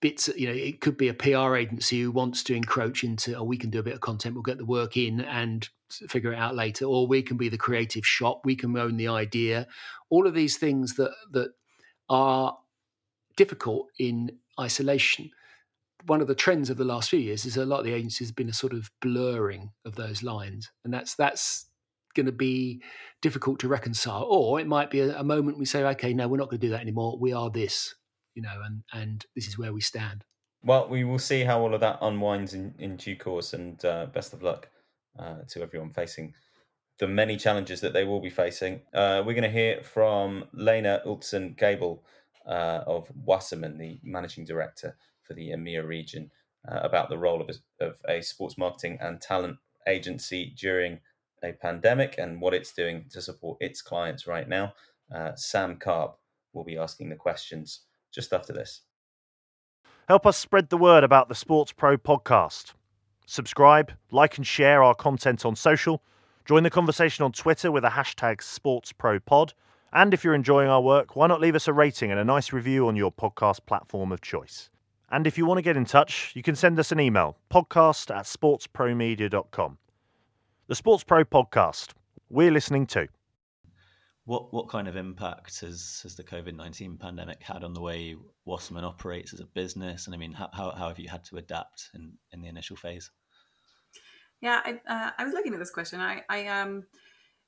bits 0.00 0.28
you 0.36 0.46
know 0.46 0.54
it 0.54 0.80
could 0.80 0.96
be 0.96 1.08
a 1.08 1.14
pr 1.14 1.56
agency 1.56 2.00
who 2.00 2.12
wants 2.12 2.44
to 2.44 2.54
encroach 2.54 3.02
into 3.02 3.34
oh 3.34 3.42
we 3.42 3.56
can 3.56 3.68
do 3.68 3.80
a 3.80 3.82
bit 3.82 3.94
of 3.94 4.00
content 4.00 4.32
we'll 4.32 4.40
get 4.40 4.56
the 4.56 4.64
work 4.64 4.96
in 4.96 5.20
and 5.22 5.70
figure 6.08 6.32
it 6.32 6.38
out 6.38 6.54
later 6.54 6.84
or 6.84 7.06
we 7.06 7.22
can 7.22 7.36
be 7.36 7.48
the 7.48 7.58
creative 7.58 8.06
shop 8.06 8.42
we 8.44 8.56
can 8.56 8.76
own 8.76 8.96
the 8.96 9.08
idea. 9.08 9.66
All 10.10 10.26
of 10.26 10.34
these 10.34 10.56
things 10.56 10.94
that 10.96 11.12
that 11.32 11.50
are 12.08 12.56
difficult 13.36 13.88
in 13.98 14.30
isolation 14.60 15.30
one 16.06 16.20
of 16.20 16.26
the 16.26 16.34
trends 16.34 16.70
of 16.70 16.76
the 16.76 16.84
last 16.84 17.10
few 17.10 17.18
years 17.18 17.44
is 17.44 17.56
a 17.56 17.66
lot 17.66 17.80
of 17.80 17.84
the 17.84 17.92
agencies 17.92 18.28
have 18.28 18.36
been 18.36 18.48
a 18.48 18.54
sort 18.54 18.72
of 18.72 18.90
blurring 19.00 19.70
of 19.84 19.94
those 19.94 20.22
lines 20.22 20.70
and 20.84 20.92
that's 20.92 21.14
that's 21.14 21.66
going 22.14 22.26
to 22.26 22.32
be 22.32 22.82
difficult 23.22 23.58
to 23.58 23.68
reconcile 23.68 24.24
or 24.24 24.60
it 24.60 24.66
might 24.66 24.90
be 24.90 25.00
a, 25.00 25.18
a 25.18 25.24
moment 25.24 25.58
we 25.58 25.64
say 25.64 25.82
okay 25.84 26.12
no 26.12 26.28
we're 26.28 26.36
not 26.36 26.50
going 26.50 26.60
to 26.60 26.66
do 26.66 26.70
that 26.70 26.80
anymore 26.80 27.16
we 27.18 27.32
are 27.32 27.50
this 27.50 27.94
you 28.34 28.42
know, 28.42 28.62
and 28.64 28.82
and 28.92 29.26
this 29.34 29.46
is 29.46 29.58
where 29.58 29.72
we 29.72 29.80
stand. 29.80 30.24
Well, 30.62 30.88
we 30.88 31.04
will 31.04 31.18
see 31.18 31.42
how 31.42 31.60
all 31.60 31.74
of 31.74 31.80
that 31.80 31.98
unwinds 32.00 32.54
in, 32.54 32.74
in 32.78 32.96
due 32.96 33.16
course, 33.16 33.52
and 33.52 33.82
uh, 33.84 34.06
best 34.06 34.32
of 34.32 34.42
luck 34.42 34.68
uh, 35.18 35.40
to 35.48 35.62
everyone 35.62 35.90
facing 35.90 36.34
the 36.98 37.08
many 37.08 37.36
challenges 37.36 37.80
that 37.80 37.92
they 37.92 38.04
will 38.04 38.20
be 38.20 38.30
facing. 38.30 38.80
Uh, 38.94 39.22
we're 39.26 39.34
going 39.34 39.42
to 39.42 39.50
hear 39.50 39.82
from 39.82 40.44
Lenah 40.54 41.04
Ueltzen-Gabell 41.04 41.98
uh, 42.46 42.84
of 42.86 43.10
Wasserman, 43.24 43.76
the 43.76 43.98
managing 44.04 44.44
director 44.44 44.96
for 45.32 45.36
the 45.36 45.50
EMEA 45.50 45.86
region, 45.86 46.30
uh, 46.70 46.80
about 46.82 47.08
the 47.08 47.18
role 47.18 47.40
of 47.40 47.48
a, 47.48 47.84
of 47.84 47.96
a 48.08 48.20
sports 48.20 48.58
marketing 48.58 48.98
and 49.00 49.20
talent 49.20 49.56
agency 49.88 50.54
during 50.56 51.00
a 51.42 51.52
pandemic 51.52 52.16
and 52.18 52.40
what 52.40 52.54
it's 52.54 52.72
doing 52.72 53.06
to 53.10 53.20
support 53.20 53.58
its 53.60 53.82
clients 53.82 54.26
right 54.26 54.48
now. 54.48 54.74
Uh, 55.14 55.32
Sam 55.34 55.76
Carp 55.76 56.16
will 56.52 56.64
be 56.64 56.76
asking 56.76 57.08
the 57.08 57.16
questions 57.16 57.80
just 58.12 58.32
after 58.32 58.52
this. 58.52 58.82
Help 60.08 60.26
us 60.26 60.36
spread 60.36 60.68
the 60.68 60.76
word 60.76 61.02
about 61.02 61.28
the 61.28 61.34
SportsPro 61.34 61.96
podcast. 61.96 62.74
Subscribe, 63.26 63.92
like, 64.10 64.36
and 64.36 64.46
share 64.46 64.82
our 64.82 64.94
content 64.94 65.46
on 65.46 65.56
social. 65.56 66.02
Join 66.44 66.62
the 66.62 66.70
conversation 66.70 67.24
on 67.24 67.32
Twitter 67.32 67.72
with 67.72 67.82
the 67.82 67.90
hashtag 67.90 68.38
SportsProPod. 68.38 69.52
And 69.92 70.12
if 70.12 70.24
you're 70.24 70.34
enjoying 70.34 70.68
our 70.68 70.80
work, 70.80 71.16
why 71.16 71.26
not 71.26 71.40
leave 71.40 71.54
us 71.54 71.68
a 71.68 71.72
rating 71.72 72.10
and 72.10 72.20
a 72.20 72.24
nice 72.24 72.52
review 72.52 72.88
on 72.88 72.96
your 72.96 73.12
podcast 73.12 73.60
platform 73.66 74.12
of 74.12 74.20
choice? 74.20 74.70
And 75.12 75.26
if 75.26 75.36
you 75.36 75.44
want 75.44 75.58
to 75.58 75.62
get 75.62 75.76
in 75.76 75.84
touch, 75.84 76.32
you 76.34 76.42
can 76.42 76.56
send 76.56 76.78
us 76.78 76.90
an 76.90 76.98
email 76.98 77.36
podcast 77.50 78.10
at 78.14 78.24
sportspromedia.com. 78.24 79.76
The 80.68 80.74
SportsPro 80.74 81.24
podcast. 81.26 81.90
We're 82.30 82.50
listening 82.50 82.86
to. 82.86 83.06
What 84.24 84.54
what 84.54 84.70
kind 84.70 84.88
of 84.88 84.96
impact 84.96 85.60
has 85.60 86.00
has 86.02 86.14
the 86.14 86.24
COVID 86.24 86.54
nineteen 86.54 86.96
pandemic 86.96 87.42
had 87.42 87.62
on 87.62 87.74
the 87.74 87.80
way 87.82 88.16
Wasserman 88.46 88.84
operates 88.84 89.34
as 89.34 89.40
a 89.40 89.44
business? 89.44 90.06
And 90.06 90.14
I 90.14 90.18
mean, 90.18 90.32
how 90.32 90.48
how 90.54 90.88
have 90.88 90.98
you 90.98 91.10
had 91.10 91.24
to 91.24 91.36
adapt 91.36 91.90
in 91.94 92.14
in 92.32 92.40
the 92.40 92.48
initial 92.48 92.76
phase? 92.76 93.10
Yeah, 94.40 94.62
I 94.64 94.80
uh, 94.86 95.10
I 95.18 95.24
was 95.24 95.34
looking 95.34 95.52
at 95.52 95.58
this 95.58 95.70
question. 95.70 96.00
I 96.00 96.22
I 96.30 96.46
um, 96.46 96.84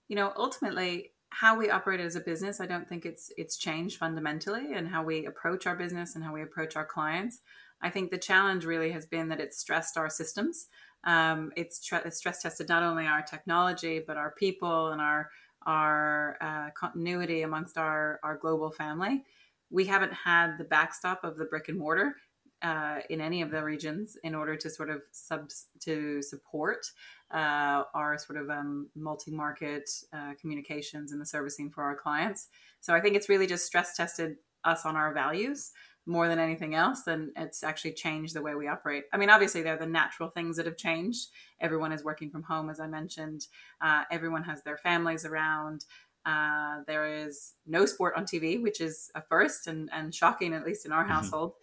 you 0.08 0.16
know, 0.16 0.34
ultimately 0.36 1.12
how 1.34 1.58
we 1.58 1.68
operate 1.68 2.00
as 2.00 2.14
a 2.14 2.20
business, 2.20 2.60
I 2.60 2.66
don't 2.66 2.88
think 2.88 3.04
it's 3.04 3.32
it's 3.36 3.56
changed 3.56 3.98
fundamentally, 3.98 4.72
and 4.74 4.88
how 4.88 5.02
we 5.02 5.26
approach 5.26 5.66
our 5.66 5.74
business 5.74 6.14
and 6.14 6.24
how 6.24 6.32
we 6.32 6.42
approach 6.42 6.76
our 6.76 6.86
clients. 6.86 7.40
I 7.82 7.90
think 7.90 8.10
the 8.10 8.18
challenge 8.18 8.64
really 8.64 8.92
has 8.92 9.04
been 9.04 9.28
that 9.28 9.40
it's 9.40 9.58
stressed 9.58 9.96
our 9.96 10.08
systems. 10.08 10.68
Um, 11.04 11.52
it's, 11.54 11.76
stress 11.76 12.40
tested 12.40 12.68
not 12.70 12.82
only 12.82 13.06
our 13.06 13.20
technology 13.20 14.02
but 14.06 14.16
our 14.16 14.32
people 14.38 14.90
and 14.92 15.02
our 15.02 15.28
our 15.66 16.36
uh, 16.40 16.70
continuity 16.78 17.42
amongst 17.42 17.78
our, 17.78 18.20
our 18.22 18.36
global 18.36 18.70
family. 18.70 19.24
We 19.70 19.86
haven't 19.86 20.12
had 20.12 20.58
the 20.58 20.64
backstop 20.64 21.24
of 21.24 21.36
the 21.36 21.46
brick 21.46 21.68
and 21.68 21.78
mortar 21.78 22.16
uh, 22.64 23.00
in 23.10 23.20
any 23.20 23.42
of 23.42 23.50
the 23.50 23.62
regions 23.62 24.16
in 24.24 24.34
order 24.34 24.56
to 24.56 24.70
sort 24.70 24.88
of 24.88 25.02
sub 25.12 25.50
to 25.80 26.22
support 26.22 26.86
uh, 27.30 27.84
our 27.94 28.16
sort 28.16 28.40
of 28.40 28.48
um, 28.48 28.88
multi-market 28.96 29.90
uh, 30.12 30.32
communications 30.40 31.12
and 31.12 31.20
the 31.20 31.26
servicing 31.26 31.70
for 31.70 31.84
our 31.84 31.94
clients. 31.94 32.48
So 32.80 32.94
I 32.94 33.00
think 33.00 33.16
it's 33.16 33.28
really 33.28 33.46
just 33.46 33.66
stress 33.66 33.96
tested 33.96 34.36
us 34.64 34.86
on 34.86 34.96
our 34.96 35.12
values 35.12 35.72
more 36.06 36.28
than 36.28 36.38
anything 36.38 36.74
else, 36.74 37.06
and 37.06 37.30
it's 37.36 37.62
actually 37.62 37.92
changed 37.92 38.34
the 38.34 38.42
way 38.42 38.54
we 38.54 38.68
operate. 38.68 39.04
I 39.12 39.16
mean, 39.16 39.30
obviously, 39.30 39.62
there 39.62 39.74
are 39.74 39.78
the 39.78 39.86
natural 39.86 40.28
things 40.28 40.56
that 40.56 40.66
have 40.66 40.76
changed. 40.76 41.28
Everyone 41.60 41.92
is 41.92 42.04
working 42.04 42.30
from 42.30 42.42
home, 42.42 42.68
as 42.68 42.80
I 42.80 42.86
mentioned. 42.86 43.46
Uh, 43.80 44.02
everyone 44.10 44.42
has 44.44 44.62
their 44.62 44.76
families 44.76 45.24
around. 45.24 45.86
Uh, 46.26 46.80
there 46.86 47.06
is 47.06 47.54
no 47.66 47.86
sport 47.86 48.14
on 48.16 48.24
TV, 48.24 48.62
which 48.62 48.80
is 48.80 49.10
a 49.14 49.22
first 49.22 49.66
and, 49.66 49.90
and 49.92 50.14
shocking, 50.14 50.54
at 50.54 50.64
least 50.64 50.86
in 50.86 50.92
our 50.92 51.04
mm-hmm. 51.04 51.12
household. 51.12 51.54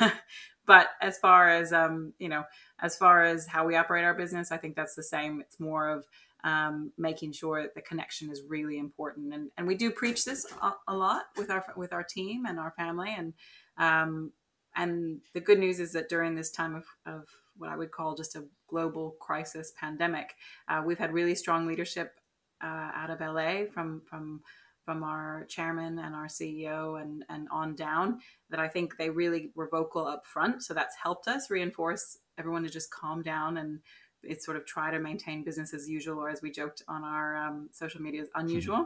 but 0.66 0.88
as 1.00 1.18
far 1.18 1.48
as 1.48 1.72
um, 1.72 2.12
you 2.18 2.28
know, 2.28 2.44
as 2.80 2.96
far 2.96 3.24
as 3.24 3.46
how 3.46 3.66
we 3.66 3.76
operate 3.76 4.04
our 4.04 4.14
business, 4.14 4.52
I 4.52 4.56
think 4.56 4.76
that's 4.76 4.94
the 4.94 5.02
same. 5.02 5.40
It's 5.40 5.58
more 5.58 5.88
of 5.88 6.06
um, 6.44 6.92
making 6.96 7.32
sure 7.32 7.62
that 7.62 7.74
the 7.74 7.80
connection 7.80 8.30
is 8.30 8.42
really 8.46 8.78
important. 8.78 9.34
And, 9.34 9.50
and 9.56 9.66
we 9.66 9.74
do 9.74 9.90
preach 9.90 10.24
this 10.24 10.46
a, 10.86 10.94
lot 10.94 11.24
with 11.36 11.50
our 11.50 11.64
with 11.76 11.92
our 11.92 12.04
team 12.04 12.46
and 12.46 12.58
our 12.58 12.72
family. 12.76 13.14
And 13.16 13.32
um, 13.76 14.32
and 14.76 15.20
the 15.34 15.40
good 15.40 15.58
news 15.58 15.80
is 15.80 15.92
that 15.92 16.08
during 16.08 16.34
this 16.34 16.50
time 16.50 16.74
of, 16.74 16.84
of 17.06 17.28
what 17.56 17.70
I 17.70 17.76
would 17.76 17.90
call 17.90 18.14
just 18.14 18.36
a 18.36 18.44
global 18.68 19.16
crisis 19.20 19.72
pandemic, 19.78 20.34
uh, 20.68 20.82
we've 20.84 20.98
had 20.98 21.12
really 21.12 21.34
strong 21.34 21.66
leadership 21.66 22.14
uh, 22.62 22.90
out 22.94 23.10
of 23.10 23.20
LA 23.20 23.64
from 23.72 24.02
from 24.08 24.42
from 24.88 25.04
our 25.04 25.44
chairman 25.50 25.98
and 25.98 26.14
our 26.14 26.28
CEO 26.28 26.98
and, 26.98 27.22
and 27.28 27.46
on 27.50 27.74
down 27.74 28.20
that 28.48 28.58
I 28.58 28.68
think 28.68 28.96
they 28.96 29.10
really 29.10 29.50
were 29.54 29.68
vocal 29.68 30.06
up 30.06 30.24
front. 30.24 30.62
So 30.62 30.72
that's 30.72 30.96
helped 30.96 31.28
us 31.28 31.50
reinforce 31.50 32.16
everyone 32.38 32.62
to 32.62 32.70
just 32.70 32.90
calm 32.90 33.22
down 33.22 33.58
and 33.58 33.80
it's 34.22 34.46
sort 34.46 34.56
of 34.56 34.64
try 34.64 34.90
to 34.90 34.98
maintain 34.98 35.44
business 35.44 35.74
as 35.74 35.90
usual, 35.90 36.18
or 36.18 36.30
as 36.30 36.40
we 36.40 36.50
joked 36.50 36.82
on 36.88 37.04
our 37.04 37.36
um, 37.36 37.68
social 37.70 38.00
media, 38.00 38.22
is 38.22 38.30
unusual. 38.34 38.76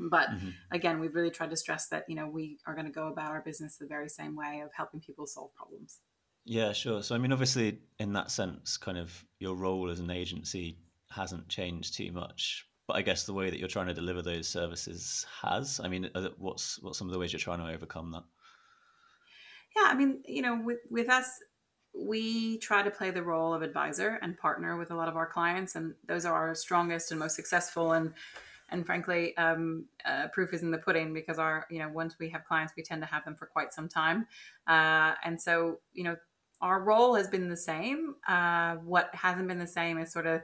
Mm-hmm. 0.00 0.08
But 0.08 0.30
mm-hmm. 0.30 0.48
again, 0.70 0.98
we've 0.98 1.14
really 1.14 1.30
tried 1.30 1.50
to 1.50 1.56
stress 1.56 1.88
that 1.88 2.06
you 2.08 2.16
know 2.16 2.26
we 2.26 2.58
are 2.66 2.74
going 2.74 2.86
to 2.86 2.90
go 2.90 3.08
about 3.08 3.32
our 3.32 3.42
business 3.42 3.76
the 3.76 3.86
very 3.86 4.08
same 4.08 4.34
way 4.34 4.62
of 4.64 4.70
helping 4.74 5.00
people 5.00 5.26
solve 5.26 5.54
problems. 5.54 5.98
Yeah, 6.46 6.72
sure. 6.72 7.02
So 7.02 7.14
I 7.14 7.18
mean, 7.18 7.32
obviously, 7.32 7.80
in 7.98 8.14
that 8.14 8.30
sense, 8.30 8.78
kind 8.78 8.96
of 8.96 9.12
your 9.40 9.56
role 9.56 9.90
as 9.90 10.00
an 10.00 10.10
agency 10.10 10.78
hasn't 11.10 11.48
changed 11.48 11.94
too 11.94 12.10
much. 12.12 12.66
But 12.86 12.96
I 12.96 13.02
guess 13.02 13.24
the 13.24 13.32
way 13.32 13.48
that 13.48 13.58
you're 13.58 13.68
trying 13.68 13.86
to 13.86 13.94
deliver 13.94 14.22
those 14.22 14.48
services 14.48 15.24
has. 15.40 15.80
I 15.82 15.88
mean, 15.88 16.10
what's 16.38 16.80
what's 16.82 16.98
some 16.98 17.08
of 17.08 17.12
the 17.12 17.18
ways 17.18 17.32
you're 17.32 17.40
trying 17.40 17.58
to 17.58 17.72
overcome 17.72 18.10
that? 18.12 18.24
Yeah, 19.76 19.84
I 19.86 19.94
mean, 19.94 20.22
you 20.26 20.42
know, 20.42 20.60
with 20.62 20.80
with 20.90 21.08
us, 21.08 21.26
we 21.94 22.58
try 22.58 22.82
to 22.82 22.90
play 22.90 23.10
the 23.10 23.22
role 23.22 23.54
of 23.54 23.62
advisor 23.62 24.18
and 24.22 24.36
partner 24.36 24.76
with 24.76 24.90
a 24.90 24.94
lot 24.94 25.08
of 25.08 25.16
our 25.16 25.26
clients, 25.26 25.76
and 25.76 25.94
those 26.06 26.24
are 26.24 26.34
our 26.34 26.54
strongest 26.54 27.10
and 27.10 27.20
most 27.20 27.36
successful. 27.36 27.92
And 27.92 28.12
and 28.70 28.84
frankly, 28.84 29.36
um, 29.36 29.84
uh, 30.04 30.28
proof 30.28 30.52
is 30.54 30.62
in 30.62 30.70
the 30.70 30.78
pudding 30.78 31.14
because 31.14 31.38
our 31.38 31.66
you 31.70 31.78
know 31.78 31.88
once 31.88 32.16
we 32.18 32.28
have 32.30 32.44
clients, 32.44 32.72
we 32.76 32.82
tend 32.82 33.02
to 33.02 33.06
have 33.06 33.24
them 33.24 33.36
for 33.36 33.46
quite 33.46 33.72
some 33.72 33.88
time. 33.88 34.26
Uh, 34.66 35.14
and 35.24 35.40
so 35.40 35.80
you 35.92 36.04
know 36.04 36.16
our 36.60 36.80
role 36.80 37.14
has 37.14 37.28
been 37.28 37.48
the 37.48 37.56
same. 37.56 38.14
Uh, 38.26 38.76
what 38.76 39.10
hasn't 39.14 39.48
been 39.48 39.58
the 39.58 39.66
same 39.66 39.98
is 39.98 40.12
sort 40.12 40.26
of 40.26 40.42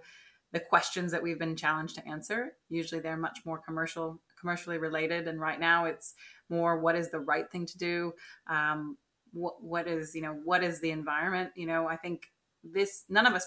the 0.52 0.60
questions 0.60 1.12
that 1.12 1.22
we've 1.22 1.38
been 1.38 1.56
challenged 1.56 1.96
to 1.96 2.08
answer. 2.08 2.52
Usually, 2.68 3.00
they're 3.00 3.16
much 3.16 3.40
more 3.44 3.58
commercial 3.58 4.20
commercially 4.40 4.78
related, 4.78 5.26
and 5.26 5.40
right 5.40 5.58
now 5.58 5.84
it's 5.84 6.14
more 6.48 6.78
what 6.78 6.94
is 6.96 7.10
the 7.10 7.20
right 7.20 7.50
thing 7.50 7.66
to 7.66 7.78
do. 7.78 8.12
Um, 8.48 8.96
what 9.32 9.62
what 9.62 9.86
is 9.86 10.14
you 10.14 10.22
know 10.22 10.38
what 10.44 10.62
is 10.62 10.80
the 10.80 10.90
environment 10.90 11.50
you 11.54 11.66
know 11.66 11.86
i 11.86 11.96
think 11.96 12.30
this 12.64 13.04
none 13.08 13.26
of 13.26 13.34
us 13.34 13.46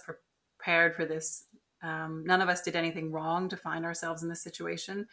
prepared 0.60 0.96
for 0.96 1.06
this 1.06 1.46
um, 1.84 2.24
none 2.28 2.42
of 2.42 2.50
us 2.50 2.62
did 2.62 2.76
anything 2.76 3.12
wrong 3.12 3.50
to 3.50 3.58
find 3.58 3.86
ourselves 3.86 4.22
in 4.22 4.30
this 4.30 4.44
situation 4.44 5.08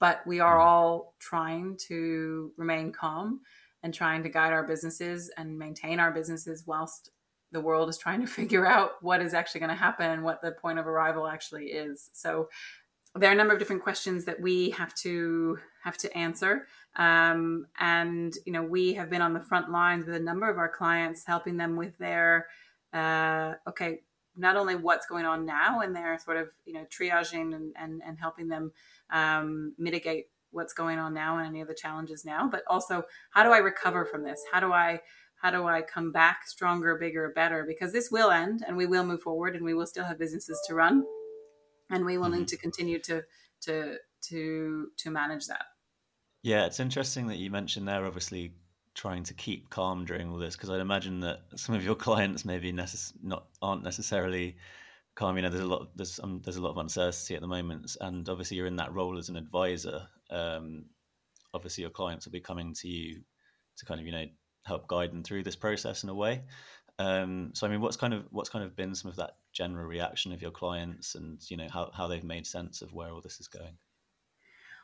but 0.00 0.26
we 0.26 0.40
are 0.40 0.58
mm. 0.58 0.64
all 0.64 1.14
trying 1.18 1.76
to 1.88 2.52
remain 2.56 2.92
calm 2.92 3.40
and 3.82 3.92
trying 3.92 4.22
to 4.22 4.28
guide 4.28 4.52
our 4.52 4.66
businesses 4.66 5.30
and 5.36 5.58
maintain 5.58 6.00
our 6.00 6.10
businesses 6.10 6.64
whilst 6.66 7.10
the 7.56 7.60
world 7.62 7.88
is 7.88 7.96
trying 7.96 8.20
to 8.20 8.26
figure 8.40 8.66
out 8.66 9.02
what 9.02 9.22
is 9.22 9.34
actually 9.34 9.60
going 9.60 9.70
to 9.70 9.76
happen 9.76 10.10
and 10.10 10.22
what 10.22 10.42
the 10.42 10.52
point 10.52 10.78
of 10.78 10.86
arrival 10.86 11.26
actually 11.26 11.66
is. 11.66 12.10
So 12.12 12.48
there 13.14 13.30
are 13.30 13.32
a 13.32 13.36
number 13.36 13.54
of 13.54 13.58
different 13.58 13.82
questions 13.82 14.26
that 14.26 14.40
we 14.40 14.70
have 14.70 14.94
to 14.96 15.58
have 15.82 15.96
to 15.96 16.16
answer. 16.16 16.66
Um, 16.96 17.66
and 17.78 18.34
you 18.44 18.52
know 18.52 18.62
we 18.62 18.94
have 18.94 19.10
been 19.10 19.22
on 19.22 19.32
the 19.32 19.40
front 19.40 19.70
lines 19.70 20.06
with 20.06 20.14
a 20.14 20.20
number 20.20 20.48
of 20.50 20.58
our 20.58 20.68
clients 20.68 21.24
helping 21.26 21.56
them 21.56 21.76
with 21.76 21.96
their 21.98 22.46
uh, 22.92 23.54
okay 23.68 24.00
not 24.38 24.56
only 24.56 24.76
what's 24.76 25.06
going 25.06 25.24
on 25.24 25.46
now 25.46 25.80
and 25.80 25.96
they're 25.96 26.18
sort 26.18 26.36
of 26.36 26.48
you 26.64 26.74
know 26.74 26.84
triaging 26.90 27.54
and, 27.54 27.74
and, 27.78 28.02
and 28.06 28.18
helping 28.18 28.48
them 28.48 28.72
um, 29.10 29.74
mitigate 29.78 30.26
what's 30.50 30.72
going 30.72 30.98
on 30.98 31.12
now 31.12 31.38
and 31.38 31.46
any 31.46 31.60
of 31.60 31.68
the 31.68 31.74
challenges 31.74 32.24
now 32.24 32.48
but 32.48 32.62
also 32.66 33.04
how 33.30 33.42
do 33.42 33.50
i 33.50 33.58
recover 33.58 34.04
from 34.04 34.22
this? 34.22 34.42
How 34.52 34.60
do 34.60 34.72
i 34.72 35.00
how 35.46 35.52
do 35.52 35.66
i 35.66 35.80
come 35.80 36.10
back 36.10 36.46
stronger 36.46 36.96
bigger 36.96 37.32
better 37.36 37.64
because 37.64 37.92
this 37.92 38.10
will 38.10 38.30
end 38.30 38.64
and 38.66 38.76
we 38.76 38.86
will 38.86 39.04
move 39.04 39.22
forward 39.22 39.54
and 39.54 39.64
we 39.64 39.74
will 39.74 39.86
still 39.86 40.04
have 40.04 40.18
businesses 40.18 40.60
to 40.66 40.74
run 40.74 41.04
and 41.90 42.04
we 42.04 42.18
will 42.18 42.26
mm-hmm. 42.26 42.40
need 42.40 42.48
to 42.48 42.56
continue 42.56 42.98
to 42.98 43.22
to 43.60 43.96
to 44.20 44.88
to 44.96 45.10
manage 45.10 45.46
that 45.46 45.66
yeah 46.42 46.66
it's 46.66 46.80
interesting 46.80 47.28
that 47.28 47.36
you 47.36 47.48
mentioned 47.48 47.86
there 47.86 48.04
obviously 48.04 48.52
trying 48.96 49.22
to 49.22 49.34
keep 49.34 49.70
calm 49.70 50.04
during 50.04 50.30
all 50.30 50.38
this? 50.38 50.56
Because 50.56 50.70
I'd 50.70 50.80
imagine 50.80 51.20
that 51.20 51.42
some 51.54 51.74
of 51.74 51.84
your 51.84 51.94
clients 52.06 52.44
maybe 52.44 52.72
necess- 52.72 53.12
not 53.22 53.46
aren't 53.62 53.84
necessarily 53.84 54.56
calm. 55.14 55.36
You 55.36 55.42
know, 55.42 55.50
there's 55.50 55.62
a 55.62 55.68
lot 55.68 55.88
there's 55.96 56.18
um, 56.20 56.40
there's 56.42 56.56
a 56.56 56.62
lot 56.62 56.70
of 56.70 56.78
uncertainty 56.78 57.36
at 57.36 57.42
the 57.42 57.46
moment, 57.46 57.96
and 58.00 58.28
obviously 58.28 58.56
you're 58.56 58.66
in 58.66 58.76
that 58.76 58.92
role 58.92 59.18
as 59.18 59.28
an 59.28 59.36
advisor. 59.36 60.08
Um, 60.30 60.86
obviously, 61.54 61.82
your 61.82 61.90
clients 61.90 62.24
will 62.26 62.32
be 62.32 62.40
coming 62.40 62.74
to 62.74 62.88
you 62.88 63.20
to 63.76 63.84
kind 63.84 64.00
of 64.00 64.06
you 64.06 64.12
know 64.12 64.24
help 64.66 64.88
guide 64.88 65.12
them 65.12 65.22
through 65.22 65.44
this 65.44 65.56
process 65.56 66.02
in 66.02 66.08
a 66.08 66.14
way. 66.14 66.42
Um, 66.98 67.50
so 67.54 67.66
I 67.66 67.70
mean, 67.70 67.80
what's 67.80 67.96
kind 67.96 68.14
of 68.14 68.24
what's 68.30 68.48
kind 68.48 68.64
of 68.64 68.74
been 68.74 68.94
some 68.94 69.10
of 69.10 69.16
that 69.16 69.36
general 69.52 69.86
reaction 69.86 70.32
of 70.32 70.40
your 70.40 70.50
clients, 70.50 71.14
and 71.14 71.38
you 71.50 71.56
know 71.56 71.68
how 71.70 71.90
how 71.94 72.06
they've 72.06 72.24
made 72.24 72.46
sense 72.46 72.82
of 72.82 72.92
where 72.92 73.10
all 73.10 73.20
this 73.20 73.40
is 73.40 73.48
going. 73.48 73.76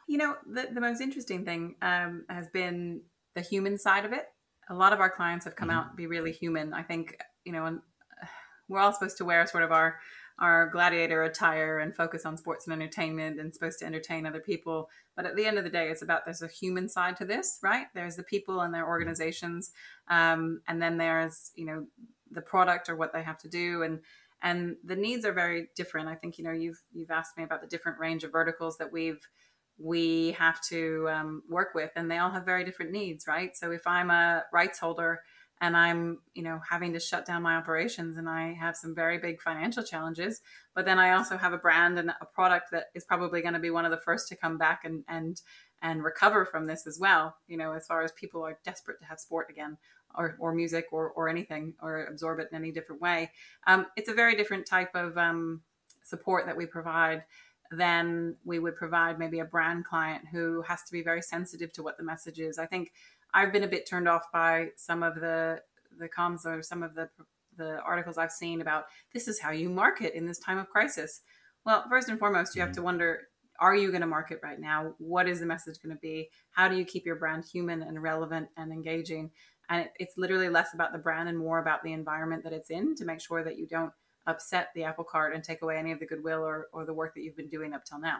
You 0.09 0.19
know, 0.19 0.37
the 0.47 0.69
the 0.73 0.81
most 0.81 1.01
interesting 1.01 1.45
thing 1.45 1.77
um, 1.81 2.25
has 2.29 2.49
been 2.49 3.03
the 3.35 3.41
human 3.41 3.79
side 3.79 4.05
of 4.05 4.13
it. 4.13 4.27
A 4.69 4.75
lot 4.75 4.93
of 4.93 5.01
our 5.01 5.11
clients 5.11 5.45
have 5.47 5.57
come 5.57 5.69
mm-hmm. 5.69 5.79
out 5.79 5.97
be 5.97 6.07
really 6.07 6.33
human. 6.33 6.75
I 6.75 6.83
think 6.83 7.17
you 7.45 7.53
know, 7.53 7.65
and 7.65 7.81
we're 8.69 8.81
all 8.81 8.93
supposed 8.93 9.19
to 9.19 9.25
wear 9.25 9.47
sort 9.47 9.65
of 9.65 9.73
our 9.73 9.99
our 10.43 10.69
gladiator 10.71 11.23
attire 11.23 11.79
and 11.79 11.95
focus 11.95 12.27
on 12.27 12.37
sports 12.37 12.67
and 12.67 12.75
entertainment 12.75 13.39
and 13.39 13.55
supposed 13.55 13.79
to 13.79 13.87
entertain 13.87 14.27
other 14.27 14.41
people. 14.41 14.91
But 15.15 15.25
at 15.25 15.37
the 15.37 15.47
end 15.47 15.57
of 15.57 15.63
the 15.63 15.71
day, 15.71 15.89
it's 15.89 16.03
about 16.03 16.25
there's 16.25 16.43
a 16.43 16.49
human 16.49 16.89
side 16.89 17.17
to 17.19 17.25
this, 17.25 17.61
right? 17.63 17.87
There's 17.95 18.17
the 18.17 18.25
people 18.25 18.61
and 18.61 18.75
their 18.75 18.87
organizations, 18.87 19.71
um, 20.09 20.61
and 20.67 20.83
then 20.83 20.99
there's 20.99 21.53
you 21.55 21.65
know 21.65 21.87
the 22.33 22.43
product 22.43 22.89
or 22.89 22.97
what 22.97 23.13
they 23.13 23.23
have 23.23 23.39
to 23.39 23.49
do, 23.49 23.85
and 23.85 24.01
and 24.43 24.77
the 24.85 24.97
needs 24.97 25.25
are 25.25 25.33
very 25.33 25.69
different. 25.77 26.09
I 26.09 26.17
think 26.17 26.39
you 26.39 26.45
know 26.45 26.53
you've 26.53 26.83
you've 26.93 27.13
asked 27.13 27.39
me 27.39 27.45
about 27.45 27.61
the 27.61 27.69
different 27.69 28.01
range 28.01 28.25
of 28.25 28.33
verticals 28.33 28.79
that 28.79 28.93
we've 28.93 29.25
we 29.79 30.33
have 30.33 30.61
to 30.71 31.09
um, 31.09 31.43
work 31.49 31.69
with, 31.73 31.93
and 31.95 32.11
they 32.11 32.19
all 32.19 32.31
have 32.31 32.45
very 32.45 32.65
different 32.65 32.91
needs, 32.91 33.29
right? 33.29 33.57
So 33.57 33.71
if 33.71 33.87
I'm 33.87 34.11
a 34.11 34.43
rights 34.53 34.81
holder 34.81 35.21
and 35.63 35.77
I'm, 35.77 36.19
you 36.35 36.43
know, 36.43 36.61
having 36.69 36.93
to 36.93 37.01
shut 37.01 37.25
down 37.25 37.43
my 37.43 37.55
operations 37.55 38.17
and 38.17 38.29
I 38.29 38.53
have 38.53 38.77
some 38.77 38.97
very 38.97 39.19
big 39.19 39.41
financial 39.41 39.85
challenges, 39.85 40.41
but 40.75 40.85
then 40.85 40.99
I 40.99 41.13
also 41.13 41.37
have 41.37 41.53
a 41.53 41.59
brand 41.59 42.01
and 42.01 42.11
a 42.11 42.27
product 42.27 42.73
that 42.73 42.87
is 42.97 43.05
probably 43.05 43.41
going 43.43 43.55
to 43.55 43.61
be 43.61 43.71
one 43.71 43.85
of 43.85 43.93
the 43.93 43.97
first 43.97 44.29
to 44.29 44.37
come 44.37 44.59
back 44.59 44.85
and 44.85 45.05
and 45.09 45.41
and 45.81 46.03
recover 46.03 46.45
from 46.45 46.67
this 46.67 46.87
as 46.87 46.99
well. 46.99 47.37
You 47.47 47.57
know, 47.57 47.73
as 47.73 47.87
far 47.87 48.03
as 48.03 48.11
people 48.13 48.43
are 48.43 48.59
desperate 48.65 48.99
to 49.01 49.07
have 49.07 49.21
sport 49.21 49.49
again 49.51 49.79
or, 50.15 50.37
or 50.41 50.53
music 50.53 50.87
or, 50.91 51.11
or 51.11 51.29
anything 51.29 51.75
or 51.81 52.05
absorb 52.05 52.41
it 52.41 52.49
in 52.51 52.59
any 52.59 52.73
different 52.73 53.01
way. 53.01 53.31
Um, 53.67 53.87
it's 53.97 54.09
a 54.09 54.15
very 54.15 54.35
different 54.35 54.67
type 54.67 54.95
of 54.95 55.17
um, 55.17 55.63
support 56.03 56.47
that 56.47 56.57
we 56.57 56.67
provide 56.67 57.25
than 57.71 58.37
we 58.45 58.59
would 58.59 58.77
provide 58.77 59.19
maybe 59.19 59.39
a 59.39 59.45
brand 59.45 59.85
client 59.85 60.29
who 60.31 60.63
has 60.63 60.83
to 60.83 60.93
be 60.93 61.03
very 61.03 61.23
sensitive 61.23 61.73
to 61.73 61.83
what 61.83 61.97
the 61.97 62.05
message 62.05 62.39
is. 62.39 62.59
I 62.59 62.67
think 62.67 62.93
I've 63.35 63.53
been 63.53 63.65
a 63.65 63.69
bit 63.69 63.89
turned 63.89 64.09
off 64.09 64.25
by 64.33 64.69
some 64.77 65.03
of 65.03 65.17
the 65.17 65.61
the 65.99 66.09
comms 66.09 66.47
or 66.47 66.63
some 66.63 66.83
of 66.83 66.95
the 66.95 67.09
the 67.57 67.81
articles 67.81 68.17
I've 68.17 68.33
seen 68.33 68.61
about 68.61 68.85
this 69.13 69.29
is 69.29 69.41
how 69.41 69.51
you 69.51 69.69
market 69.69 70.15
in 70.15 70.27
this 70.27 70.39
time 70.39 70.59
of 70.59 70.71
crisis. 70.71 71.21
Well, 71.65 71.85
first 71.89 72.09
and 72.09 72.19
foremost, 72.19 72.55
you 72.55 72.63
have 72.63 72.71
mm-hmm. 72.71 72.77
to 72.77 72.83
wonder 72.83 73.21
are 73.61 73.77
you 73.77 73.91
going 73.91 74.01
to 74.01 74.09
market 74.09 74.41
right 74.43 74.59
now? 74.59 74.95
What 74.99 75.29
is 75.29 75.39
the 75.39 75.47
message 75.47 75.77
going 75.81 75.95
to 75.95 76.01
be? 76.01 76.31
How 76.51 76.69
do 76.69 76.77
you 76.77 76.85
keep 76.85 77.07
your 77.07 77.17
brand 77.17 77.45
human 77.45 77.83
and 77.83 78.03
relevant 78.03 78.49
and 78.57 78.73
engaging? 78.73 79.31
And 79.69 79.83
it, 79.83 79.93
it's 80.01 80.15
literally 80.17 80.49
less 80.49 80.75
about 80.75 80.93
the 80.93 80.99
brand 80.99 81.29
and 81.29 81.39
more 81.39 81.61
about 81.61 81.85
the 81.85 81.93
environment 81.93 82.43
that 82.43 82.53
it's 82.53 82.71
in 82.71 82.97
to 82.97 83.05
make 83.05 83.21
sure 83.21 83.45
that 83.45 83.59
you 83.59 83.69
don't 83.69 83.93
upset 84.27 84.71
the 84.75 84.83
apple 84.85 85.05
cart 85.05 85.35
and 85.35 85.45
take 85.45 85.63
away 85.63 85.77
any 85.77 85.93
of 85.93 86.01
the 86.01 86.07
goodwill 86.07 86.41
or, 86.41 86.67
or 86.73 86.85
the 86.85 86.93
work 86.93 87.15
that 87.15 87.23
you've 87.23 87.37
been 87.37 87.49
doing 87.49 87.73
up 87.73 87.85
till 87.85 88.01
now. 88.01 88.19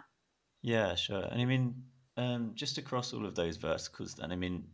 Yeah, 0.63 0.95
sure. 0.95 1.25
And 1.31 1.41
I 1.41 1.45
mean, 1.45 1.75
um, 2.17 2.53
just 2.55 2.79
across 2.79 3.13
all 3.13 3.27
of 3.27 3.35
those 3.35 3.57
verticals, 3.57 4.15
then, 4.15 4.31
I 4.31 4.37
mean, 4.37 4.65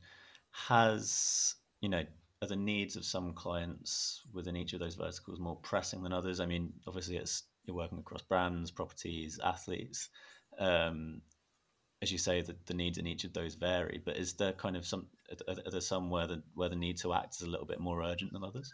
has 0.67 1.55
you 1.81 1.89
know 1.89 2.05
are 2.43 2.49
the 2.49 2.57
needs 2.57 2.97
of 2.97 3.05
some 3.05 3.33
clients 3.33 4.23
within 4.33 4.57
each 4.57 4.73
of 4.73 4.81
those 4.81 4.95
verticals 4.95 5.41
more 5.41 5.57
pressing 5.57 6.03
than 6.03 6.13
others? 6.13 6.41
I 6.41 6.47
mean, 6.47 6.73
obviously, 6.87 7.17
it's 7.17 7.45
you're 7.65 7.77
working 7.77 7.99
across 7.99 8.23
brands, 8.23 8.71
properties, 8.71 9.41
athletes. 9.43 10.09
Um, 10.59 11.21
as 12.01 12.13
you 12.13 12.19
say, 12.19 12.41
the, 12.43 12.55
the 12.67 12.75
needs 12.75 12.99
in 12.99 13.09
each 13.09 13.25
of 13.25 13.33
those 13.33 13.55
vary. 13.55 14.01
But 14.05 14.17
is 14.17 14.35
there 14.35 14.53
kind 14.53 14.77
of 14.77 14.87
some 14.87 15.07
are, 15.49 15.55
are 15.67 15.71
there 15.71 15.81
some 15.81 16.11
where 16.11 16.27
the 16.27 16.43
where 16.55 16.69
the 16.69 16.77
need 16.77 16.97
to 16.99 17.13
act 17.13 17.35
is 17.37 17.43
a 17.43 17.51
little 17.51 17.67
bit 17.67 17.81
more 17.81 18.03
urgent 18.03 18.33
than 18.33 18.45
others? 18.45 18.73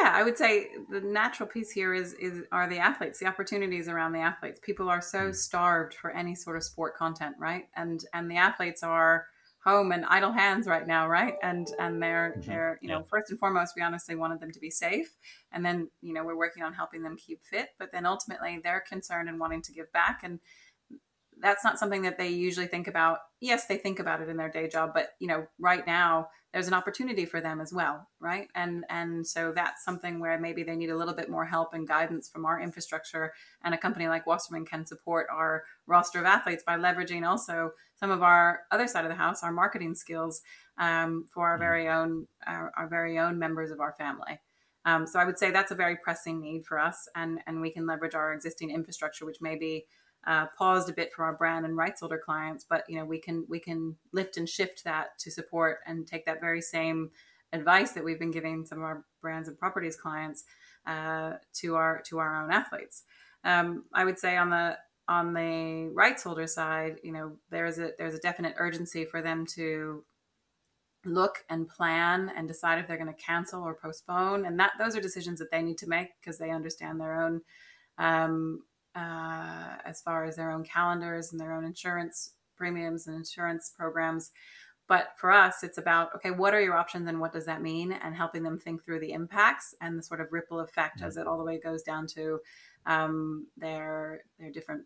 Yeah, 0.00 0.12
I 0.14 0.22
would 0.22 0.38
say 0.38 0.68
the 0.90 1.00
natural 1.00 1.48
piece 1.48 1.70
here 1.70 1.94
is 1.94 2.14
is 2.14 2.42
are 2.50 2.68
the 2.68 2.78
athletes, 2.78 3.20
the 3.20 3.26
opportunities 3.26 3.88
around 3.88 4.12
the 4.12 4.20
athletes. 4.20 4.58
People 4.62 4.88
are 4.88 5.00
so 5.00 5.30
mm. 5.30 5.34
starved 5.34 5.94
for 5.94 6.10
any 6.10 6.34
sort 6.34 6.56
of 6.56 6.64
sport 6.64 6.96
content, 6.96 7.36
right? 7.38 7.68
And 7.76 8.04
and 8.12 8.30
the 8.30 8.36
athletes 8.36 8.82
are 8.82 9.26
home 9.64 9.92
and 9.92 10.04
idle 10.06 10.32
hands 10.32 10.66
right 10.66 10.86
now, 10.86 11.08
right? 11.08 11.34
And 11.42 11.68
and 11.78 12.02
they're 12.02 12.34
mm-hmm. 12.38 12.50
they're 12.50 12.78
you 12.82 12.88
know 12.88 12.98
yeah. 12.98 13.04
first 13.08 13.30
and 13.30 13.38
foremost, 13.38 13.74
we 13.76 13.82
honestly 13.82 14.14
wanted 14.14 14.40
them 14.40 14.50
to 14.50 14.60
be 14.60 14.70
safe, 14.70 15.16
and 15.52 15.64
then 15.64 15.88
you 16.00 16.12
know 16.12 16.24
we're 16.24 16.36
working 16.36 16.62
on 16.62 16.72
helping 16.72 17.02
them 17.02 17.16
keep 17.16 17.44
fit. 17.44 17.68
But 17.78 17.92
then 17.92 18.06
ultimately, 18.06 18.60
they're 18.62 18.84
concerned 18.86 19.28
and 19.28 19.38
wanting 19.38 19.62
to 19.62 19.72
give 19.72 19.92
back, 19.92 20.20
and 20.24 20.40
that's 21.42 21.64
not 21.64 21.78
something 21.78 22.02
that 22.02 22.18
they 22.18 22.28
usually 22.28 22.66
think 22.66 22.86
about. 22.86 23.18
Yes, 23.40 23.66
they 23.66 23.76
think 23.76 23.98
about 23.98 24.22
it 24.22 24.28
in 24.28 24.36
their 24.36 24.48
day 24.48 24.68
job, 24.68 24.92
but 24.94 25.10
you 25.18 25.26
know, 25.26 25.46
right 25.58 25.86
now 25.86 26.28
there's 26.52 26.68
an 26.68 26.74
opportunity 26.74 27.24
for 27.24 27.40
them 27.40 27.60
as 27.60 27.72
well, 27.72 28.08
right? 28.20 28.48
And 28.54 28.84
and 28.88 29.26
so 29.26 29.52
that's 29.54 29.84
something 29.84 30.20
where 30.20 30.38
maybe 30.38 30.62
they 30.62 30.76
need 30.76 30.90
a 30.90 30.96
little 30.96 31.14
bit 31.14 31.28
more 31.28 31.44
help 31.44 31.74
and 31.74 31.88
guidance 31.88 32.28
from 32.28 32.46
our 32.46 32.60
infrastructure. 32.60 33.32
And 33.64 33.74
a 33.74 33.78
company 33.78 34.06
like 34.06 34.26
Wasserman 34.26 34.66
can 34.66 34.86
support 34.86 35.26
our 35.30 35.64
roster 35.86 36.20
of 36.20 36.26
athletes 36.26 36.62
by 36.64 36.76
leveraging 36.76 37.26
also 37.26 37.72
some 37.96 38.10
of 38.10 38.22
our 38.22 38.60
other 38.70 38.86
side 38.86 39.04
of 39.04 39.10
the 39.10 39.16
house, 39.16 39.42
our 39.42 39.52
marketing 39.52 39.94
skills 39.94 40.42
um, 40.78 41.26
for 41.32 41.48
our 41.48 41.54
mm-hmm. 41.54 41.62
very 41.62 41.88
own 41.88 42.26
our, 42.46 42.72
our, 42.76 42.88
very 42.88 43.18
own 43.18 43.38
members 43.38 43.70
of 43.70 43.80
our 43.80 43.92
family. 43.92 44.40
Um, 44.84 45.06
so 45.06 45.18
I 45.18 45.24
would 45.24 45.38
say 45.38 45.50
that's 45.50 45.70
a 45.70 45.76
very 45.76 45.96
pressing 45.96 46.40
need 46.40 46.66
for 46.66 46.78
us, 46.78 47.08
and 47.14 47.40
and 47.46 47.60
we 47.60 47.70
can 47.70 47.86
leverage 47.86 48.14
our 48.14 48.32
existing 48.32 48.70
infrastructure, 48.70 49.24
which 49.24 49.40
may 49.40 49.56
be 49.56 49.86
uh, 50.26 50.46
paused 50.56 50.88
a 50.88 50.92
bit 50.92 51.12
for 51.12 51.24
our 51.24 51.34
brand 51.34 51.64
and 51.64 51.76
rights 51.76 52.00
holder 52.00 52.20
clients, 52.24 52.64
but 52.68 52.84
you 52.88 52.96
know 52.96 53.04
we 53.04 53.18
can 53.18 53.44
we 53.48 53.58
can 53.58 53.96
lift 54.12 54.36
and 54.36 54.48
shift 54.48 54.84
that 54.84 55.18
to 55.18 55.30
support 55.30 55.78
and 55.86 56.06
take 56.06 56.24
that 56.26 56.40
very 56.40 56.60
same 56.60 57.10
advice 57.52 57.92
that 57.92 58.04
we've 58.04 58.18
been 58.18 58.30
giving 58.30 58.64
some 58.64 58.78
of 58.78 58.84
our 58.84 59.04
brands 59.20 59.48
and 59.48 59.58
properties 59.58 59.96
clients 59.96 60.44
uh, 60.86 61.34
to 61.54 61.74
our 61.74 62.02
to 62.02 62.18
our 62.18 62.42
own 62.42 62.50
athletes. 62.50 63.02
Um, 63.44 63.84
I 63.92 64.04
would 64.04 64.18
say 64.18 64.36
on 64.36 64.50
the 64.50 64.78
on 65.08 65.34
the 65.34 65.90
rights 65.92 66.22
holder 66.22 66.46
side, 66.46 66.98
you 67.02 67.12
know 67.12 67.32
there's 67.50 67.78
a 67.78 67.90
there's 67.98 68.14
a 68.14 68.20
definite 68.20 68.54
urgency 68.58 69.04
for 69.04 69.22
them 69.22 69.44
to 69.46 70.04
look 71.04 71.44
and 71.50 71.68
plan 71.68 72.30
and 72.36 72.46
decide 72.46 72.78
if 72.78 72.86
they're 72.86 72.96
going 72.96 73.12
to 73.12 73.22
cancel 73.22 73.62
or 73.62 73.74
postpone, 73.74 74.46
and 74.46 74.58
that 74.60 74.72
those 74.78 74.96
are 74.96 75.00
decisions 75.00 75.40
that 75.40 75.50
they 75.50 75.62
need 75.62 75.78
to 75.78 75.88
make 75.88 76.10
because 76.20 76.38
they 76.38 76.50
understand 76.50 77.00
their 77.00 77.20
own 77.20 77.40
um, 77.98 78.62
uh, 78.94 79.76
as 79.84 80.00
far 80.02 80.24
as 80.24 80.36
their 80.36 80.50
own 80.50 80.64
calendars 80.64 81.32
and 81.32 81.40
their 81.40 81.52
own 81.52 81.64
insurance 81.64 82.34
premiums 82.56 83.06
and 83.06 83.16
insurance 83.16 83.72
programs. 83.76 84.30
But 84.88 85.08
for 85.16 85.30
us, 85.30 85.62
it's 85.62 85.78
about 85.78 86.14
okay, 86.16 86.30
what 86.30 86.54
are 86.54 86.60
your 86.60 86.74
options 86.74 87.08
and 87.08 87.20
what 87.20 87.32
does 87.32 87.46
that 87.46 87.62
mean, 87.62 87.92
and 87.92 88.14
helping 88.14 88.42
them 88.42 88.58
think 88.58 88.84
through 88.84 89.00
the 89.00 89.12
impacts 89.12 89.74
and 89.80 89.98
the 89.98 90.02
sort 90.02 90.20
of 90.20 90.32
ripple 90.32 90.60
effect 90.60 90.98
mm-hmm. 90.98 91.06
as 91.06 91.16
it 91.16 91.26
all 91.26 91.38
the 91.38 91.44
way 91.44 91.58
goes 91.58 91.82
down 91.82 92.06
to 92.08 92.40
um, 92.86 93.46
their 93.56 94.24
their 94.38 94.50
different 94.50 94.82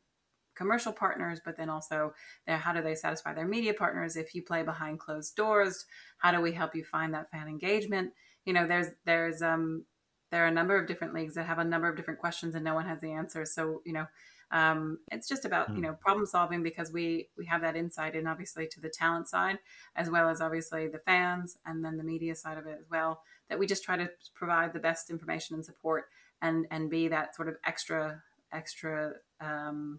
commercial 0.55 0.93
partners, 0.93 1.41
but 1.45 1.57
then 1.57 1.69
also 1.69 2.15
their, 2.47 2.57
how 2.57 2.73
do 2.73 2.83
they 2.83 2.95
satisfy 2.95 3.35
their 3.35 3.47
media 3.47 3.75
partners? 3.75 4.17
If 4.17 4.35
you 4.35 4.43
play 4.43 4.63
behind 4.63 4.99
closed 4.99 5.37
doors, 5.37 5.85
how 6.19 6.33
do 6.33 6.41
we 6.41 6.53
help 6.53 6.75
you 6.75 6.83
find 6.83 7.13
that 7.15 7.31
fan 7.31 7.47
engagement? 7.47 8.13
You 8.45 8.53
know, 8.53 8.67
there's 8.67 8.89
there's 9.05 9.43
um, 9.43 9.85
there 10.31 10.45
are 10.45 10.49
a 10.49 10.53
number 10.53 10.77
of 10.77 10.87
different 10.87 11.15
leagues 11.15 11.35
that 11.35 11.47
have 11.47 11.59
a 11.59 11.65
number 11.65 11.89
of 11.89 11.97
different 11.97 12.21
questions 12.21 12.55
and 12.55 12.65
no 12.65 12.75
one 12.75 12.87
has 12.87 13.01
the 13.01 13.13
answers 13.13 13.53
so 13.53 13.83
you 13.85 13.93
know 13.93 14.07
um, 14.53 14.99
it's 15.11 15.29
just 15.29 15.45
about 15.45 15.69
you 15.71 15.77
hmm. 15.77 15.81
know 15.83 15.93
problem 15.95 16.25
solving 16.25 16.63
because 16.63 16.93
we 16.93 17.29
we 17.37 17.47
have 17.47 17.63
that 17.63 17.77
insight 17.77 18.15
in 18.15 18.27
obviously 18.27 18.67
to 18.69 18.81
the 18.81 18.89
talent 18.89 19.29
side 19.29 19.59
as 19.97 20.09
well 20.09 20.29
as 20.29 20.41
obviously 20.41 20.87
the 20.87 21.01
fans 21.01 21.59
and 21.67 21.85
then 21.85 21.97
the 21.97 22.05
media 22.05 22.35
side 22.35 22.59
of 22.59 22.67
it 22.67 22.79
as 22.79 22.87
well 22.91 23.23
that 23.49 23.59
we 23.59 23.67
just 23.67 23.85
try 23.85 23.97
to 23.97 24.09
provide 24.35 24.73
the 24.73 24.79
best 24.79 25.11
information 25.11 25.55
and 25.55 25.65
support 25.65 26.07
and 26.43 26.67
and 26.71 26.91
be 26.91 27.09
that 27.09 27.35
sort 27.35 27.49
of 27.49 27.57
extra 27.65 28.23
extra 28.53 29.13
um, 29.41 29.99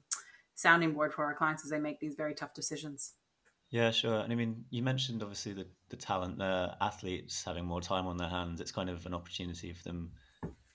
sounding 0.56 0.94
board 0.94 1.14
for 1.14 1.26
our 1.26 1.36
clients 1.36 1.64
as 1.64 1.70
they 1.70 1.80
make 1.80 2.00
these 2.00 2.16
very 2.16 2.34
tough 2.34 2.54
decisions 2.54 3.14
yeah, 3.70 3.92
sure. 3.92 4.20
And 4.20 4.32
I 4.32 4.36
mean, 4.36 4.66
you 4.70 4.82
mentioned 4.82 5.22
obviously 5.22 5.54
the, 5.54 5.68
the 5.90 5.98
talent, 5.98 6.38
the 6.38 6.76
athletes 6.80 7.44
having 7.44 7.66
more 7.66 7.82
time 7.82 8.08
on 8.08 8.18
their 8.18 8.30
hands. 8.30 8.62
It's 8.62 8.72
kind 8.72 8.90
of 8.90 9.06
an 9.06 9.14
opportunity 9.14 9.74
for 9.74 9.84
them 9.84 10.12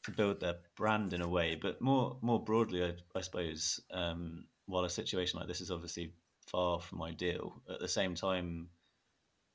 to 0.05 0.11
build 0.11 0.41
their 0.41 0.57
brand 0.77 1.13
in 1.13 1.23
a 1.23 1.29
way. 1.29 1.55
But 1.55 1.81
more 1.81 2.19
more 2.21 2.43
broadly, 2.43 2.85
I, 2.85 2.93
I 3.17 3.21
suppose, 3.21 3.81
um, 3.93 4.45
while 4.67 4.85
a 4.85 4.91
situation 4.91 5.39
like 5.39 5.49
this 5.49 5.61
is 5.61 5.71
obviously 5.71 6.13
far 6.47 6.81
from 6.81 7.03
ideal, 7.03 7.63
at 7.71 7.81
the 7.81 7.89
same 7.89 8.15
time, 8.15 8.69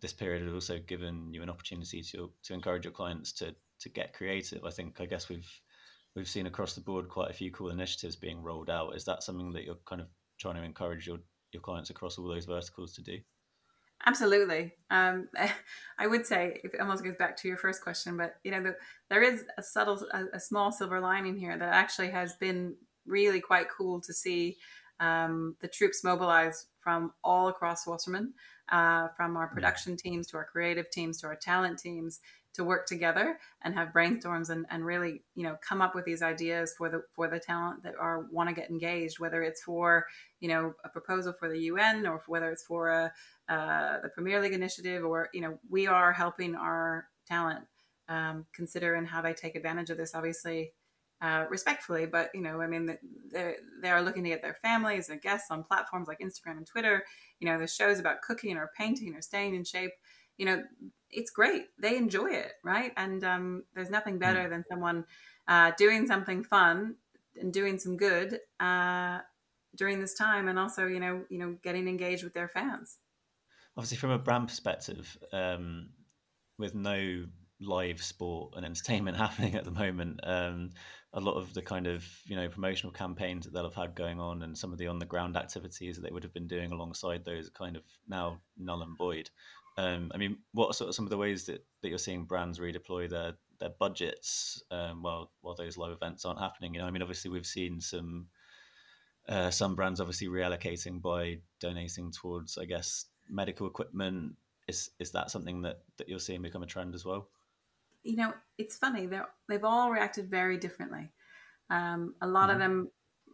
this 0.02 0.14
period 0.14 0.44
has 0.44 0.54
also 0.54 0.80
given 0.80 1.34
you 1.34 1.44
an 1.44 1.50
opportunity 1.50 2.02
to 2.02 2.32
to 2.44 2.54
encourage 2.54 2.86
your 2.86 2.94
clients 2.94 3.32
to 3.34 3.54
to 3.80 3.90
get 3.90 4.14
creative. 4.14 4.66
I 4.66 4.72
think 4.72 5.00
I 5.00 5.06
guess 5.06 5.30
we've 5.30 5.50
we've 6.16 6.28
seen 6.30 6.48
across 6.48 6.74
the 6.74 6.82
board 6.82 7.10
quite 7.10 7.30
a 7.30 7.34
few 7.34 7.52
cool 7.52 7.70
initiatives 7.70 8.16
being 8.16 8.42
rolled 8.42 8.70
out. 8.70 8.96
Is 8.96 9.06
that 9.06 9.24
something 9.24 9.54
that 9.54 9.64
you're 9.66 9.78
kind 9.86 10.02
of 10.02 10.08
trying 10.40 10.56
to 10.56 10.64
encourage 10.64 11.06
your 11.06 11.20
your 11.52 11.62
clients 11.62 11.90
across 11.90 12.18
all 12.18 12.28
those 12.28 12.46
verticals 12.46 12.94
to 12.94 13.02
do? 13.02 13.18
Absolutely. 14.06 14.74
Um, 14.90 15.28
I 16.00 16.08
would 16.08 16.26
say 16.26 16.60
it 16.64 16.80
almost 16.80 17.04
goes 17.04 17.16
back 17.16 17.36
to 17.38 17.48
your 17.48 17.58
first 17.58 17.82
question, 17.82 18.18
but 18.18 18.36
you 18.44 18.52
know, 18.52 18.62
the, 18.62 18.76
there 19.10 19.22
is 19.22 19.44
a 19.58 19.64
subtle, 19.64 20.06
a, 20.14 20.26
a, 20.36 20.40
small 20.40 20.72
silver 20.72 21.00
lining 21.00 21.36
here 21.36 21.58
that 21.58 21.74
actually 21.74 22.10
has 22.12 22.36
been 22.36 22.76
really 23.06 23.42
quite 23.42 23.68
cool 23.76 24.00
to 24.02 24.14
see 24.14 24.58
um, 25.00 25.56
the 25.62 25.68
troops 25.68 26.04
mobilize 26.04 26.68
from 26.80 27.12
all 27.24 27.48
across 27.48 27.88
Wasserman, 27.88 28.34
uh, 28.70 29.08
from 29.16 29.38
our 29.38 29.48
production 29.48 29.96
teams 29.96 30.28
to 30.28 30.38
our 30.38 30.46
creative 30.46 30.90
teams 30.90 31.20
to 31.22 31.28
our 31.28 31.36
talent 31.36 31.80
teams 31.80 32.20
to 32.58 32.64
work 32.64 32.86
together 32.86 33.38
and 33.64 33.74
have 33.74 33.94
brainstorms 33.94 34.50
and, 34.50 34.66
and 34.70 34.86
really 34.86 35.22
you 35.36 35.44
know 35.44 35.56
come 35.68 35.82
up 35.82 35.96
with 35.96 36.06
these 36.06 36.22
ideas 36.22 36.74
for 36.78 36.90
the 36.90 37.02
for 37.16 37.28
the 37.28 37.40
talent 37.40 37.84
that 37.84 37.94
are 38.00 38.26
want 38.32 38.50
to 38.50 38.56
get 38.56 38.70
engaged 38.70 39.20
whether 39.20 39.42
it's 39.42 39.62
for 39.64 40.06
you 40.40 40.50
know 40.50 40.74
a 40.84 40.90
proposal 40.90 41.32
for 41.32 41.48
the 41.48 41.60
UN 41.62 42.06
or 42.06 42.22
whether 42.28 42.52
it's 42.52 42.64
for 42.64 42.90
a, 42.90 43.14
uh, 43.48 44.02
the 44.02 44.10
Premier 44.10 44.42
League 44.42 44.54
initiative 44.54 45.06
or 45.06 45.30
you 45.34 45.42
know 45.42 45.58
we 45.70 45.88
are 45.88 46.12
helping 46.12 46.56
our 46.56 47.08
talent 47.28 47.64
um, 48.10 48.46
consider 48.54 48.96
and 48.96 49.08
how 49.08 49.22
they 49.22 49.34
take 49.34 49.56
advantage 49.56 49.90
of 49.90 49.98
this 49.98 50.14
obviously 50.14 50.72
uh, 51.20 51.46
respectfully, 51.50 52.06
but 52.06 52.30
you 52.36 52.42
know, 52.42 52.62
I 52.62 52.68
mean, 52.68 52.96
they 53.32 53.56
they 53.82 53.90
are 53.90 54.04
looking 54.04 54.24
to 54.24 54.30
get 54.30 54.44
their 54.44 54.58
families 54.62 55.10
and 55.10 55.20
guests 55.20 55.50
on 55.50 55.64
platforms 55.64 56.08
like 56.08 56.20
Instagram 56.20 56.58
and 56.58 56.68
Twitter. 56.68 57.04
You 57.40 57.48
know, 57.48 57.58
the 57.58 57.66
shows 57.66 58.00
about 58.00 58.22
cooking 58.22 58.56
or 58.56 58.70
painting 58.78 59.16
or 59.16 59.22
staying 59.22 59.56
in 59.56 59.64
shape. 59.64 59.94
You 60.38 60.46
know, 60.46 60.64
it's 61.12 61.32
great. 61.32 61.66
They 61.80 61.98
enjoy 61.98 62.32
it, 62.32 62.54
right? 62.64 62.92
And 62.98 63.24
um, 63.24 63.64
there's 63.74 63.90
nothing 63.90 64.16
hmm. 64.16 64.20
better 64.20 64.46
mm. 64.46 64.50
than 64.50 64.64
someone 64.70 65.06
uh, 65.48 65.72
doing 65.78 66.06
something 66.08 66.44
fun 66.44 66.96
and 67.40 67.54
doing 67.54 67.80
some 67.80 67.98
good 67.98 68.40
uh, 68.60 69.20
during 69.76 70.00
this 70.00 70.14
time, 70.14 70.48
and 70.48 70.58
also, 70.58 70.88
you 70.88 71.00
know, 71.00 71.24
you 71.30 71.38
know, 71.38 71.56
getting 71.64 71.88
engaged 71.88 72.24
with 72.24 72.34
their 72.34 72.48
fans. 72.48 72.98
Obviously, 73.78 73.98
from 73.98 74.10
a 74.10 74.18
brand 74.18 74.48
perspective, 74.48 75.18
um, 75.32 75.90
with 76.58 76.74
no 76.74 77.26
live 77.60 78.02
sport 78.02 78.54
and 78.56 78.66
entertainment 78.66 79.18
happening 79.26 79.56
at 79.56 79.66
the 79.66 79.72
moment. 79.72 80.20
Um, 80.24 80.72
a 81.14 81.20
lot 81.20 81.36
of 81.36 81.54
the 81.54 81.62
kind 81.62 81.88
of 81.88 82.06
you 82.26 82.36
know 82.36 82.50
promotional 82.50 82.92
campaigns 82.92 83.46
that 83.46 83.54
they'll 83.54 83.64
have 83.64 83.74
had 83.74 83.96
going 83.96 84.20
on 84.20 84.44
and 84.44 84.58
some 84.58 84.72
of 84.72 84.78
the 84.78 84.88
on 84.88 85.00
the 85.00 85.06
ground 85.06 85.38
activities 85.38 85.96
that 85.96 86.02
they 86.04 86.12
would 86.12 86.24
have 86.24 86.34
been 86.34 86.48
doing 86.48 86.72
alongside 86.72 87.24
those 87.24 87.48
are 87.48 87.52
kind 87.52 87.76
of 87.76 87.84
now 88.08 88.40
null 88.58 88.82
and 88.82 88.98
void. 88.98 89.30
Um, 89.78 90.12
I 90.14 90.18
mean, 90.18 90.38
what 90.54 90.68
are 90.68 90.74
sort 90.74 90.90
of 90.90 90.96
some 90.96 91.06
of 91.06 91.12
the 91.12 91.18
ways 91.18 91.46
that, 91.46 91.64
that 91.82 91.90
you're 91.90 91.98
seeing 91.98 92.26
brands 92.26 92.60
redeploy 92.60 93.10
their 93.10 93.34
their 93.60 93.72
budgets 93.80 94.62
um, 94.70 95.02
while 95.02 95.32
while 95.42 95.56
those 95.56 95.78
live 95.78 95.92
events 95.92 96.26
aren't 96.26 96.40
happening? 96.40 96.74
You 96.74 96.82
know, 96.82 96.88
I 96.88 96.92
mean, 96.92 97.02
obviously 97.02 97.32
we've 97.32 97.46
seen 97.46 97.80
some 97.80 98.28
uh, 99.30 99.52
some 99.52 99.76
brands 99.76 100.00
obviously 100.00 100.28
reallocating 100.28 101.02
by 101.02 101.40
donating 101.60 102.12
towards, 102.12 102.58
I 102.58 102.66
guess, 102.66 103.06
medical 103.30 103.68
equipment. 103.68 104.36
Is 104.68 104.90
is 105.00 105.12
that 105.12 105.32
something 105.32 105.62
that 105.62 105.82
that 105.98 106.10
you're 106.10 106.20
seeing 106.20 106.42
become 106.42 106.64
a 106.64 106.68
trend 106.68 106.96
as 106.96 107.06
well? 107.06 107.30
you 108.08 108.16
know, 108.16 108.34
it's 108.58 108.78
funny. 108.78 109.06
They 109.06 109.20
they've 109.50 109.64
all 109.64 109.92
reacted 109.92 110.30
very 110.30 110.58
differently. 110.58 111.12
Um, 111.70 112.16
a 112.22 112.28
lot 112.28 112.50
mm-hmm. 112.50 112.52
of 112.52 112.60
them, 112.60 112.92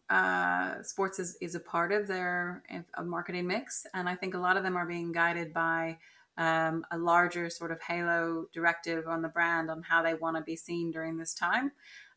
uh, 0.10 0.82
sports 0.82 1.20
is, 1.20 1.38
is 1.42 1.54
a 1.54 1.60
part 1.60 1.92
of 1.92 2.08
their 2.08 2.64
marketing 3.04 3.48
mix, 3.48 3.86
and 3.94 4.10
I 4.10 4.16
think 4.16 4.34
a 4.34 4.40
lot 4.40 4.58
of 4.58 4.64
them 4.64 4.76
are 4.76 4.88
being 4.88 5.12
guided 5.12 5.54
by 5.54 6.00
um, 6.38 6.86
a 6.92 6.98
larger 6.98 7.50
sort 7.50 7.72
of 7.72 7.82
halo 7.82 8.48
directive 8.54 9.08
on 9.08 9.22
the 9.22 9.30
brand 9.30 9.70
on 9.70 9.84
how 9.84 10.02
they 10.02 10.14
want 10.14 10.38
to 10.38 10.44
be 10.44 10.56
seen 10.56 10.92
during 10.92 11.18
this 11.18 11.34
time. 11.34 11.72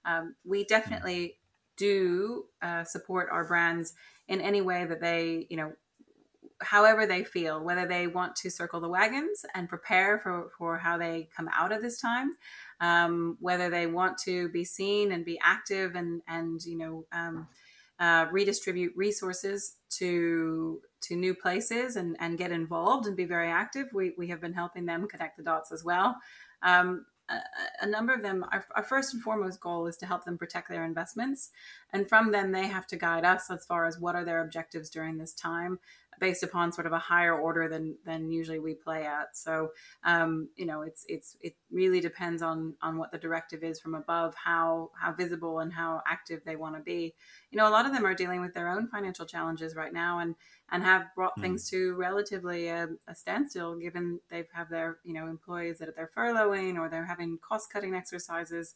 Um, 0.05 0.37
we 0.45 0.65
definitely 0.65 1.39
do 1.77 2.47
uh, 2.63 2.85
support 2.85 3.29
our 3.31 3.45
brands 3.45 3.95
in 4.29 4.41
any 4.41 4.61
way 4.61 4.85
that 4.85 5.01
they, 5.01 5.47
you 5.51 5.57
know, 5.57 5.73
however 6.63 7.07
they 7.07 7.23
feel, 7.23 7.63
whether 7.63 7.87
they 7.87 8.07
want 8.07 8.35
to 8.35 8.51
circle 8.51 8.81
the 8.81 8.89
wagons 8.89 9.45
and 9.55 9.69
prepare 9.69 10.19
for, 10.19 10.51
for 10.57 10.79
how 10.79 10.97
they 10.97 11.29
come 11.37 11.51
out 11.55 11.71
of 11.71 11.83
this 11.83 12.01
time, 12.01 12.31
um, 12.81 13.37
whether 13.41 13.69
they 13.69 13.87
want 13.87 14.17
to 14.17 14.49
be 14.49 14.65
seen 14.65 15.13
and 15.13 15.25
be 15.25 15.39
active 15.43 15.95
and, 15.95 16.23
and 16.27 16.65
you 16.65 16.79
know, 16.79 17.05
um, 17.13 17.47
uh, 17.99 18.27
redistribute 18.31 18.93
resources 18.97 19.77
to 19.91 20.81
to 21.03 21.17
new 21.17 21.35
places 21.35 21.97
and, 21.97 22.17
and 22.21 22.39
get 22.39 22.53
involved 22.53 23.07
and 23.07 23.17
be 23.17 23.25
very 23.25 23.51
active. 23.51 23.89
We, 23.93 24.13
we 24.17 24.29
have 24.29 24.41
been 24.41 24.55
helping 24.55 24.87
them 24.87 25.09
connect 25.09 25.37
the 25.37 25.43
dots 25.43 25.73
as 25.73 25.85
well. 25.85 26.17
Um, 26.63 27.07
a, 27.29 27.41
a, 27.83 27.87
number 27.87 28.15
of 28.15 28.23
them, 28.23 28.45
our, 28.53 28.65
our, 28.77 28.83
first 28.83 29.13
and 29.13 29.23
foremost 29.23 29.61
goal 29.61 29.87
is 29.87 29.97
to 29.99 30.07
help 30.07 30.25
them 30.25 30.39
protect 30.39 30.69
their 30.69 30.85
investments. 30.85 31.51
And 31.93 32.09
from 32.09 32.31
them, 32.31 32.53
they 32.53 32.67
have 32.69 32.87
to 32.89 32.97
guide 32.97 33.25
us 33.25 33.51
as 33.51 33.67
far 33.67 33.85
as 33.85 33.99
what 33.99 34.15
are 34.15 34.25
their 34.25 34.41
objectives 34.41 34.91
during 34.91 35.19
this 35.19 35.35
time 35.35 35.79
based 36.21 36.43
upon 36.43 36.73
sort 36.73 36.87
of 36.87 36.93
a 36.93 36.99
higher 36.99 37.39
order 37.39 37.69
than 37.69 37.97
than 38.05 38.31
usually 38.31 38.59
we 38.59 38.75
play 38.75 39.05
at. 39.05 39.37
So 39.37 39.71
um, 40.05 40.49
you 40.57 40.67
know, 40.67 40.83
it's 40.83 41.05
it's 41.09 41.37
it 41.41 41.55
really 41.71 42.01
depends 42.01 42.43
on 42.43 42.75
on 42.83 42.99
what 42.99 43.13
the 43.13 43.19
directive 43.19 43.63
is 43.63 43.81
from 43.81 43.95
above, 43.95 44.35
how 44.35 44.91
how 45.01 45.13
visible 45.13 45.59
and 45.59 45.73
how 45.73 46.03
active 46.07 46.43
they 46.45 46.57
want 46.57 46.77
to 46.77 46.83
be. 46.83 47.15
You 47.51 47.59
know, 47.59 47.69
a 47.69 47.71
lot 47.71 47.87
of 47.87 47.93
them 47.93 48.05
are 48.05 48.15
dealing 48.15 48.41
with 48.41 48.55
their 48.55 48.69
own 48.69 48.89
financial 48.89 49.27
challenges 49.27 49.75
right 49.75 49.93
now, 49.93 50.19
and 50.21 50.35
and 50.71 50.83
have 50.83 51.07
brought 51.15 51.37
mm. 51.39 51.43
things 51.43 51.69
to 51.71 51.95
relatively 51.95 52.69
a, 52.69 52.89
a, 53.07 53.15
standstill, 53.15 53.77
given 53.77 54.21
they 54.31 54.39
have 54.39 54.47
have 54.53 54.71
their 54.71 54.99
you 55.05 55.13
know 55.13 55.27
employees 55.27 55.79
that 55.79 55.95
they're 55.95 56.11
furloughing 56.17 56.79
or 56.79 56.89
they're 56.89 57.07
having 57.07 57.39
cost 57.39 57.73
cutting 57.73 57.95
exercises. 57.95 58.75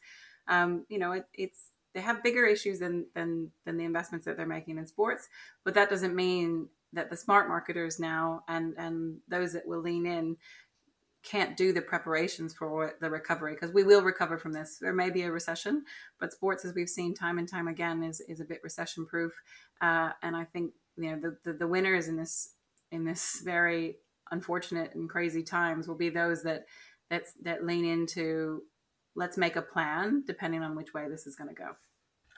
Um, 0.49 0.85
you 0.89 0.99
know, 0.99 1.13
it, 1.13 1.27
it's 1.35 1.71
they 1.95 2.01
have 2.01 2.23
bigger 2.23 2.47
issues 2.47 2.79
than 2.79 3.07
than 3.15 3.51
than 3.65 3.77
the 3.77 3.85
investments 3.85 4.25
that 4.27 4.37
they're 4.37 4.47
making 4.47 4.79
in 4.79 4.87
sports, 4.87 5.29
but 5.65 5.75
that 5.75 5.91
doesn't 5.91 6.15
mean 6.15 6.69
that 6.93 7.11
the 7.11 7.17
smart 7.17 7.49
marketers 7.49 7.99
now 8.01 8.43
and 8.49 8.75
and 8.77 9.19
those 9.29 9.53
that 9.53 9.67
will 9.67 9.81
lean 9.81 10.07
in 10.07 10.37
can't 11.23 11.57
do 11.57 11.73
the 11.73 11.83
preparations 11.83 12.55
for 12.55 12.95
the 13.01 13.11
recovery 13.11 13.55
because 13.55 13.75
we 13.75 13.85
will 13.85 14.03
recover 14.03 14.39
from 14.39 14.53
this. 14.53 14.79
There 14.81 14.95
may 14.95 15.11
be 15.11 15.23
a 15.23 15.31
recession, 15.31 15.85
but 16.19 16.33
sports, 16.33 16.65
as 16.65 16.75
we've 16.75 16.89
seen 16.89 17.15
time 17.15 17.39
and 17.39 17.49
time 17.49 17.69
again, 17.69 18.03
is 18.03 18.21
is 18.21 18.41
a 18.41 18.45
bit 18.45 18.61
recession 18.63 19.07
proof. 19.07 19.33
Uh, 19.81 20.11
and 20.23 20.35
I 20.35 20.45
think 20.45 20.73
you 20.97 21.11
know 21.11 21.21
the, 21.21 21.37
the, 21.45 21.59
the 21.59 21.69
winners 21.69 22.09
in 22.09 22.17
this 22.17 22.55
in 22.91 23.05
this 23.05 23.43
very 23.45 23.97
unfortunate 24.31 24.95
and 24.95 25.09
crazy 25.11 25.43
times 25.43 25.87
will 25.87 25.97
be 25.97 26.09
those 26.09 26.43
that 26.45 26.67
that 27.11 27.25
that 27.43 27.65
lean 27.65 27.85
into 27.85 28.63
let's 29.15 29.37
make 29.37 29.57
a 29.57 29.63
plan 29.63 30.23
depending 30.27 30.63
on 30.63 30.75
which 30.75 30.95
way 30.95 31.09
this 31.09 31.27
is 31.27 31.37
going 31.37 31.49
to 31.49 31.55
go. 31.55 31.71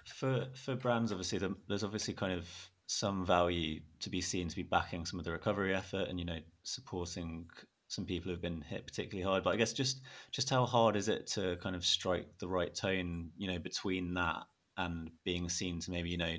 For 0.06 0.46
for 0.54 0.74
brands, 0.74 1.12
obviously, 1.12 1.38
there's 1.68 1.84
obviously 1.84 2.14
kind 2.14 2.32
of 2.32 2.48
some 2.92 3.24
value 3.24 3.80
to 4.00 4.10
be 4.10 4.20
seen 4.20 4.48
to 4.48 4.56
be 4.56 4.62
backing 4.62 5.06
some 5.06 5.18
of 5.18 5.24
the 5.24 5.32
recovery 5.32 5.74
effort 5.74 6.08
and 6.08 6.18
you 6.18 6.26
know 6.26 6.38
supporting 6.62 7.46
some 7.88 8.04
people 8.04 8.30
who've 8.30 8.42
been 8.42 8.60
hit 8.60 8.86
particularly 8.86 9.26
hard. 9.26 9.42
But 9.42 9.54
i 9.54 9.56
guess 9.56 9.72
just 9.72 10.02
just 10.30 10.50
how 10.50 10.66
hard 10.66 10.94
is 10.96 11.08
it 11.08 11.26
to 11.28 11.56
kind 11.62 11.74
of 11.74 11.84
strike 11.84 12.26
the 12.38 12.48
right 12.48 12.74
tone 12.74 13.30
you 13.36 13.50
know 13.50 13.58
between 13.58 14.12
that 14.14 14.42
and 14.76 15.10
being 15.24 15.48
seen 15.48 15.80
to 15.80 15.90
maybe 15.90 16.10
you 16.10 16.18
know 16.18 16.36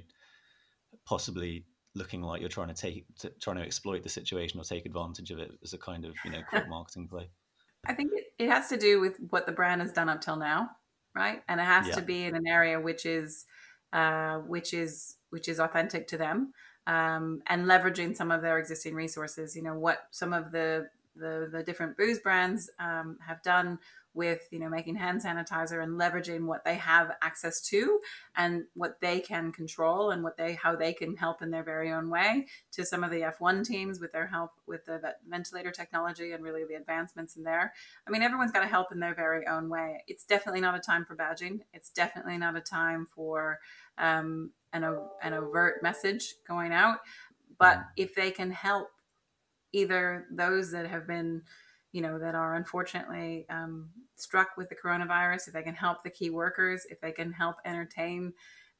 possibly 1.05 1.65
looking 1.95 2.21
like 2.21 2.39
you're 2.39 2.49
trying 2.49 2.67
to 2.67 2.73
take 2.73 3.05
to, 3.17 3.31
trying 3.41 3.57
to 3.57 3.63
exploit 3.63 4.03
the 4.03 4.09
situation 4.09 4.59
or 4.59 4.63
take 4.63 4.85
advantage 4.85 5.31
of 5.31 5.39
it 5.39 5.51
as 5.63 5.73
a 5.73 5.77
kind 5.77 6.05
of 6.05 6.13
you 6.23 6.31
know 6.31 6.41
quick 6.49 6.67
marketing 6.69 7.07
play? 7.07 7.29
I 7.85 7.93
think 7.93 8.11
it, 8.13 8.25
it 8.37 8.49
has 8.49 8.69
to 8.69 8.77
do 8.77 8.99
with 8.99 9.17
what 9.29 9.45
the 9.45 9.51
brand 9.51 9.81
has 9.81 9.91
done 9.91 10.07
up 10.07 10.21
till 10.21 10.37
now 10.37 10.69
right? 11.15 11.41
And 11.47 11.59
it 11.59 11.65
has 11.65 11.87
yeah. 11.87 11.95
to 11.95 12.01
be 12.01 12.23
in 12.23 12.35
an 12.35 12.47
area 12.47 12.79
which 12.79 13.05
is 13.05 13.45
uh, 13.93 14.39
which 14.39 14.73
is 14.73 15.17
which 15.29 15.47
is 15.47 15.59
authentic 15.59 16.07
to 16.07 16.17
them, 16.17 16.53
um, 16.87 17.41
and 17.47 17.65
leveraging 17.65 18.15
some 18.15 18.31
of 18.31 18.41
their 18.41 18.59
existing 18.59 18.95
resources. 18.95 19.55
You 19.55 19.63
know 19.63 19.75
what 19.75 20.07
some 20.11 20.33
of 20.33 20.51
the 20.51 20.89
the, 21.15 21.47
the 21.51 21.63
different 21.63 21.95
booze 21.95 22.19
brands 22.19 22.69
um, 22.79 23.17
have 23.25 23.41
done 23.43 23.79
with 24.13 24.47
you 24.51 24.59
know 24.59 24.69
making 24.69 24.95
hand 24.95 25.21
sanitizer 25.23 25.81
and 25.81 25.99
leveraging 25.99 26.45
what 26.45 26.63
they 26.63 26.75
have 26.75 27.11
access 27.21 27.61
to 27.61 27.99
and 28.35 28.63
what 28.75 28.99
they 29.01 29.19
can 29.19 29.51
control 29.51 30.11
and 30.11 30.23
what 30.23 30.37
they 30.37 30.53
how 30.53 30.75
they 30.75 30.93
can 30.93 31.15
help 31.15 31.41
in 31.41 31.51
their 31.51 31.63
very 31.63 31.91
own 31.91 32.09
way 32.09 32.45
to 32.71 32.85
some 32.85 33.03
of 33.03 33.11
the 33.11 33.21
F1 33.21 33.65
teams 33.65 33.99
with 33.99 34.11
their 34.11 34.27
help 34.27 34.51
with 34.67 34.85
the 34.85 35.01
ventilator 35.27 35.71
technology 35.71 36.31
and 36.31 36.43
really 36.43 36.63
the 36.65 36.75
advancements 36.75 37.35
in 37.35 37.43
there. 37.43 37.73
I 38.07 38.11
mean 38.11 38.21
everyone's 38.21 38.51
got 38.51 38.61
to 38.61 38.67
help 38.67 38.91
in 38.91 38.99
their 38.99 39.15
very 39.15 39.47
own 39.47 39.69
way. 39.69 40.03
It's 40.07 40.25
definitely 40.25 40.61
not 40.61 40.75
a 40.75 40.79
time 40.79 41.05
for 41.05 41.15
badging. 41.15 41.59
It's 41.73 41.89
definitely 41.89 42.37
not 42.37 42.55
a 42.55 42.61
time 42.61 43.07
for 43.15 43.59
um, 43.97 44.51
an, 44.73 44.83
an 45.21 45.33
overt 45.33 45.81
message 45.81 46.35
going 46.47 46.71
out. 46.71 46.99
But 47.57 47.77
mm. 47.77 47.85
if 47.97 48.15
they 48.15 48.31
can 48.31 48.51
help 48.51 48.89
either 49.71 50.25
those 50.31 50.71
that 50.71 50.87
have 50.87 51.07
been 51.07 51.41
you 51.93 52.01
know, 52.01 52.19
that 52.19 52.35
are 52.35 52.55
unfortunately 52.55 53.45
um, 53.49 53.87
struck 54.15 54.57
with 54.57 54.67
the 54.67 54.75
coronavirus, 54.75 55.47
if 55.47 55.53
they 55.53 55.61
can 55.61 55.75
help 55.75 56.03
the 56.03 56.09
key 56.09 56.29
workers, 56.29 56.85
if 56.89 56.99
they 56.99 57.11
can 57.11 57.31
help 57.31 57.55
entertain 57.63 58.33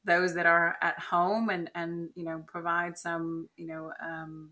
those 0.04 0.34
that 0.34 0.44
are 0.44 0.76
at 0.82 0.98
home 0.98 1.48
and, 1.48 1.70
and 1.74 2.10
you 2.14 2.24
know, 2.24 2.44
provide 2.46 2.98
some, 2.98 3.48
you 3.56 3.66
know, 3.66 3.92
um, 4.04 4.50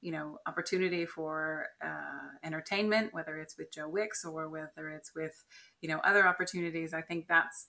you 0.00 0.12
know, 0.12 0.38
opportunity 0.46 1.04
for 1.04 1.66
uh, 1.84 2.46
entertainment, 2.46 3.12
whether 3.12 3.36
it's 3.36 3.58
with 3.58 3.72
Joe 3.72 3.88
Wicks 3.88 4.24
or 4.24 4.48
whether 4.48 4.88
it's 4.90 5.12
with, 5.14 5.44
you 5.80 5.88
know, 5.88 5.98
other 6.04 6.26
opportunities. 6.26 6.94
I 6.94 7.02
think 7.02 7.26
that's, 7.28 7.66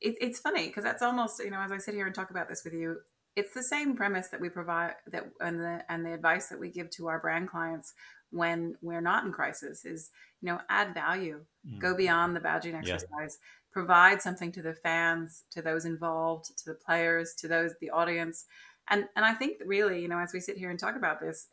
it, 0.00 0.14
it's 0.20 0.38
funny 0.38 0.68
because 0.68 0.84
that's 0.84 1.02
almost, 1.02 1.42
you 1.42 1.50
know, 1.50 1.60
as 1.60 1.72
I 1.72 1.78
sit 1.78 1.94
here 1.94 2.06
and 2.06 2.14
talk 2.14 2.30
about 2.30 2.48
this 2.48 2.62
with 2.64 2.72
you, 2.72 2.98
it's 3.34 3.54
the 3.54 3.62
same 3.62 3.96
premise 3.96 4.28
that 4.28 4.40
we 4.40 4.48
provide 4.48 4.94
that 5.10 5.24
and 5.40 5.58
the 5.58 5.82
and 5.88 6.04
the 6.04 6.12
advice 6.12 6.48
that 6.48 6.60
we 6.60 6.68
give 6.68 6.90
to 6.90 7.06
our 7.06 7.18
brand 7.18 7.48
clients 7.48 7.94
when 8.32 8.76
we're 8.82 9.00
not 9.00 9.24
in 9.24 9.32
crisis 9.32 9.84
is 9.84 10.10
you 10.40 10.48
know 10.48 10.60
add 10.68 10.94
value 10.94 11.40
mm. 11.68 11.78
go 11.78 11.94
beyond 11.94 12.34
the 12.34 12.40
badging 12.40 12.74
exercise 12.74 13.08
yeah. 13.20 13.26
provide 13.72 14.20
something 14.20 14.50
to 14.50 14.62
the 14.62 14.74
fans 14.74 15.44
to 15.50 15.62
those 15.62 15.84
involved 15.84 16.46
to 16.58 16.64
the 16.66 16.74
players 16.74 17.34
to 17.34 17.48
those 17.48 17.72
the 17.80 17.90
audience 17.90 18.46
and 18.90 19.04
and 19.16 19.24
i 19.24 19.32
think 19.32 19.58
really 19.64 20.00
you 20.00 20.08
know 20.08 20.18
as 20.18 20.32
we 20.32 20.40
sit 20.40 20.56
here 20.56 20.70
and 20.70 20.78
talk 20.78 20.96
about 20.96 21.20
this 21.20 21.48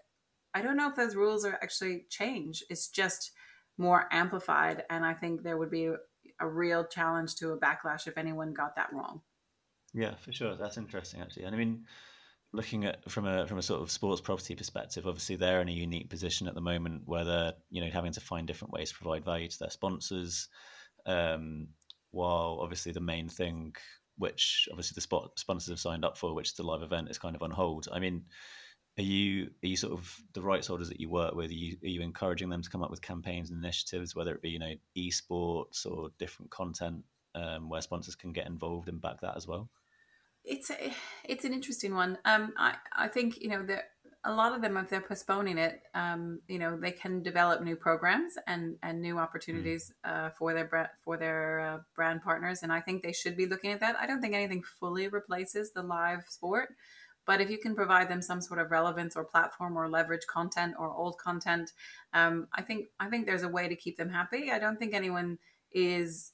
i 0.54 0.62
don't 0.62 0.78
know 0.78 0.90
if 0.90 0.96
those 0.96 1.16
rules 1.16 1.46
are 1.46 1.60
actually 1.62 2.06
change 2.10 2.64
it's 2.70 2.88
just 2.88 3.32
more 3.78 4.08
amplified 4.12 4.84
and 4.90 5.06
i 5.06 5.14
think 5.14 5.44
there 5.44 5.58
would 5.58 5.72
be 5.72 5.86
a, 5.86 5.96
a 6.40 6.48
real 6.48 6.86
challenge 6.86 7.36
to 7.36 7.52
a 7.52 7.58
backlash 7.58 8.08
if 8.08 8.18
anyone 8.18 8.54
got 8.54 8.76
that 8.76 8.92
wrong 8.92 9.22
yeah, 9.94 10.16
for 10.22 10.32
sure. 10.32 10.56
That's 10.56 10.78
interesting, 10.78 11.22
actually. 11.22 11.44
And 11.44 11.56
I 11.56 11.58
mean, 11.58 11.86
looking 12.52 12.86
at 12.86 13.10
from 13.10 13.26
a 13.26 13.46
from 13.48 13.58
a 13.58 13.62
sort 13.62 13.82
of 13.82 13.92
sports 13.92 14.22
property 14.22 14.56
perspective, 14.56 15.06
obviously 15.08 15.36
they're 15.36 15.62
in 15.62 15.70
a 15.70 15.74
unique 15.74 16.10
position 16.10 16.48
at 16.48 16.56
the 16.56 16.62
moment 16.62 17.04
where 17.06 17.24
they're 17.24 17.54
you 17.70 17.82
know 17.82 17.90
having 17.92 18.12
to 18.14 18.22
find 18.22 18.48
different 18.48 18.74
ways 18.74 18.90
to 18.90 18.98
provide 18.98 19.26
value 19.26 19.48
to 19.48 19.60
their 19.60 19.70
sponsors, 19.70 20.48
um, 21.06 21.68
while 22.12 22.60
obviously 22.62 22.92
the 22.92 23.00
main 23.00 23.30
thing, 23.30 23.76
which 24.18 24.68
obviously 24.72 24.96
the 24.96 25.02
spot 25.02 25.32
sponsors 25.38 25.70
have 25.70 25.80
signed 25.80 26.06
up 26.06 26.18
for, 26.18 26.34
which 26.34 26.50
is 26.50 26.54
the 26.54 26.64
live 26.64 26.82
event, 26.84 27.10
is 27.10 27.20
kind 27.20 27.36
of 27.36 27.44
on 27.44 27.52
hold. 27.52 27.88
I 27.92 28.00
mean. 28.00 28.26
Are 28.98 29.04
you 29.04 29.52
are 29.64 29.68
you 29.68 29.78
sort 29.78 29.94
of 29.94 30.14
the 30.34 30.42
rights 30.42 30.68
holders 30.68 30.90
that 30.90 31.00
you 31.00 31.10
work 31.10 31.34
with? 31.34 31.52
Are 31.52 31.54
you, 31.54 31.78
are 31.82 31.88
you 31.88 32.02
encouraging 32.02 32.50
them 32.50 32.62
to 32.62 32.70
come 32.70 32.84
up 32.84 32.92
with 32.92 33.02
campaigns 33.02 33.50
and 33.50 33.64
initiatives, 33.64 34.14
whether 34.14 34.36
it 34.36 34.42
be 34.42 34.50
you 34.50 34.60
know 34.60 34.74
esports 34.98 35.86
or 35.86 36.10
different 36.20 36.52
content 36.52 37.06
um, 37.34 37.70
where 37.70 37.82
sponsors 37.82 38.16
can 38.16 38.34
get 38.34 38.48
involved 38.48 38.90
and 38.90 39.00
back 39.00 39.22
that 39.22 39.38
as 39.38 39.48
well? 39.48 39.70
It's 40.50 40.72
a, 40.72 40.94
it's 41.24 41.46
an 41.46 41.54
interesting 41.54 41.94
one. 41.94 42.18
Um, 42.26 42.54
I 42.58 42.76
I 42.96 43.08
think 43.08 43.40
you 43.40 43.50
know 43.50 43.64
that 43.68 43.84
a 44.26 44.34
lot 44.34 44.54
of 44.54 44.62
them, 44.62 44.76
if 44.76 44.90
they're 44.90 45.00
postponing 45.02 45.58
it, 45.58 45.82
um, 45.96 46.42
you 46.48 46.60
know, 46.60 46.78
they 46.78 46.92
can 46.92 47.24
develop 47.24 47.62
new 47.62 47.76
programs 47.76 48.34
and 48.48 48.76
and 48.84 49.02
new 49.02 49.18
opportunities 49.18 49.94
mm. 50.06 50.12
uh, 50.12 50.30
for 50.32 50.54
their 50.54 50.92
for 51.06 51.18
their 51.18 51.60
uh, 51.60 51.78
brand 51.96 52.22
partners, 52.22 52.64
and 52.64 52.72
I 52.72 52.82
think 52.82 53.02
they 53.02 53.14
should 53.14 53.38
be 53.38 53.46
looking 53.46 53.72
at 53.72 53.80
that. 53.80 53.96
I 54.00 54.06
don't 54.08 54.22
think 54.22 54.34
anything 54.34 54.64
fully 54.80 55.08
replaces 55.08 55.72
the 55.72 55.84
live 55.84 56.26
sport, 56.28 56.70
but 57.26 57.40
if 57.40 57.50
you 57.50 57.60
can 57.60 57.76
provide 57.76 58.10
them 58.10 58.22
some 58.22 58.42
sort 58.42 58.60
of 58.60 58.72
relevance 58.72 59.16
or 59.16 59.24
platform 59.24 59.78
or 59.78 59.88
leverage 59.88 60.28
content 60.28 60.76
or 60.78 60.92
old 60.92 61.18
content, 61.18 61.72
um, 62.14 62.48
I 62.54 62.62
think 62.62 62.88
I 63.00 63.10
think 63.10 63.26
there's 63.26 63.44
a 63.44 63.50
way 63.50 63.70
to 63.70 63.76
keep 63.76 63.98
them 63.98 64.10
happy. 64.10 64.52
I 64.52 64.60
don't 64.60 64.78
think 64.78 64.94
anyone 64.94 65.38
is 65.72 66.34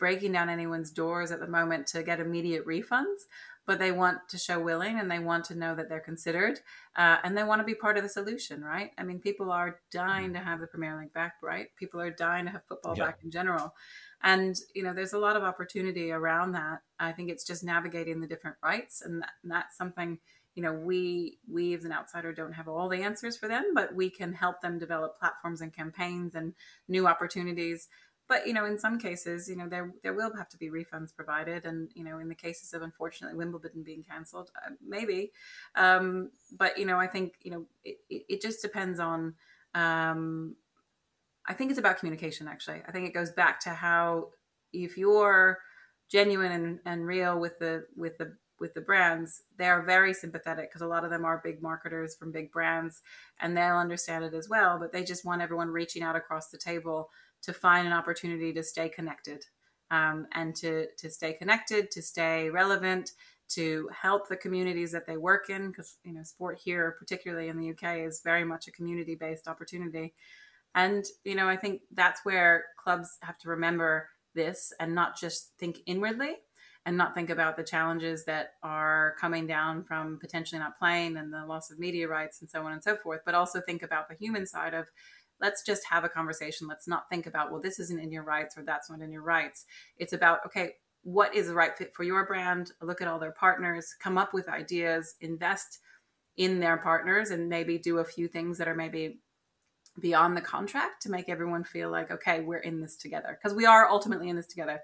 breaking 0.00 0.32
down 0.32 0.48
anyone's 0.48 0.90
doors 0.90 1.30
at 1.30 1.38
the 1.38 1.46
moment 1.46 1.86
to 1.88 2.02
get 2.02 2.18
immediate 2.18 2.66
refunds, 2.66 3.26
but 3.66 3.78
they 3.78 3.92
want 3.92 4.18
to 4.28 4.38
show 4.38 4.58
willing 4.58 4.98
and 4.98 5.08
they 5.08 5.20
want 5.20 5.44
to 5.44 5.54
know 5.54 5.76
that 5.76 5.88
they're 5.88 6.00
considered 6.00 6.58
uh, 6.96 7.18
and 7.22 7.38
they 7.38 7.44
want 7.44 7.60
to 7.60 7.64
be 7.64 7.74
part 7.74 7.96
of 7.96 8.02
the 8.02 8.08
solution, 8.08 8.64
right? 8.64 8.90
I 8.98 9.04
mean, 9.04 9.20
people 9.20 9.52
are 9.52 9.78
dying 9.92 10.30
mm. 10.30 10.32
to 10.32 10.38
have 10.40 10.58
the 10.58 10.66
Premier 10.66 10.98
League 10.98 11.12
back, 11.12 11.34
right? 11.40 11.68
People 11.78 12.00
are 12.00 12.10
dying 12.10 12.46
to 12.46 12.50
have 12.50 12.64
football 12.66 12.96
yeah. 12.96 13.04
back 13.04 13.18
in 13.22 13.30
general. 13.30 13.74
And, 14.22 14.56
you 14.74 14.82
know, 14.82 14.92
there's 14.92 15.12
a 15.12 15.18
lot 15.18 15.36
of 15.36 15.44
opportunity 15.44 16.10
around 16.10 16.52
that. 16.52 16.80
I 16.98 17.12
think 17.12 17.30
it's 17.30 17.46
just 17.46 17.62
navigating 17.62 18.20
the 18.20 18.26
different 18.26 18.56
rights. 18.62 19.02
And, 19.02 19.22
that, 19.22 19.30
and 19.42 19.52
that's 19.52 19.76
something, 19.76 20.18
you 20.54 20.62
know, 20.62 20.72
we, 20.72 21.38
we 21.48 21.74
as 21.74 21.84
an 21.84 21.92
outsider 21.92 22.32
don't 22.32 22.54
have 22.54 22.66
all 22.66 22.88
the 22.88 23.02
answers 23.02 23.36
for 23.36 23.46
them, 23.46 23.72
but 23.74 23.94
we 23.94 24.10
can 24.10 24.32
help 24.32 24.62
them 24.62 24.78
develop 24.78 25.18
platforms 25.18 25.60
and 25.60 25.72
campaigns 25.72 26.34
and 26.34 26.54
new 26.88 27.06
opportunities 27.06 27.88
but 28.30 28.46
you 28.46 28.54
know 28.54 28.64
in 28.64 28.78
some 28.78 28.96
cases 28.96 29.48
you 29.48 29.56
know 29.56 29.68
there 29.68 29.92
there 30.04 30.14
will 30.14 30.32
have 30.34 30.48
to 30.48 30.56
be 30.56 30.70
refunds 30.70 31.14
provided. 31.14 31.66
And 31.66 31.90
you 31.94 32.04
know 32.04 32.18
in 32.18 32.28
the 32.28 32.34
cases 32.34 32.72
of 32.72 32.80
unfortunately 32.80 33.36
wimbledon 33.36 33.82
being 33.82 34.04
cancelled 34.04 34.50
uh, 34.64 34.70
maybe. 34.86 35.32
Um, 35.74 36.30
but 36.56 36.78
you 36.78 36.86
know 36.86 36.98
i 36.98 37.06
think 37.06 37.34
you 37.42 37.50
know 37.50 37.66
it, 37.84 37.98
it, 38.08 38.40
just 38.40 38.62
depends 38.62 39.00
on 39.00 39.34
um, 39.74 40.54
i 41.46 41.52
think 41.52 41.70
it's 41.70 41.78
about 41.78 41.98
communication 41.98 42.48
actually. 42.48 42.80
I 42.88 42.92
think 42.92 43.06
it 43.06 43.14
goes 43.14 43.30
back 43.30 43.60
to 43.60 43.70
how 43.70 44.28
if 44.72 44.96
you're 44.96 45.58
genuine 46.08 46.52
and, 46.52 46.78
and 46.86 47.06
real 47.06 47.38
with 47.38 47.58
the 47.58 47.86
with 47.96 48.16
the 48.18 48.36
with 48.60 48.74
the 48.74 48.80
brands, 48.80 49.42
they 49.56 49.66
are 49.66 49.82
very 49.82 50.12
sympathetic 50.12 50.70
because 50.70 50.82
a 50.82 50.86
lot 50.86 51.02
of 51.02 51.10
them 51.10 51.24
are 51.24 51.40
big 51.42 51.62
marketers 51.62 52.14
from 52.14 52.30
big 52.30 52.52
brands 52.52 53.00
and 53.40 53.56
they'll 53.56 53.76
understand 53.76 54.22
it 54.22 54.34
as 54.34 54.50
well. 54.50 54.78
But 54.78 54.92
they 54.92 55.02
just 55.02 55.24
want 55.24 55.40
everyone 55.40 55.70
reaching 55.70 56.02
out 56.02 56.14
across 56.14 56.50
the 56.50 56.58
table 56.58 57.08
to 57.42 57.52
find 57.52 57.86
an 57.86 57.92
opportunity 57.92 58.52
to 58.52 58.62
stay 58.62 58.88
connected 58.88 59.44
um, 59.90 60.26
and 60.34 60.54
to 60.56 60.86
to 60.98 61.10
stay 61.10 61.32
connected, 61.32 61.90
to 61.90 62.02
stay 62.02 62.50
relevant, 62.50 63.12
to 63.48 63.88
help 63.92 64.28
the 64.28 64.36
communities 64.36 64.92
that 64.92 65.06
they 65.06 65.16
work 65.16 65.50
in. 65.50 65.68
Because 65.68 65.98
you 66.04 66.12
know, 66.12 66.22
sport 66.22 66.60
here, 66.62 66.96
particularly 66.98 67.48
in 67.48 67.58
the 67.58 67.70
UK, 67.70 68.06
is 68.06 68.22
very 68.24 68.44
much 68.44 68.68
a 68.68 68.72
community 68.72 69.14
based 69.14 69.48
opportunity. 69.48 70.14
And 70.74 71.04
you 71.24 71.34
know, 71.34 71.48
I 71.48 71.56
think 71.56 71.82
that's 71.92 72.24
where 72.24 72.66
clubs 72.82 73.18
have 73.22 73.38
to 73.38 73.48
remember 73.48 74.08
this 74.34 74.72
and 74.78 74.94
not 74.94 75.18
just 75.18 75.52
think 75.58 75.78
inwardly 75.86 76.36
and 76.86 76.96
not 76.96 77.14
think 77.14 77.28
about 77.28 77.56
the 77.56 77.64
challenges 77.64 78.24
that 78.24 78.54
are 78.62 79.14
coming 79.20 79.46
down 79.46 79.84
from 79.84 80.18
potentially 80.18 80.58
not 80.58 80.78
playing 80.78 81.16
and 81.16 81.32
the 81.32 81.44
loss 81.44 81.70
of 81.70 81.78
media 81.78 82.08
rights 82.08 82.40
and 82.40 82.48
so 82.48 82.62
on 82.62 82.72
and 82.72 82.82
so 82.82 82.96
forth, 82.96 83.20
but 83.26 83.34
also 83.34 83.60
think 83.60 83.82
about 83.82 84.08
the 84.08 84.14
human 84.14 84.46
side 84.46 84.72
of 84.72 84.88
let's 85.40 85.62
just 85.62 85.84
have 85.90 86.04
a 86.04 86.08
conversation. 86.08 86.68
Let's 86.68 86.88
not 86.88 87.08
think 87.08 87.26
about, 87.26 87.50
well, 87.50 87.60
this 87.60 87.78
isn't 87.78 88.00
in 88.00 88.12
your 88.12 88.24
rights 88.24 88.56
or 88.56 88.62
that's 88.62 88.90
not 88.90 89.00
in 89.00 89.12
your 89.12 89.22
rights. 89.22 89.64
It's 89.96 90.12
about, 90.12 90.40
okay, 90.46 90.72
what 91.02 91.34
is 91.34 91.46
the 91.46 91.54
right 91.54 91.76
fit 91.76 91.94
for 91.94 92.02
your 92.02 92.26
brand? 92.26 92.72
Look 92.82 93.00
at 93.00 93.08
all 93.08 93.18
their 93.18 93.32
partners, 93.32 93.94
come 94.02 94.18
up 94.18 94.34
with 94.34 94.48
ideas, 94.48 95.14
invest 95.20 95.78
in 96.36 96.60
their 96.60 96.76
partners, 96.76 97.30
and 97.30 97.48
maybe 97.48 97.78
do 97.78 97.98
a 97.98 98.04
few 98.04 98.28
things 98.28 98.58
that 98.58 98.68
are 98.68 98.74
maybe 98.74 99.20
beyond 99.98 100.36
the 100.36 100.42
contract 100.42 101.02
to 101.02 101.10
make 101.10 101.28
everyone 101.28 101.64
feel 101.64 101.90
like, 101.90 102.10
okay, 102.10 102.40
we're 102.40 102.58
in 102.58 102.80
this 102.80 102.96
together. 102.96 103.38
Because 103.40 103.56
we 103.56 103.66
are 103.66 103.88
ultimately 103.88 104.28
in 104.28 104.36
this 104.36 104.46
together. 104.46 104.80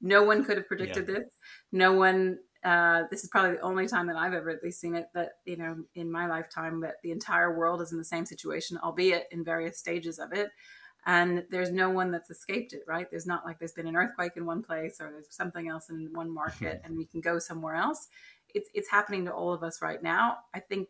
No 0.00 0.22
one 0.22 0.44
could 0.44 0.56
have 0.56 0.68
predicted 0.68 1.08
yeah. 1.08 1.14
this. 1.18 1.34
No 1.72 1.92
one 1.92 2.38
uh, 2.66 3.04
this 3.12 3.22
is 3.22 3.30
probably 3.30 3.52
the 3.52 3.60
only 3.60 3.86
time 3.86 4.08
that 4.08 4.16
I've 4.16 4.34
ever 4.34 4.50
at 4.50 4.60
least 4.60 4.80
seen 4.80 4.96
it 4.96 5.06
that, 5.14 5.34
you 5.44 5.56
know, 5.56 5.84
in 5.94 6.10
my 6.10 6.26
lifetime, 6.26 6.80
that 6.80 6.96
the 7.04 7.12
entire 7.12 7.56
world 7.56 7.80
is 7.80 7.92
in 7.92 7.98
the 7.98 8.02
same 8.04 8.26
situation, 8.26 8.76
albeit 8.82 9.28
in 9.30 9.44
various 9.44 9.78
stages 9.78 10.18
of 10.18 10.32
it. 10.32 10.50
And 11.06 11.44
there's 11.48 11.70
no 11.70 11.90
one 11.90 12.10
that's 12.10 12.28
escaped 12.28 12.72
it, 12.72 12.82
right? 12.88 13.08
There's 13.08 13.24
not 13.24 13.44
like 13.44 13.60
there's 13.60 13.70
been 13.70 13.86
an 13.86 13.94
earthquake 13.94 14.32
in 14.34 14.46
one 14.46 14.64
place 14.64 15.00
or 15.00 15.12
there's 15.12 15.28
something 15.30 15.68
else 15.68 15.90
in 15.90 16.08
one 16.12 16.28
market 16.28 16.82
and 16.84 16.96
we 16.96 17.04
can 17.04 17.20
go 17.20 17.38
somewhere 17.38 17.76
else. 17.76 18.08
It's, 18.52 18.68
it's 18.74 18.90
happening 18.90 19.26
to 19.26 19.32
all 19.32 19.52
of 19.52 19.62
us 19.62 19.80
right 19.80 20.02
now. 20.02 20.38
I 20.52 20.58
think 20.58 20.88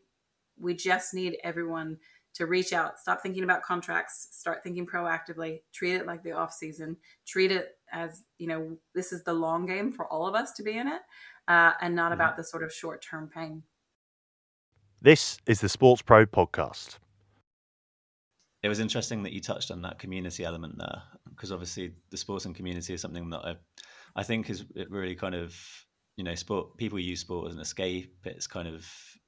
we 0.59 0.74
just 0.74 1.12
need 1.12 1.37
everyone 1.45 1.99
to 2.37 2.47
reach 2.47 2.72
out, 2.72 2.99
stop 2.99 3.22
thinking 3.22 3.45
about 3.45 3.62
contracts, 3.62 4.29
start 4.33 4.62
thinking 4.62 4.87
proactively, 4.87 5.61
treat 5.72 5.95
it 5.95 6.07
like 6.07 6.22
the 6.22 6.33
off 6.33 6.53
season, 6.53 6.97
treat 7.27 7.51
it 7.51 7.79
as, 7.93 8.24
you 8.39 8.47
know, 8.47 8.77
this 8.95 9.12
is 9.12 9.24
the 9.24 9.33
long 9.33 9.66
game 9.66 9.91
for 9.91 10.07
all 10.07 10.27
of 10.27 10.35
us 10.35 10.53
to 10.53 10.62
be 10.62 10.77
in 10.77 10.87
it 10.87 11.01
uh, 11.49 11.72
and 11.80 11.94
not 11.94 12.07
mm-hmm. 12.07 12.20
about 12.20 12.36
the 12.36 12.44
sort 12.44 12.62
of 12.62 12.72
short 12.72 13.03
term 13.03 13.30
pain. 13.32 13.62
This 15.03 15.38
is 15.47 15.61
the 15.61 15.68
SportsPro 15.68 16.26
podcast. 16.26 16.99
It 18.62 18.68
was 18.68 18.80
interesting 18.80 19.22
that 19.22 19.32
you 19.32 19.40
touched 19.40 19.70
on 19.70 19.82
that 19.82 19.99
community 19.99 20.44
element 20.44 20.78
there, 20.78 21.03
because 21.30 21.53
obviously 21.53 21.92
the 22.11 22.16
sporting 22.16 22.55
community 22.55 22.94
is 22.94 23.01
something 23.01 23.30
that 23.30 23.44
I, 23.44 23.55
I 24.16 24.22
think 24.22 24.51
is 24.51 24.64
really 24.88 25.14
kind 25.14 25.34
of 25.34 25.55
you 26.16 26.24
know 26.24 26.34
sport. 26.34 26.76
People 26.76 26.99
use 26.99 27.20
sport 27.20 27.49
as 27.49 27.55
an 27.55 27.61
escape. 27.61 28.16
It's 28.24 28.47
kind 28.47 28.66
of 28.66 28.86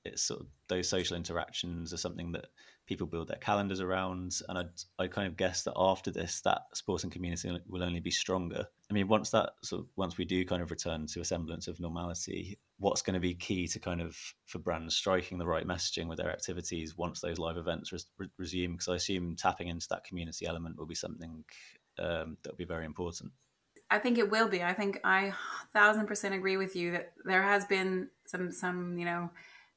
it's 0.09 0.23
sort 0.23 0.41
of 0.41 0.47
those 0.69 0.89
social 0.89 1.17
interactions 1.17 1.93
are 1.93 1.99
something 1.99 2.33
that 2.33 2.47
people 2.89 3.07
build 3.07 3.29
their 3.29 3.39
calendars 3.39 3.81
around. 3.81 4.41
And 4.49 4.59
I'd, 4.59 4.71
I 4.99 5.07
kind 5.07 5.27
of 5.27 5.37
guess 5.37 5.63
that 5.65 5.75
after 5.77 6.11
this, 6.11 6.41
that 6.41 6.63
sporting 6.73 7.11
community 7.11 7.51
will 7.69 7.85
only 7.85 8.01
be 8.01 8.11
stronger. 8.11 8.67
I 8.91 8.95
mean, 8.95 9.09
once 9.09 9.31
that 9.31 9.51
sort 9.63 9.83
of, 9.83 9.89
once 9.97 10.17
we 10.17 10.25
do 10.25 10.45
kind 10.45 10.63
of 10.63 10.71
return 10.71 11.07
to 11.09 11.21
a 11.21 11.25
semblance 11.25 11.69
of 11.69 11.79
normality, 11.81 12.59
what's 12.79 13.03
going 13.03 13.15
to 13.15 13.21
be 13.21 13.35
key 13.35 13.69
to 13.69 13.79
kind 13.79 14.01
of 14.01 14.17
for 14.47 14.59
brands 14.59 14.95
striking 14.97 15.39
the 15.39 15.47
right 15.47 15.67
messaging 15.67 16.09
with 16.09 16.19
their 16.19 16.33
activities 16.33 16.97
once 16.97 17.21
those 17.21 17.39
live 17.39 17.59
events 17.59 17.93
re- 17.93 18.29
resume? 18.39 18.73
Because 18.73 18.89
I 18.89 18.97
assume 18.97 19.37
tapping 19.37 19.69
into 19.69 19.87
that 19.91 20.05
community 20.05 20.47
element 20.47 20.79
will 20.79 20.87
be 20.87 20.95
something 20.95 21.45
um, 21.99 22.39
that 22.43 22.53
will 22.53 22.59
be 22.59 22.65
very 22.65 22.87
important. 22.87 23.33
I 23.91 23.99
think 23.99 24.19
it 24.19 24.31
will 24.31 24.49
be. 24.49 24.63
I 24.63 24.75
think 24.75 25.01
I 25.05 25.33
thousand 25.73 26.07
percent 26.07 26.35
agree 26.35 26.57
with 26.57 26.77
you 26.77 26.93
that 26.93 27.13
there 27.25 27.43
has 27.43 27.65
been 27.65 28.09
some 28.27 28.53
some 28.53 28.99
you 28.99 29.07
know 29.07 29.31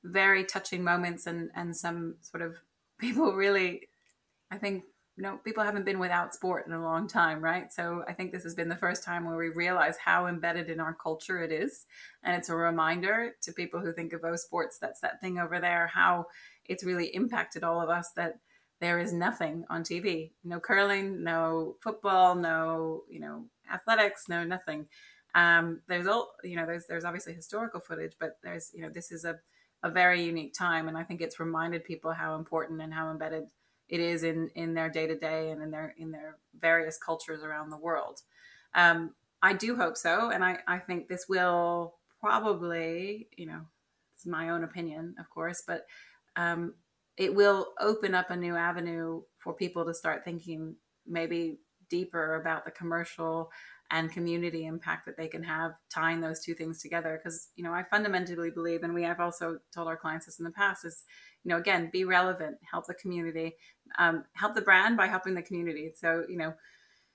very 0.04 0.44
touching 0.44 0.84
moments 0.84 1.28
and 1.28 1.50
and 1.56 1.76
some 1.76 2.16
sort 2.22 2.42
of 2.42 2.56
people 3.00 3.34
really, 3.34 3.88
I 4.52 4.58
think, 4.58 4.84
you 5.18 5.24
know, 5.24 5.38
people 5.44 5.64
haven't 5.64 5.86
been 5.86 6.00
without 6.00 6.34
sport 6.36 6.68
in 6.68 6.74
a 6.74 6.84
long 6.84 7.08
time, 7.08 7.44
right? 7.44 7.72
So 7.74 8.04
I 8.08 8.14
think 8.14 8.32
this 8.32 8.44
has 8.44 8.54
been 8.54 8.70
the 8.70 8.76
first 8.76 9.04
time 9.04 9.26
where 9.26 9.38
we 9.38 9.50
realize 9.50 9.98
how 9.98 10.28
embedded 10.28 10.70
in 10.70 10.80
our 10.80 10.94
culture 10.94 11.42
it 11.44 11.52
is. 11.52 11.86
And 12.24 12.36
it's 12.36 12.50
a 12.50 12.56
reminder 12.56 13.36
to 13.42 13.52
people 13.52 13.80
who 13.80 13.92
think 13.92 14.14
of 14.14 14.22
those 14.22 14.44
sports, 14.44 14.78
that's 14.80 15.02
that 15.02 15.20
thing 15.20 15.40
over 15.40 15.60
there, 15.60 15.88
how 15.94 16.28
it's 16.66 16.84
really 16.84 17.08
impacted 17.08 17.64
all 17.64 17.82
of 17.82 17.90
us 17.90 18.12
that 18.16 18.40
there 18.80 19.00
is 19.00 19.14
nothing 19.14 19.66
on 19.70 19.84
TV. 19.84 20.32
No 20.44 20.60
curling, 20.60 21.24
no 21.24 21.76
football, 21.82 22.36
no, 22.36 23.04
you 23.10 23.20
know, 23.20 23.46
athletics, 23.72 24.26
no 24.28 24.44
nothing. 24.44 24.88
Um, 25.36 25.82
there's 25.88 26.08
all 26.08 26.34
you 26.44 26.56
know, 26.56 26.66
there's 26.66 26.88
there's 26.88 27.06
obviously 27.06 27.34
historical 27.34 27.80
footage, 27.80 28.14
but 28.20 28.38
there's 28.44 28.72
you 28.74 28.82
know, 28.82 28.90
this 28.90 29.12
is 29.12 29.24
a 29.24 29.40
a 29.84 29.90
very 29.90 30.24
unique 30.24 30.54
time, 30.54 30.88
and 30.88 30.98
I 30.98 31.04
think 31.04 31.22
it's 31.22 31.40
reminded 31.40 31.84
people 31.84 32.12
how 32.12 32.36
important 32.36 32.82
and 32.82 32.94
how 32.94 33.10
embedded 33.12 33.46
it 33.90 34.00
is 34.00 34.24
in 34.24 34.50
in 34.56 34.74
their 34.74 34.90
day 34.90 35.08
to 35.08 35.18
day 35.18 35.52
and 35.52 35.62
in 35.62 35.72
their 35.72 35.94
in 35.98 36.12
their 36.12 36.38
various 36.60 36.98
cultures 36.98 37.44
around 37.44 37.70
the 37.70 37.78
world. 37.78 38.22
Um, 38.74 39.14
I 39.42 39.54
do 39.54 39.76
hope 39.76 39.98
so, 39.98 40.30
and 40.30 40.44
I 40.44 40.60
I 40.68 40.80
think 40.80 41.08
this 41.08 41.26
will 41.28 41.96
probably 42.20 43.28
you 43.36 43.48
know, 43.48 43.62
it's 44.16 44.26
my 44.26 44.50
own 44.50 44.64
opinion, 44.64 45.16
of 45.20 45.30
course, 45.30 45.64
but 45.66 45.86
um, 46.36 46.76
it 47.18 47.34
will 47.34 47.74
open 47.80 48.16
up 48.16 48.30
a 48.30 48.36
new 48.36 48.56
avenue 48.56 49.22
for 49.38 49.54
people 49.54 49.86
to 49.86 49.94
start 49.94 50.24
thinking 50.24 50.76
maybe 51.08 51.58
deeper 51.90 52.36
about 52.36 52.66
the 52.66 52.72
commercial 52.72 53.52
and 53.92 54.12
community 54.12 54.66
impact 54.66 55.06
that 55.06 55.18
they 55.18 55.28
can 55.28 55.44
have 55.44 55.74
tying 55.94 56.22
those 56.22 56.40
two 56.40 56.54
things 56.56 56.82
together. 56.82 57.20
Because 57.22 57.50
you 57.56 57.64
know 57.64 57.74
i 57.74 57.84
fundamentally 57.84 58.50
believe 58.50 58.84
and 58.84 58.94
we 58.94 59.04
have 59.04 59.20
also 59.20 59.60
told 59.74 59.88
our 59.88 59.98
clients 59.98 60.26
this 60.26 60.40
in 60.40 60.46
the 60.46 60.52
past 60.52 60.86
is 60.86 61.04
you 61.44 61.50
know 61.50 61.58
again 61.58 61.90
be 61.92 62.06
relevant 62.06 62.58
help 62.70 62.88
the 62.88 62.94
community 62.94 63.56
um, 63.98 64.24
help 64.34 64.56
the 64.56 64.62
brand 64.62 64.98
by 64.98 65.08
helping 65.08 65.36
the 65.36 65.42
community. 65.42 65.92
So 65.96 66.24
you 66.28 66.38
know 66.38 66.54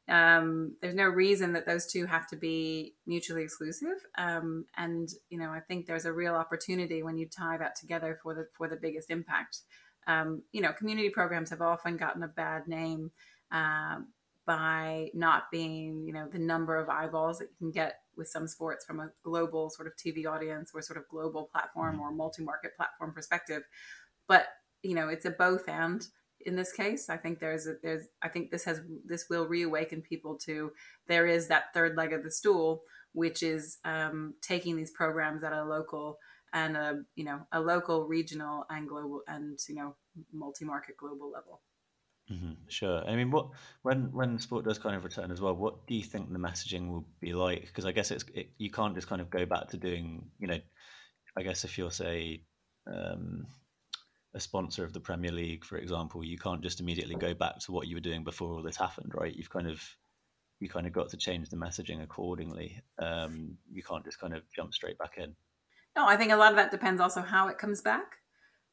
um, 0.09 0.77
there's 0.81 0.95
no 0.95 1.07
reason 1.07 1.55
that 1.55 1.67
those 1.67 1.91
two 1.91 2.07
have 2.07 2.29
to 2.29 2.37
be 2.37 2.95
mutually 3.09 3.43
exclusive. 3.43 3.97
Um, 4.19 4.67
and 4.77 5.09
you 5.31 5.39
know 5.39 5.51
i 5.51 5.61
think 5.61 5.87
there's 5.87 6.05
a 6.05 6.13
real 6.13 6.35
opportunity 6.35 7.03
when 7.03 7.17
you 7.17 7.27
tie 7.27 7.57
that 7.57 7.77
together 7.77 8.19
for 8.23 8.35
the 8.35 8.47
for 8.57 8.69
the 8.69 8.77
biggest 8.77 9.11
impact. 9.11 9.63
Um, 10.07 10.43
you 10.53 10.61
know 10.61 10.73
community 10.73 11.09
programs 11.09 11.51
have 11.51 11.63
often 11.63 11.97
gotten 11.97 12.23
a 12.23 12.29
bad 12.29 12.69
name 12.69 13.11
um, 13.51 14.09
by 14.47 15.11
not 15.13 15.51
being, 15.51 16.05
you 16.07 16.13
know, 16.13 16.29
the 16.31 16.39
number 16.39 16.77
of 16.77 16.89
eyeballs 16.89 17.39
that 17.39 17.49
you 17.51 17.57
can 17.59 17.73
get 17.73 17.97
with 18.17 18.29
some 18.29 18.47
sports 18.47 18.85
from 18.85 19.01
a 19.01 19.11
global 19.23 19.69
sort 19.71 19.89
of 19.89 19.95
TV 19.97 20.27
audience 20.27 20.71
or 20.73 20.81
sort 20.81 20.99
of 20.99 21.09
global 21.09 21.51
platform 21.53 21.95
mm-hmm. 21.95 22.03
or 22.03 22.13
multi-market 22.13 22.77
platform 22.77 23.13
perspective. 23.13 23.63
But, 24.29 24.47
you 24.83 24.95
know, 24.95 25.09
it's 25.09 25.25
a 25.25 25.31
both 25.31 25.69
and 25.69 26.07
in 26.47 26.57
this 26.57 26.73
case. 26.73 27.11
I 27.11 27.17
think 27.17 27.41
there's 27.41 27.67
a, 27.67 27.75
there's 27.83 28.07
I 28.23 28.29
think 28.29 28.51
this 28.51 28.65
has 28.65 28.81
this 29.05 29.27
will 29.29 29.47
reawaken 29.47 30.01
people 30.01 30.39
to 30.47 30.73
there 31.09 31.27
is 31.27 31.49
that 31.49 31.75
third 31.75 31.97
leg 31.97 32.13
of 32.13 32.23
the 32.23 32.31
stool, 32.31 32.83
which 33.13 33.43
is 33.43 33.79
um, 33.85 34.35
taking 34.41 34.77
these 34.77 34.93
programs 34.93 35.43
at 35.43 35.53
a 35.53 35.65
local 35.65 36.19
and 36.53 36.77
a 36.77 37.03
you 37.17 37.25
know 37.25 37.41
a 37.53 37.61
local, 37.61 38.07
regional, 38.07 38.65
and 38.71 38.89
global 38.89 39.23
and 39.27 39.59
you 39.69 39.75
know 39.75 39.97
multi-market 40.33 40.97
global 40.97 41.31
level. 41.31 41.61
Mm-hmm, 42.31 42.53
sure. 42.69 43.05
I 43.07 43.15
mean, 43.15 43.31
what 43.31 43.51
when 43.83 44.13
when 44.13 44.39
sport 44.39 44.65
does 44.65 44.79
kind 44.79 44.97
of 44.97 45.05
return 45.05 45.31
as 45.31 45.41
well, 45.41 45.55
what 45.55 45.87
do 45.87 45.95
you 45.95 46.03
think 46.03 46.33
the 46.33 46.39
messaging 46.39 46.91
will 46.91 47.05
be 47.21 47.33
like? 47.33 47.67
Because 47.67 47.87
I 47.87 47.93
guess 47.93 48.11
it's 48.11 48.25
it, 48.35 48.51
you 48.59 48.71
can't 48.71 48.95
just 48.95 49.07
kind 49.07 49.21
of 49.21 49.31
go 49.31 49.47
back 49.47 49.69
to 49.69 49.77
doing, 49.77 50.27
you 50.41 50.49
know, 50.49 50.59
I 51.37 51.43
guess 51.43 51.65
if 51.65 51.79
you're 51.79 51.93
say 51.93 52.43
um, 52.93 53.47
a 54.35 54.41
sponsor 54.41 54.83
of 54.85 54.93
the 54.93 55.01
Premier 55.01 55.31
League, 55.31 55.65
for 55.65 55.79
example, 55.79 56.25
you 56.25 56.37
can't 56.37 56.63
just 56.63 56.81
immediately 56.81 57.15
go 57.15 57.33
back 57.33 57.61
to 57.61 57.73
what 57.73 57.87
you 57.87 57.95
were 57.95 58.01
doing 58.01 58.25
before 58.25 58.55
all 58.55 58.63
this 58.63 58.77
happened, 58.77 59.13
right? 59.15 59.35
You've 59.35 59.51
kind 59.51 59.69
of 59.69 59.81
you 60.59 60.69
kind 60.69 60.87
of 60.87 60.93
got 60.93 61.11
to 61.11 61.17
change 61.17 61.49
the 61.49 61.57
messaging 61.57 62.03
accordingly. 62.03 62.83
Um, 62.99 63.57
you 63.71 63.83
can't 63.85 64.05
just 64.05 64.19
kind 64.19 64.35
of 64.35 64.43
jump 64.55 64.75
straight 64.75 64.99
back 64.99 65.15
in. 65.17 65.37
No, 65.95 66.09
I 66.09 66.17
think 66.17 66.33
a 66.33 66.37
lot 66.37 66.51
of 66.51 66.57
that 66.57 66.73
depends 66.73 67.01
also 67.01 67.23
how 67.23 67.47
it 67.49 67.59
comes 67.59 67.83
back 67.83 68.17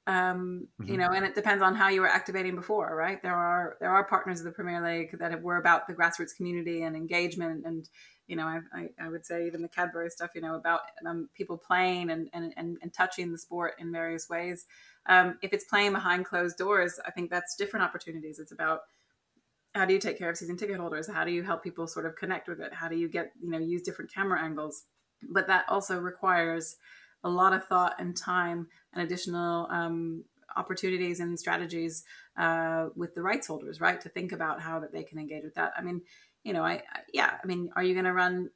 um, 0.06 0.68
mm-hmm. 0.82 0.92
you 0.92 0.98
know, 0.98 1.12
and 1.12 1.26
it 1.26 1.34
depends 1.34 1.64
on 1.64 1.76
how 1.76 1.88
you 1.90 2.02
were 2.02 2.10
activating 2.10 2.56
before, 2.56 2.94
right? 2.96 3.22
There 3.22 3.36
are 3.36 3.78
there 3.80 3.90
are 3.90 4.04
partners 4.04 4.40
of 4.40 4.46
the 4.46 4.52
Premier 4.52 4.84
League 4.84 5.18
that 5.18 5.32
have, 5.32 5.42
were 5.42 5.58
about 5.58 5.88
the 5.88 5.94
grassroots 5.94 6.36
community 6.36 6.84
and 6.84 6.96
engagement, 6.96 7.66
and 7.66 7.88
you 8.28 8.36
know, 8.36 8.46
I, 8.46 8.60
I, 8.74 8.90
I 9.00 9.10
would 9.10 9.26
say 9.26 9.48
even 9.48 9.62
the 9.62 9.70
Cadbury 9.70 10.10
stuff, 10.10 10.32
you 10.36 10.42
know, 10.42 10.56
about 10.56 10.82
um, 11.06 11.30
people 11.36 11.58
playing 11.58 12.10
and, 12.10 12.30
and, 12.34 12.54
and 12.58 12.78
and 12.82 12.94
touching 12.94 13.32
the 13.32 13.38
sport 13.38 13.76
in 13.80 13.94
various 13.94 14.28
ways. 14.30 14.66
Um, 15.06 15.38
if 15.42 15.54
it's 15.54 15.66
playing 15.66 15.94
behind 15.94 16.26
closed 16.26 16.58
doors, 16.58 17.00
I 17.06 17.12
think 17.12 17.30
that's 17.30 17.56
different 17.56 17.86
opportunities. 17.86 18.40
It's 18.40 18.52
about 18.52 18.82
how 19.74 19.86
do 19.86 19.94
you 19.94 20.00
take 20.00 20.18
care 20.18 20.30
of 20.30 20.38
season 20.38 20.58
ticket 20.58 20.80
holders? 20.80 21.10
How 21.10 21.24
do 21.24 21.32
you 21.32 21.44
help 21.44 21.64
people 21.64 21.88
sort 21.88 22.06
of 22.06 22.16
connect 22.16 22.50
with 22.50 22.60
it? 22.60 22.74
How 22.74 22.90
do 22.90 22.98
you 22.98 23.08
get 23.08 23.32
you 23.42 23.52
know 23.52 23.60
use 23.60 23.82
different 23.82 24.14
camera 24.14 24.42
angles? 24.42 24.84
But 25.32 25.48
that 25.48 25.64
also 25.70 25.98
requires 25.98 26.76
a 27.24 27.30
lot 27.30 27.54
of 27.54 27.66
thought 27.66 27.96
and 28.00 28.16
time 28.16 28.68
and 28.94 29.04
additional 29.04 29.68
um, 29.72 30.24
opportunities 30.56 31.20
and 31.20 31.40
strategies 31.40 32.04
uh, 32.38 32.88
with 32.96 33.16
the 33.16 33.22
rights 33.22 33.48
holders, 33.48 33.82
right? 33.82 34.00
To 34.02 34.10
think 34.10 34.32
about 34.32 34.62
how 34.62 34.80
that 34.80 34.92
they 34.92 35.04
can 35.04 35.20
engage 35.20 35.44
with 35.44 35.56
that. 35.56 35.74
I 35.78 35.82
mean, 35.82 36.02
you 36.44 36.54
know, 36.54 36.64
I, 36.64 36.74
I 36.74 37.00
yeah, 37.14 37.32
I 37.44 37.48
mean, 37.48 37.70
are 37.76 37.84
you 37.84 37.94
going 37.94 38.06
to 38.06 38.14
run 38.14 38.50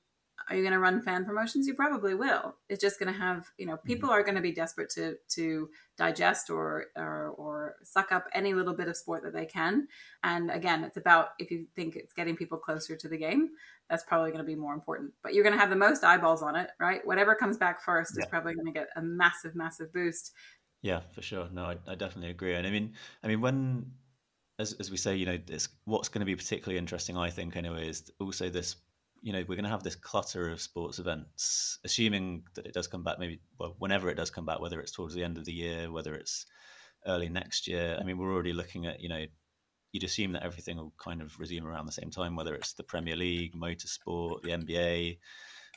are 0.49 0.55
you 0.55 0.61
going 0.61 0.73
to 0.73 0.79
run 0.79 1.01
fan 1.01 1.25
promotions? 1.25 1.67
You 1.67 1.73
probably 1.73 2.15
will. 2.15 2.55
It's 2.69 2.81
just 2.81 2.99
going 2.99 3.11
to 3.11 3.19
have, 3.19 3.47
you 3.57 3.65
know, 3.65 3.73
mm-hmm. 3.73 3.87
people 3.87 4.09
are 4.09 4.23
going 4.23 4.35
to 4.35 4.41
be 4.41 4.51
desperate 4.51 4.89
to 4.91 5.15
to 5.35 5.69
digest 5.97 6.49
or, 6.49 6.85
or 6.95 7.29
or 7.37 7.75
suck 7.83 8.11
up 8.11 8.25
any 8.33 8.53
little 8.53 8.73
bit 8.73 8.87
of 8.87 8.95
sport 8.95 9.23
that 9.23 9.33
they 9.33 9.45
can. 9.45 9.87
And 10.23 10.49
again, 10.51 10.83
it's 10.83 10.97
about 10.97 11.29
if 11.39 11.51
you 11.51 11.65
think 11.75 11.95
it's 11.95 12.13
getting 12.13 12.35
people 12.35 12.57
closer 12.57 12.95
to 12.95 13.07
the 13.07 13.17
game, 13.17 13.49
that's 13.89 14.03
probably 14.03 14.31
going 14.31 14.43
to 14.43 14.47
be 14.47 14.55
more 14.55 14.73
important. 14.73 15.11
But 15.23 15.33
you're 15.33 15.43
going 15.43 15.55
to 15.55 15.59
have 15.59 15.69
the 15.69 15.75
most 15.75 16.03
eyeballs 16.03 16.41
on 16.41 16.55
it, 16.55 16.69
right? 16.79 17.05
Whatever 17.05 17.35
comes 17.35 17.57
back 17.57 17.81
first 17.81 18.13
yeah. 18.15 18.23
is 18.23 18.29
probably 18.29 18.53
going 18.53 18.67
to 18.67 18.73
get 18.73 18.89
a 18.95 19.01
massive, 19.01 19.55
massive 19.55 19.91
boost. 19.91 20.33
Yeah, 20.81 21.01
for 21.13 21.21
sure. 21.21 21.49
No, 21.51 21.65
I, 21.65 21.77
I 21.87 21.95
definitely 21.95 22.29
agree. 22.29 22.53
And 22.53 22.65
I 22.65 22.69
mean, 22.69 22.93
I 23.23 23.27
mean, 23.27 23.41
when 23.41 23.91
as 24.59 24.73
as 24.73 24.89
we 24.89 24.97
say, 24.97 25.15
you 25.15 25.25
know, 25.25 25.37
it's 25.47 25.69
what's 25.85 26.09
going 26.09 26.21
to 26.21 26.25
be 26.25 26.35
particularly 26.35 26.77
interesting, 26.77 27.17
I 27.17 27.29
think, 27.29 27.55
anyway, 27.55 27.89
is 27.89 28.11
also 28.19 28.49
this 28.49 28.75
you 29.21 29.33
know, 29.33 29.43
we're 29.47 29.55
going 29.55 29.63
to 29.63 29.69
have 29.69 29.83
this 29.83 29.95
clutter 29.95 30.49
of 30.49 30.61
sports 30.61 30.99
events, 30.99 31.79
assuming 31.83 32.43
that 32.55 32.65
it 32.65 32.73
does 32.73 32.87
come 32.87 33.03
back, 33.03 33.19
maybe, 33.19 33.39
well, 33.59 33.75
whenever 33.79 34.09
it 34.09 34.15
does 34.15 34.29
come 34.29 34.45
back, 34.45 34.59
whether 34.59 34.79
it's 34.79 34.91
towards 34.91 35.13
the 35.13 35.23
end 35.23 35.37
of 35.37 35.45
the 35.45 35.53
year, 35.53 35.91
whether 35.91 36.15
it's 36.15 36.45
early 37.05 37.29
next 37.29 37.67
year. 37.67 37.97
I 37.99 38.03
mean, 38.03 38.17
we're 38.17 38.33
already 38.33 38.53
looking 38.53 38.85
at, 38.85 39.01
you 39.01 39.09
know, 39.09 39.25
you'd 39.91 40.03
assume 40.03 40.33
that 40.33 40.43
everything 40.43 40.77
will 40.77 40.93
kind 41.01 41.21
of 41.21 41.39
resume 41.39 41.65
around 41.65 41.85
the 41.85 41.91
same 41.91 42.11
time, 42.11 42.35
whether 42.35 42.55
it's 42.55 42.73
the 42.73 42.83
Premier 42.83 43.15
League, 43.15 43.55
motorsport, 43.55 44.41
the 44.41 44.51
NBA, 44.51 45.17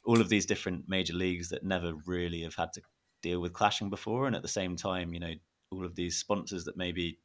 all 0.05 0.21
of 0.21 0.29
these 0.29 0.47
different 0.47 0.85
major 0.89 1.15
leagues 1.15 1.49
that 1.51 1.65
never 1.65 1.93
really 2.07 2.43
have 2.43 2.55
had 2.55 2.73
to 2.75 2.83
deal 3.23 3.41
with 3.41 3.53
clashing 3.53 3.91
before. 3.91 4.27
And 4.27 4.35
at 4.35 4.43
the 4.43 4.49
same 4.49 4.77
time, 4.77 5.15
you 5.15 5.21
know, 5.21 5.35
all 5.71 5.85
of 5.85 5.95
these 5.95 6.17
sponsors 6.17 6.65
that 6.65 6.77
maybe 6.77 7.19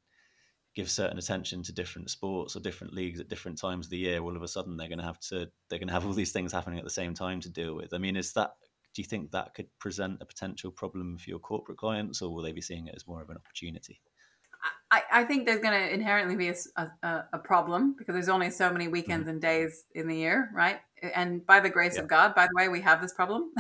give 0.76 0.92
certain 0.92 1.18
attention 1.18 1.64
to 1.64 1.72
different 1.72 2.10
sports 2.10 2.56
or 2.56 2.60
different 2.60 2.94
leagues 2.94 3.20
at 3.20 3.30
different 3.30 3.58
times 3.58 3.88
of 3.88 3.90
the 3.90 3.98
year, 3.98 4.22
all 4.22 4.36
of 4.36 4.44
a 4.44 4.48
sudden 4.48 4.76
they're 4.76 4.90
going 4.90 5.00
to 5.00 5.06
have 5.06 5.20
to 5.20 5.50
they're 5.70 5.80
going 5.80 5.88
to 5.88 5.94
have 5.94 6.06
all 6.06 6.14
these 6.14 6.34
things 6.34 6.52
happening 6.52 6.78
at 6.78 6.84
the 6.84 6.90
same 6.90 7.14
time 7.14 7.40
to 7.42 7.50
deal 7.50 7.76
with. 7.76 7.94
I 7.94 7.98
mean, 7.98 8.16
is 8.16 8.34
that 8.34 8.56
do 8.94 9.02
you 9.02 9.08
think 9.08 9.32
that 9.32 9.54
could 9.54 9.68
present 9.80 10.22
a 10.22 10.26
potential 10.26 10.72
problem 10.72 11.18
for 11.18 11.30
your 11.30 11.40
corporate 11.40 11.78
clients, 11.78 12.22
or 12.22 12.34
will 12.34 12.44
they 12.44 12.54
be 12.54 12.62
seeing 12.62 12.88
it 12.88 12.96
as 12.96 13.08
more 13.08 13.22
of 13.22 13.30
an 13.30 13.38
opportunity? 13.38 14.02
I, 14.92 15.02
I 15.12 15.24
think 15.24 15.46
there's 15.46 15.60
going 15.60 15.80
to 15.80 15.94
inherently 15.94 16.36
be 16.36 16.50
a, 16.50 16.56
a, 17.04 17.26
a, 17.34 17.40
problem 17.40 17.96
because 17.98 18.14
there's 18.14 18.30
only 18.30 18.50
so 18.50 18.72
many 18.72 18.88
weekends 18.88 19.24
mm-hmm. 19.24 19.32
and 19.32 19.42
days 19.42 19.86
in 19.94 20.08
the 20.08 20.16
year, 20.16 20.50
right? 20.54 20.80
And 21.14 21.46
by 21.46 21.60
the 21.60 21.70
grace 21.70 21.96
yeah. 21.96 22.02
of 22.02 22.08
God, 22.08 22.34
by 22.34 22.46
the 22.46 22.54
way, 22.56 22.68
we 22.68 22.82
have 22.82 23.02
this 23.02 23.14
problem. 23.14 23.52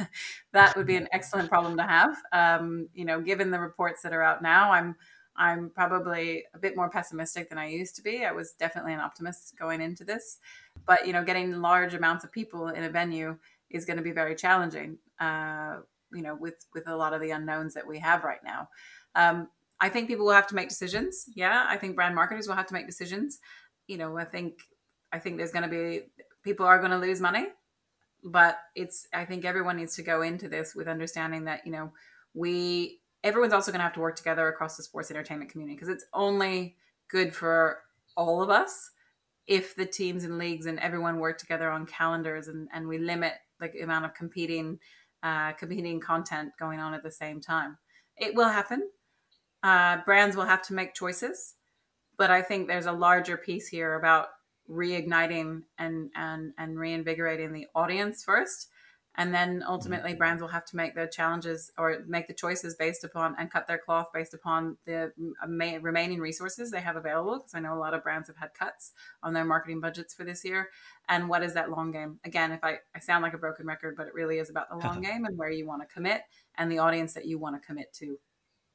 that 0.52 0.76
would 0.76 0.86
be 0.86 0.96
an 0.96 1.08
excellent 1.12 1.50
problem 1.50 1.76
to 1.78 1.82
have. 1.82 2.16
Um, 2.32 2.88
you 2.94 3.04
know, 3.04 3.20
given 3.20 3.50
the 3.50 3.58
reports 3.58 4.02
that 4.02 4.12
are 4.12 4.22
out 4.22 4.42
now, 4.42 4.72
I'm 4.72 4.94
I'm 5.36 5.70
probably 5.70 6.44
a 6.54 6.58
bit 6.58 6.76
more 6.76 6.88
pessimistic 6.88 7.48
than 7.48 7.58
I 7.58 7.68
used 7.68 7.96
to 7.96 8.02
be. 8.02 8.24
I 8.24 8.32
was 8.32 8.52
definitely 8.52 8.92
an 8.92 9.00
optimist 9.00 9.54
going 9.58 9.80
into 9.80 10.04
this, 10.04 10.38
but 10.86 11.06
you 11.06 11.12
know, 11.12 11.24
getting 11.24 11.60
large 11.60 11.94
amounts 11.94 12.24
of 12.24 12.32
people 12.32 12.68
in 12.68 12.84
a 12.84 12.90
venue 12.90 13.36
is 13.70 13.84
going 13.84 13.96
to 13.96 14.02
be 14.02 14.12
very 14.12 14.34
challenging. 14.34 14.98
Uh, 15.18 15.78
you 16.12 16.22
know, 16.22 16.36
with 16.36 16.66
with 16.72 16.88
a 16.88 16.96
lot 16.96 17.12
of 17.12 17.20
the 17.20 17.30
unknowns 17.30 17.74
that 17.74 17.86
we 17.86 17.98
have 17.98 18.24
right 18.24 18.42
now. 18.44 18.68
Um, 19.14 19.48
I 19.80 19.88
think 19.88 20.08
people 20.08 20.26
will 20.26 20.32
have 20.32 20.46
to 20.48 20.54
make 20.54 20.68
decisions. 20.68 21.26
Yeah, 21.34 21.66
I 21.68 21.76
think 21.76 21.96
brand 21.96 22.14
marketers 22.14 22.46
will 22.46 22.54
have 22.54 22.68
to 22.68 22.74
make 22.74 22.86
decisions. 22.86 23.40
You 23.86 23.98
know, 23.98 24.16
I 24.16 24.24
think 24.24 24.60
I 25.12 25.18
think 25.18 25.36
there's 25.36 25.50
going 25.50 25.64
to 25.64 25.68
be 25.68 26.02
people 26.42 26.66
are 26.66 26.78
going 26.78 26.90
to 26.92 26.98
lose 26.98 27.20
money, 27.20 27.46
but 28.22 28.58
it's 28.74 29.06
I 29.12 29.24
think 29.24 29.44
everyone 29.44 29.76
needs 29.76 29.96
to 29.96 30.02
go 30.02 30.22
into 30.22 30.48
this 30.48 30.74
with 30.74 30.88
understanding 30.88 31.44
that 31.44 31.66
you 31.66 31.72
know 31.72 31.92
we 32.34 33.00
everyone's 33.24 33.54
also 33.54 33.72
going 33.72 33.80
to 33.80 33.84
have 33.84 33.94
to 33.94 34.00
work 34.00 34.14
together 34.14 34.46
across 34.46 34.76
the 34.76 34.82
sports 34.82 35.10
entertainment 35.10 35.50
community 35.50 35.74
because 35.74 35.88
it's 35.88 36.04
only 36.12 36.76
good 37.10 37.34
for 37.34 37.80
all 38.16 38.42
of 38.42 38.50
us 38.50 38.90
if 39.46 39.74
the 39.74 39.86
teams 39.86 40.24
and 40.24 40.38
leagues 40.38 40.66
and 40.66 40.78
everyone 40.78 41.18
work 41.18 41.38
together 41.38 41.70
on 41.70 41.86
calendars 41.86 42.48
and, 42.48 42.68
and 42.72 42.86
we 42.86 42.98
limit 42.98 43.32
the 43.60 43.80
amount 43.80 44.04
of 44.04 44.14
competing 44.14 44.78
uh, 45.22 45.52
competing 45.52 46.00
content 46.00 46.52
going 46.58 46.78
on 46.78 46.92
at 46.92 47.02
the 47.02 47.10
same 47.10 47.40
time. 47.40 47.78
It 48.18 48.34
will 48.34 48.50
happen. 48.50 48.90
Uh, 49.62 49.98
brands 50.04 50.36
will 50.36 50.44
have 50.44 50.60
to 50.62 50.74
make 50.74 50.94
choices, 50.94 51.54
but 52.18 52.30
I 52.30 52.42
think 52.42 52.68
there's 52.68 52.84
a 52.84 52.92
larger 52.92 53.38
piece 53.38 53.66
here 53.66 53.94
about 53.94 54.28
reigniting 54.70 55.62
and 55.78 56.10
and 56.14 56.52
and 56.58 56.78
reinvigorating 56.78 57.52
the 57.52 57.66
audience 57.74 58.22
first, 58.22 58.68
and 59.16 59.32
then 59.32 59.62
ultimately 59.66 60.10
mm-hmm. 60.10 60.18
brands 60.18 60.40
will 60.40 60.48
have 60.48 60.64
to 60.64 60.76
make 60.76 60.94
the 60.94 61.06
challenges 61.06 61.72
or 61.78 61.98
make 62.06 62.26
the 62.26 62.34
choices 62.34 62.74
based 62.74 63.04
upon 63.04 63.34
and 63.38 63.50
cut 63.50 63.66
their 63.66 63.78
cloth 63.78 64.08
based 64.12 64.34
upon 64.34 64.76
the 64.86 65.12
remaining 65.80 66.20
resources 66.20 66.70
they 66.70 66.80
have 66.80 66.96
available 66.96 67.38
because 67.38 67.54
i 67.54 67.60
know 67.60 67.74
a 67.74 67.78
lot 67.78 67.94
of 67.94 68.02
brands 68.02 68.28
have 68.28 68.36
had 68.36 68.52
cuts 68.54 68.92
on 69.22 69.32
their 69.32 69.44
marketing 69.44 69.80
budgets 69.80 70.14
for 70.14 70.24
this 70.24 70.44
year. 70.44 70.70
And 71.08 71.28
what 71.28 71.42
is 71.42 71.54
that 71.54 71.70
long 71.70 71.92
game? 71.92 72.18
Again 72.24 72.52
if 72.52 72.62
i, 72.64 72.78
I 72.94 72.98
sound 72.98 73.22
like 73.22 73.34
a 73.34 73.38
broken 73.38 73.66
record 73.66 73.96
but 73.96 74.06
it 74.06 74.14
really 74.14 74.38
is 74.38 74.50
about 74.50 74.68
the 74.68 74.76
long 74.76 75.00
game 75.08 75.24
and 75.24 75.38
where 75.38 75.50
you 75.50 75.66
want 75.66 75.82
to 75.82 75.92
commit 75.92 76.22
and 76.56 76.70
the 76.70 76.78
audience 76.78 77.14
that 77.14 77.26
you 77.26 77.38
want 77.38 77.60
to 77.60 77.66
commit 77.66 77.92
to. 77.94 78.18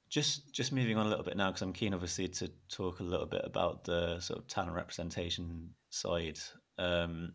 Just 0.09 0.51
just 0.53 0.71
moving 0.71 0.97
on 0.97 1.05
a 1.05 1.09
little 1.09 1.23
bit 1.23 1.37
now 1.37 1.49
because 1.49 1.61
i'm 1.61 1.73
keen 1.73 1.93
obviously 1.93 2.27
to 2.27 2.49
talk 2.69 2.99
a 2.99 3.03
little 3.03 3.27
bit 3.27 3.41
about 3.43 3.83
the 3.83 4.19
sort 4.19 4.39
of 4.39 4.47
talent 4.47 4.75
representation 4.75 5.71
side. 5.89 6.39
Um, 6.77 7.33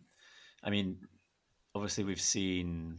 i 0.62 0.70
mean 0.70 0.98
obviously 1.74 2.04
we've 2.04 2.20
seen, 2.20 2.98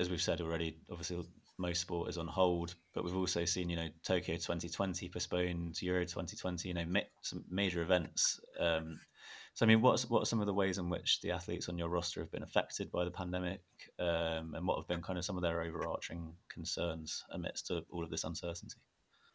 as 0.00 0.10
we've 0.10 0.22
said 0.22 0.40
already, 0.40 0.78
obviously 0.90 1.24
most 1.58 1.80
sport 1.80 2.08
is 2.08 2.18
on 2.18 2.26
hold, 2.26 2.74
but 2.94 3.04
we've 3.04 3.16
also 3.16 3.44
seen, 3.44 3.70
you 3.70 3.76
know, 3.76 3.88
Tokyo 4.04 4.34
2020 4.36 5.08
postponed, 5.08 5.80
Euro 5.82 6.04
2020, 6.04 6.68
you 6.68 6.74
know, 6.74 6.84
ma- 6.86 7.00
some 7.22 7.44
major 7.50 7.82
events. 7.82 8.40
Um, 8.60 9.00
so, 9.54 9.64
I 9.64 9.68
mean, 9.68 9.80
what's 9.80 10.10
what 10.10 10.22
are 10.22 10.26
some 10.26 10.40
of 10.40 10.46
the 10.46 10.52
ways 10.52 10.76
in 10.76 10.90
which 10.90 11.20
the 11.22 11.30
athletes 11.30 11.70
on 11.70 11.78
your 11.78 11.88
roster 11.88 12.20
have 12.20 12.30
been 12.30 12.42
affected 12.42 12.90
by 12.92 13.04
the 13.04 13.10
pandemic, 13.10 13.62
um, 13.98 14.54
and 14.54 14.66
what 14.66 14.76
have 14.76 14.86
been 14.86 15.00
kind 15.00 15.18
of 15.18 15.24
some 15.24 15.36
of 15.36 15.42
their 15.42 15.62
overarching 15.62 16.34
concerns 16.50 17.24
amidst 17.30 17.70
all 17.90 18.04
of 18.04 18.10
this 18.10 18.24
uncertainty? 18.24 18.76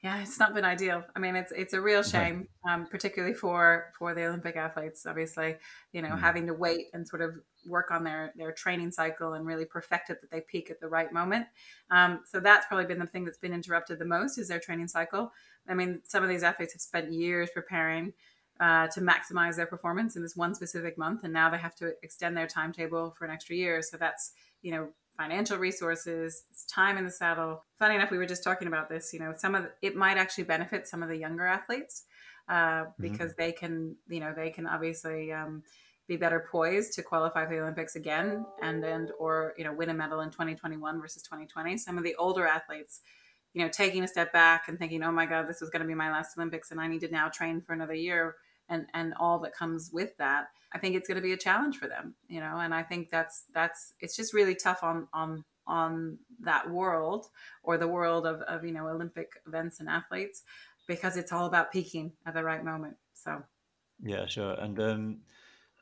Yeah, 0.04 0.20
it's 0.20 0.40
not 0.40 0.56
been 0.56 0.66
ideal. 0.66 1.04
I 1.16 1.20
mean, 1.20 1.36
it's 1.36 1.52
it's 1.52 1.74
a 1.74 1.82
real 1.82 2.02
shame, 2.02 2.48
um, 2.68 2.88
particularly 2.88 3.36
for 3.36 3.94
for 4.00 4.16
the 4.16 4.26
Olympic 4.26 4.56
athletes. 4.56 5.06
Obviously, 5.06 5.58
you 5.94 6.02
know, 6.02 6.10
mm. 6.10 6.20
having 6.20 6.48
to 6.48 6.56
wait 6.56 6.88
and 6.94 7.08
sort 7.08 7.22
of 7.22 7.36
work 7.68 7.92
on 7.92 8.04
their 8.04 8.34
their 8.36 8.52
training 8.52 8.90
cycle 8.90 9.34
and 9.34 9.46
really 9.46 9.66
perfect 9.66 10.10
it 10.10 10.20
that 10.22 10.32
they 10.32 10.42
peak 10.42 10.72
at 10.72 10.80
the 10.80 10.88
right 10.88 11.14
moment. 11.14 11.46
Um, 11.92 12.22
so 12.26 12.40
that's 12.40 12.66
probably 12.66 12.86
been 12.86 12.98
the 12.98 13.06
thing 13.06 13.26
that's 13.26 13.38
been 13.38 13.54
interrupted 13.54 14.00
the 14.00 14.06
most 14.06 14.40
is 14.40 14.48
their 14.48 14.60
training 14.60 14.88
cycle. 14.88 15.32
I 15.70 15.76
mean, 15.76 16.02
some 16.04 16.24
of 16.24 16.30
these 16.30 16.42
athletes 16.42 16.74
have 16.74 16.82
spent 16.82 17.14
years 17.14 17.52
preparing 17.54 18.14
uh, 18.60 18.88
to 18.88 19.02
maximize 19.02 19.56
their 19.56 19.68
performance 19.68 20.16
in 20.16 20.24
this 20.24 20.36
one 20.36 20.56
specific 20.56 20.98
month, 20.98 21.24
and 21.24 21.32
now 21.32 21.52
they 21.52 21.60
have 21.60 21.76
to 21.76 21.94
extend 22.02 22.36
their 22.36 22.48
timetable 22.48 23.12
for 23.12 23.26
an 23.26 23.32
extra 23.32 23.56
year. 23.56 23.84
So 23.84 23.98
that's 23.98 24.32
you 24.64 24.72
know 24.72 24.90
financial 25.22 25.58
resources, 25.58 26.44
time 26.68 26.98
in 26.98 27.06
the 27.06 27.12
saddle. 27.12 27.64
Funny 27.78 27.96
enough, 27.96 28.10
we 28.10 28.18
were 28.18 28.26
just 28.26 28.44
talking 28.44 28.68
about 28.68 28.90
this. 28.90 29.14
You 29.14 29.20
know, 29.20 29.34
some 29.38 29.54
of 29.54 29.64
the, 29.64 29.72
it 29.82 29.96
might 29.96 30.18
actually 30.18 30.46
benefit 30.46 30.88
some 30.88 31.04
of 31.04 31.10
the 31.10 31.18
younger 31.18 31.46
athletes 31.46 32.06
uh, 32.50 32.54
mm-hmm. 32.54 33.02
because 33.02 33.32
mm-hmm. 33.32 33.42
they 33.42 33.52
can, 33.52 33.96
you 34.10 34.20
know, 34.20 34.34
they 34.36 34.50
can 34.50 34.66
obviously 34.66 35.32
um, 35.32 35.62
be 36.08 36.18
better 36.18 36.48
poised 36.52 36.94
to 36.94 37.04
qualify 37.04 37.46
for 37.46 37.54
the 37.54 37.62
Olympics 37.62 37.96
again 37.96 38.46
and 38.62 38.84
and 38.84 39.12
or 39.20 39.54
you 39.58 39.64
know 39.64 39.74
win 39.74 39.90
a 39.90 39.94
medal 39.94 40.22
in 40.22 40.32
2021 40.32 41.00
versus 41.00 41.22
2020. 41.24 41.78
Some 41.78 41.98
of 41.98 42.04
the 42.04 42.16
older 42.16 42.48
athletes. 42.48 43.02
You 43.54 43.64
know, 43.64 43.70
taking 43.70 44.02
a 44.02 44.08
step 44.08 44.32
back 44.32 44.70
and 44.70 44.80
thinking, 44.80 45.04
"Oh 45.04 45.12
my 45.12 45.26
God, 45.26 45.50
this 45.50 45.60
was 45.60 45.70
going 45.70 45.82
to 45.82 45.88
be 45.88 45.94
my 45.94 46.10
last 46.10 46.38
Olympics, 46.38 46.72
and 46.72 46.80
I 46.80 46.88
need 46.88 47.02
to 47.02 47.12
now 47.12 47.28
train 47.28 47.62
for 47.62 47.74
another 47.74 47.94
year." 47.94 48.36
And 48.72 48.88
and 48.94 49.14
all 49.20 49.38
that 49.40 49.54
comes 49.54 49.92
with 49.94 50.18
that 50.18 50.48
i 50.74 50.80
think 50.80 50.96
it's 50.96 51.08
going 51.08 51.16
to 51.16 51.22
be 51.22 51.34
a 51.34 51.38
challenge 51.38 51.78
for 51.78 51.88
them 51.88 52.16
you 52.28 52.40
know? 52.40 52.58
And 52.58 52.74
i 52.74 52.82
think 52.82 53.10
that's 53.10 53.46
that's 53.54 53.94
it's 54.00 54.16
just 54.16 54.34
really 54.34 54.56
tough 54.56 54.84
on 54.84 55.08
on 55.14 55.44
on 55.68 56.18
that 56.40 56.70
world 56.70 57.28
or 57.64 57.78
the 57.78 57.88
world 57.88 58.26
of, 58.26 58.42
of 58.42 58.66
you 58.66 58.72
know 58.72 58.88
olympic 58.88 59.34
events 59.48 59.80
and 59.80 59.88
athletes 59.88 60.42
because 60.88 61.18
it's 61.18 61.32
all 61.32 61.46
about 61.46 61.72
peaking 61.72 62.14
at 62.26 62.34
the 62.34 62.44
right 62.44 62.66
moment 62.66 62.98
so. 63.14 63.44
Yeah 64.04 64.26
sure. 64.26 64.54
And 64.60 64.80
um 64.80 65.18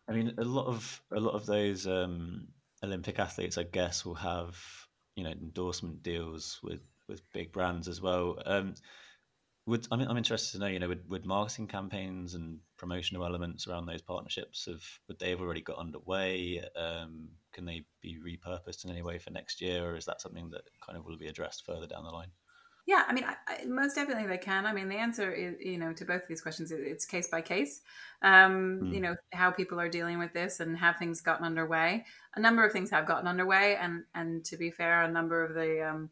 i 0.09 0.11
mean 0.11 0.33
a 0.37 0.43
lot 0.43 0.67
of 0.67 1.01
a 1.11 1.19
lot 1.19 1.35
of 1.35 1.45
those 1.45 1.87
um 1.87 2.47
olympic 2.83 3.19
athletes 3.19 3.57
i 3.57 3.63
guess 3.63 4.05
will 4.05 4.15
have 4.15 4.57
you 5.15 5.23
know 5.23 5.31
endorsement 5.31 6.01
deals 6.03 6.59
with 6.63 6.81
with 7.09 7.21
big 7.33 7.51
brands 7.51 7.87
as 7.87 8.01
well. 8.01 8.37
Um 8.45 8.75
would 9.69 9.87
I'm, 9.91 10.01
I'm 10.01 10.17
interested 10.17 10.53
to 10.53 10.59
know, 10.59 10.67
you 10.67 10.79
know, 10.79 10.87
would, 10.87 11.09
would 11.09 11.25
marketing 11.25 11.67
campaigns 11.67 12.33
and 12.33 12.59
promotional 12.77 13.25
elements 13.25 13.67
around 13.67 13.85
those 13.85 14.01
partnerships 14.01 14.65
have 14.65 14.83
would 15.07 15.19
they 15.19 15.29
have 15.29 15.41
already 15.41 15.61
got 15.61 15.77
underway? 15.77 16.63
Um, 16.75 17.29
can 17.53 17.65
they 17.65 17.85
be 18.01 18.17
repurposed 18.17 18.85
in 18.85 18.91
any 18.91 19.01
way 19.01 19.19
for 19.19 19.31
next 19.31 19.61
year, 19.61 19.89
or 19.89 19.95
is 19.95 20.05
that 20.05 20.21
something 20.21 20.49
that 20.51 20.63
kind 20.85 20.97
of 20.97 21.05
will 21.05 21.17
be 21.17 21.27
addressed 21.27 21.65
further 21.65 21.87
down 21.87 22.03
the 22.03 22.09
line? 22.09 22.29
Yeah, 22.85 23.03
I 23.07 23.13
mean, 23.13 23.23
I, 23.23 23.35
I, 23.47 23.65
most 23.65 23.93
definitely 23.93 24.25
they 24.25 24.39
can. 24.39 24.65
I 24.65 24.73
mean, 24.73 24.89
the 24.89 24.95
answer 24.95 25.31
is, 25.31 25.55
you 25.59 25.77
know, 25.77 25.93
to 25.93 26.05
both 26.05 26.23
of 26.23 26.27
these 26.27 26.41
questions, 26.41 26.71
it's 26.71 27.05
case 27.05 27.27
by 27.27 27.41
case. 27.41 27.81
Um, 28.23 28.79
mm. 28.81 28.93
You 28.95 29.01
know, 29.01 29.15
how 29.31 29.51
people 29.51 29.79
are 29.79 29.89
dealing 29.89 30.17
with 30.17 30.33
this 30.33 30.59
and 30.59 30.75
have 30.77 30.97
things 30.97 31.21
gotten 31.21 31.45
underway. 31.45 32.05
A 32.35 32.39
number 32.39 32.65
of 32.65 32.71
things 32.71 32.89
have 32.89 33.05
gotten 33.05 33.27
underway, 33.27 33.75
and 33.75 34.05
and 34.15 34.43
to 34.45 34.57
be 34.57 34.71
fair, 34.71 35.03
a 35.03 35.11
number 35.11 35.43
of 35.43 35.53
the 35.53 35.87
um, 35.87 36.09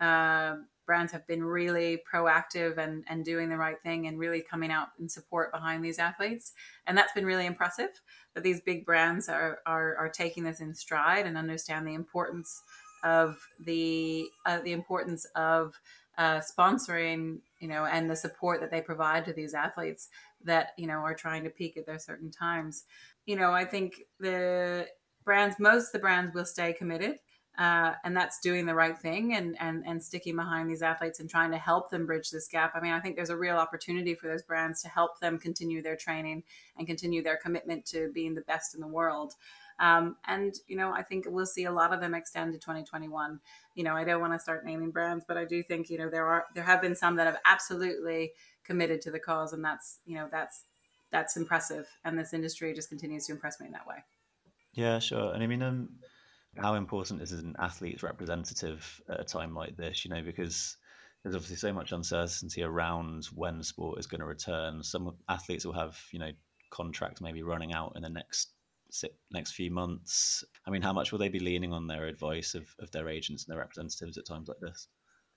uh, 0.00 0.56
brands 0.88 1.12
have 1.12 1.26
been 1.26 1.44
really 1.44 2.02
proactive 2.10 2.78
and, 2.78 3.04
and 3.08 3.22
doing 3.22 3.50
the 3.50 3.58
right 3.58 3.80
thing 3.82 4.06
and 4.06 4.18
really 4.18 4.40
coming 4.40 4.72
out 4.72 4.88
in 4.98 5.08
support 5.08 5.52
behind 5.52 5.84
these 5.84 5.98
athletes. 5.98 6.54
And 6.86 6.96
that's 6.96 7.12
been 7.12 7.26
really 7.26 7.44
impressive 7.44 7.90
that 8.34 8.42
these 8.42 8.62
big 8.62 8.86
brands 8.86 9.28
are, 9.28 9.58
are, 9.66 9.94
are 9.96 10.08
taking 10.08 10.44
this 10.44 10.60
in 10.60 10.74
stride 10.74 11.26
and 11.26 11.36
understand 11.36 11.86
the 11.86 11.94
importance 11.94 12.62
of 13.04 13.38
the, 13.60 14.26
uh, 14.46 14.60
the 14.64 14.72
importance 14.72 15.26
of 15.36 15.78
uh, 16.16 16.40
sponsoring, 16.40 17.38
you 17.60 17.68
know, 17.68 17.84
and 17.84 18.10
the 18.10 18.16
support 18.16 18.60
that 18.60 18.70
they 18.70 18.80
provide 18.80 19.26
to 19.26 19.34
these 19.34 19.52
athletes 19.52 20.08
that, 20.42 20.70
you 20.78 20.86
know, 20.86 21.00
are 21.00 21.14
trying 21.14 21.44
to 21.44 21.50
peak 21.50 21.76
at 21.76 21.84
their 21.84 21.98
certain 21.98 22.30
times. 22.30 22.84
You 23.26 23.36
know, 23.36 23.52
I 23.52 23.66
think 23.66 24.00
the 24.18 24.88
brands, 25.22 25.56
most 25.60 25.92
the 25.92 25.98
brands 25.98 26.34
will 26.34 26.46
stay 26.46 26.72
committed 26.72 27.18
uh, 27.58 27.94
and 28.04 28.16
that's 28.16 28.38
doing 28.38 28.66
the 28.66 28.74
right 28.74 28.96
thing 28.96 29.34
and, 29.34 29.56
and 29.60 29.82
and 29.84 30.02
sticking 30.02 30.36
behind 30.36 30.70
these 30.70 30.80
athletes 30.80 31.18
and 31.18 31.28
trying 31.28 31.50
to 31.50 31.58
help 31.58 31.90
them 31.90 32.06
bridge 32.06 32.30
this 32.30 32.46
gap. 32.46 32.72
I 32.74 32.80
mean, 32.80 32.92
I 32.92 33.00
think 33.00 33.16
there's 33.16 33.30
a 33.30 33.36
real 33.36 33.56
opportunity 33.56 34.14
for 34.14 34.28
those 34.28 34.42
brands 34.42 34.80
to 34.82 34.88
help 34.88 35.18
them 35.18 35.38
continue 35.38 35.82
their 35.82 35.96
training 35.96 36.44
and 36.76 36.86
continue 36.86 37.22
their 37.22 37.36
commitment 37.36 37.84
to 37.86 38.12
being 38.14 38.34
the 38.34 38.42
best 38.42 38.76
in 38.76 38.80
the 38.80 38.86
world. 38.86 39.34
Um, 39.80 40.16
and 40.26 40.54
you 40.68 40.76
know, 40.76 40.92
I 40.92 41.02
think 41.02 41.26
we'll 41.28 41.46
see 41.46 41.64
a 41.64 41.72
lot 41.72 41.92
of 41.92 42.00
them 42.00 42.14
extend 42.14 42.52
to 42.52 42.58
2021. 42.60 43.40
You 43.74 43.84
know, 43.84 43.94
I 43.94 44.04
don't 44.04 44.20
want 44.20 44.34
to 44.34 44.38
start 44.38 44.64
naming 44.64 44.92
brands, 44.92 45.24
but 45.26 45.36
I 45.36 45.44
do 45.44 45.62
think 45.62 45.90
you 45.90 45.98
know 45.98 46.08
there 46.08 46.26
are 46.26 46.46
there 46.54 46.64
have 46.64 46.80
been 46.80 46.94
some 46.94 47.16
that 47.16 47.26
have 47.26 47.38
absolutely 47.44 48.32
committed 48.62 49.00
to 49.02 49.10
the 49.10 49.18
cause, 49.18 49.52
and 49.52 49.64
that's 49.64 49.98
you 50.06 50.14
know 50.14 50.28
that's 50.30 50.64
that's 51.10 51.36
impressive. 51.36 51.88
And 52.04 52.16
this 52.16 52.32
industry 52.32 52.72
just 52.72 52.88
continues 52.88 53.26
to 53.26 53.32
impress 53.32 53.58
me 53.58 53.66
in 53.66 53.72
that 53.72 53.86
way. 53.86 54.04
Yeah, 54.74 55.00
sure. 55.00 55.32
And 55.32 55.42
I 55.42 55.46
mean, 55.48 55.62
um, 55.62 55.88
how 56.58 56.74
important 56.74 57.22
is 57.22 57.32
an 57.32 57.54
athlete's 57.58 58.02
representative 58.02 59.00
at 59.08 59.20
a 59.20 59.24
time 59.24 59.54
like 59.54 59.76
this? 59.76 60.04
You 60.04 60.10
know, 60.10 60.22
because 60.22 60.76
there's 61.22 61.34
obviously 61.34 61.56
so 61.56 61.72
much 61.72 61.92
uncertainty 61.92 62.62
around 62.62 63.26
when 63.34 63.62
sport 63.62 63.98
is 63.98 64.06
going 64.06 64.20
to 64.20 64.26
return. 64.26 64.82
Some 64.82 65.16
athletes 65.28 65.64
will 65.64 65.72
have, 65.72 65.98
you 66.12 66.18
know, 66.18 66.30
contracts 66.70 67.20
maybe 67.20 67.42
running 67.42 67.72
out 67.72 67.92
in 67.96 68.02
the 68.02 68.08
next 68.08 68.52
next 69.30 69.52
few 69.52 69.70
months. 69.70 70.42
I 70.66 70.70
mean, 70.70 70.82
how 70.82 70.92
much 70.92 71.12
will 71.12 71.18
they 71.18 71.28
be 71.28 71.40
leaning 71.40 71.72
on 71.72 71.86
their 71.86 72.06
advice 72.06 72.54
of, 72.54 72.74
of 72.78 72.90
their 72.90 73.08
agents 73.08 73.44
and 73.44 73.52
their 73.52 73.60
representatives 73.60 74.16
at 74.16 74.26
times 74.26 74.48
like 74.48 74.60
this? 74.60 74.88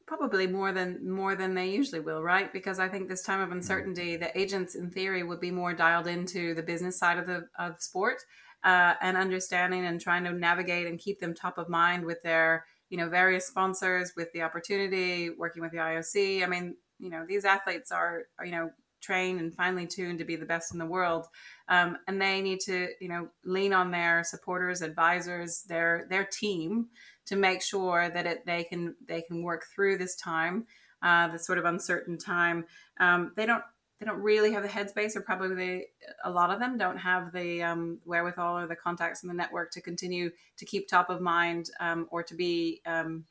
Probably 0.08 0.48
more 0.48 0.72
than 0.72 1.10
more 1.10 1.36
than 1.36 1.54
they 1.54 1.70
usually 1.70 2.00
will, 2.00 2.22
right? 2.22 2.52
Because 2.52 2.80
I 2.80 2.88
think 2.88 3.08
this 3.08 3.24
time 3.24 3.40
of 3.40 3.50
mm. 3.50 3.54
uncertainty, 3.54 4.18
the 4.18 4.38
agents 4.38 4.76
in 4.76 4.90
theory 4.90 5.24
would 5.24 5.40
be 5.40 5.52
more 5.52 5.74
dialed 5.74 6.08
into 6.08 6.54
the 6.54 6.64
business 6.64 6.98
side 6.98 7.18
of 7.18 7.28
the 7.28 7.48
of 7.60 7.80
sport 7.80 8.22
uh, 8.64 8.94
and 9.02 9.18
understanding 9.18 9.86
and 9.86 10.00
trying 10.00 10.24
to 10.24 10.32
navigate 10.32 10.88
and 10.88 11.00
keep 11.00 11.20
them 11.20 11.34
top 11.34 11.58
of 11.58 11.70
mind 11.70 12.06
with 12.06 12.22
their 12.24 12.66
you 12.90 12.98
know 12.98 13.10
various 13.10 13.48
sponsors 13.48 14.14
with 14.16 14.32
the 14.34 14.42
opportunity 14.42 15.30
working 15.30 15.62
with 15.62 15.72
the 15.72 15.78
ioc 15.78 16.44
i 16.44 16.48
mean 16.48 16.76
you 17.00 17.10
know 17.10 17.26
these 17.28 17.46
athletes 17.46 17.92
are, 17.92 18.24
are 18.38 18.46
you 18.46 18.52
know 18.52 18.70
trained 19.02 19.40
and 19.40 19.54
finely 19.54 19.88
tuned 19.88 20.20
to 20.20 20.26
be 20.26 20.36
the 20.36 20.46
best 20.46 20.74
in 20.74 20.80
the 20.80 20.86
world. 20.86 21.26
Um, 21.68 21.98
and 22.08 22.22
they 22.22 22.42
need 22.42 22.60
to 22.62 22.90
you 23.02 23.10
know 23.10 23.30
lean 23.44 23.74
on 23.74 23.92
their 23.92 24.24
supporters 24.24 24.82
advisors 24.82 25.64
their 25.68 26.08
their 26.10 26.26
team 26.26 26.88
to 27.26 27.36
make 27.36 27.62
sure 27.62 28.10
that 28.10 28.26
it, 28.26 28.46
they 28.46 28.64
can 28.64 28.96
they 29.08 29.22
can 29.22 29.44
work 29.44 29.66
through 29.74 29.98
this 29.98 30.16
time 30.16 30.66
uh, 31.02 31.36
sort 31.38 31.58
of 31.58 31.66
uncertain 31.66 32.18
time. 32.18 32.66
Um, 33.00 33.34
they 33.36 33.46
don't 33.46 33.64
they 34.02 34.08
don't 34.08 34.20
really 34.20 34.52
have 34.52 34.64
the 34.64 34.70
headspace, 34.70 35.16
or 35.16 35.22
probably 35.22 35.86
a 36.24 36.30
lot 36.32 36.50
of 36.50 36.60
them 36.60 36.76
don't 36.76 36.98
have 36.98 37.32
the 37.32 37.62
um, 37.62 38.00
wherewithal 38.04 38.58
or 38.58 38.66
the 38.66 38.76
contacts 38.76 39.22
in 39.22 39.30
the 39.30 39.36
network 39.36 39.70
to 39.74 39.82
continue 39.82 40.32
to 40.58 40.66
keep 40.66 40.88
top 40.88 41.12
of 41.12 41.22
mind 41.22 41.70
um, 41.80 42.08
or 42.10 42.24
to 42.24 42.34
be, 42.34 42.82
um, 42.88 43.26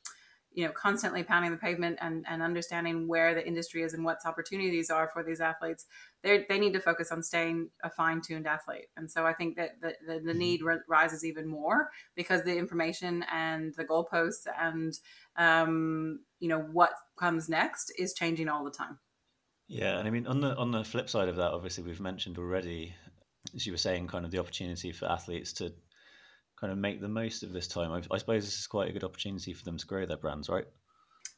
you 0.53 0.65
know, 0.65 0.71
constantly 0.71 1.25
pounding 1.25 1.51
the 1.51 1.57
pavement 1.57 1.99
and, 2.01 2.25
and 2.29 2.41
understanding 2.41 3.09
where 3.09 3.35
the 3.35 3.45
industry 3.45 3.83
is 3.83 3.95
and 3.95 4.05
what 4.05 4.19
opportunities 4.25 4.91
are 4.91 5.11
for 5.13 5.25
these 5.25 5.41
athletes. 5.41 5.87
They 6.23 6.47
they 6.49 6.61
need 6.61 6.75
to 6.75 6.81
focus 6.81 7.11
on 7.11 7.25
staying 7.25 7.71
a 7.83 7.91
fine 7.91 8.21
tuned 8.21 8.47
athlete, 8.47 8.91
and 8.97 9.11
so 9.11 9.27
I 9.27 9.33
think 9.33 9.57
that 9.57 9.81
the, 9.81 9.95
the, 10.07 10.21
the 10.21 10.31
mm-hmm. 10.31 10.39
need 10.39 10.61
rises 10.87 11.25
even 11.25 11.49
more 11.49 11.91
because 12.15 12.45
the 12.45 12.57
information 12.57 13.25
and 13.33 13.75
the 13.77 13.85
goalposts 13.85 14.47
and 14.57 14.97
um, 15.37 16.21
you 16.39 16.49
know 16.49 16.61
what 16.61 16.93
comes 17.19 17.49
next 17.49 17.93
is 17.99 18.15
changing 18.15 18.49
all 18.49 18.63
the 18.63 18.71
time. 18.71 19.01
Yeah, 19.71 20.01
and 20.01 20.09
I 20.09 20.11
mean 20.11 20.27
on 20.27 20.41
the 20.41 20.57
on 20.57 20.73
the 20.73 20.83
flip 20.83 21.09
side 21.09 21.29
of 21.29 21.37
that, 21.37 21.53
obviously 21.53 21.85
we've 21.85 22.01
mentioned 22.01 22.39
already, 22.39 22.93
as 23.55 23.65
you 23.65 23.73
were 23.73 23.79
saying, 23.79 24.09
kind 24.09 24.25
of 24.25 24.33
the 24.33 24.41
opportunity 24.41 24.91
for 24.91 25.07
athletes 25.07 25.53
to 25.55 25.73
kind 26.61 26.73
of 26.73 26.79
make 26.79 27.01
the 27.01 27.09
most 27.09 27.45
of 27.45 27.53
this 27.53 27.69
time? 27.69 27.93
I, 27.93 28.03
I 28.13 28.19
suppose 28.19 28.45
this 28.45 28.59
is 28.59 28.67
quite 28.67 28.91
a 28.91 28.93
good 28.93 29.05
opportunity 29.05 29.53
for 29.53 29.65
them 29.65 29.79
to 29.79 29.87
grow 29.87 30.07
their 30.07 30.17
brands, 30.17 30.49
right? 30.49 30.65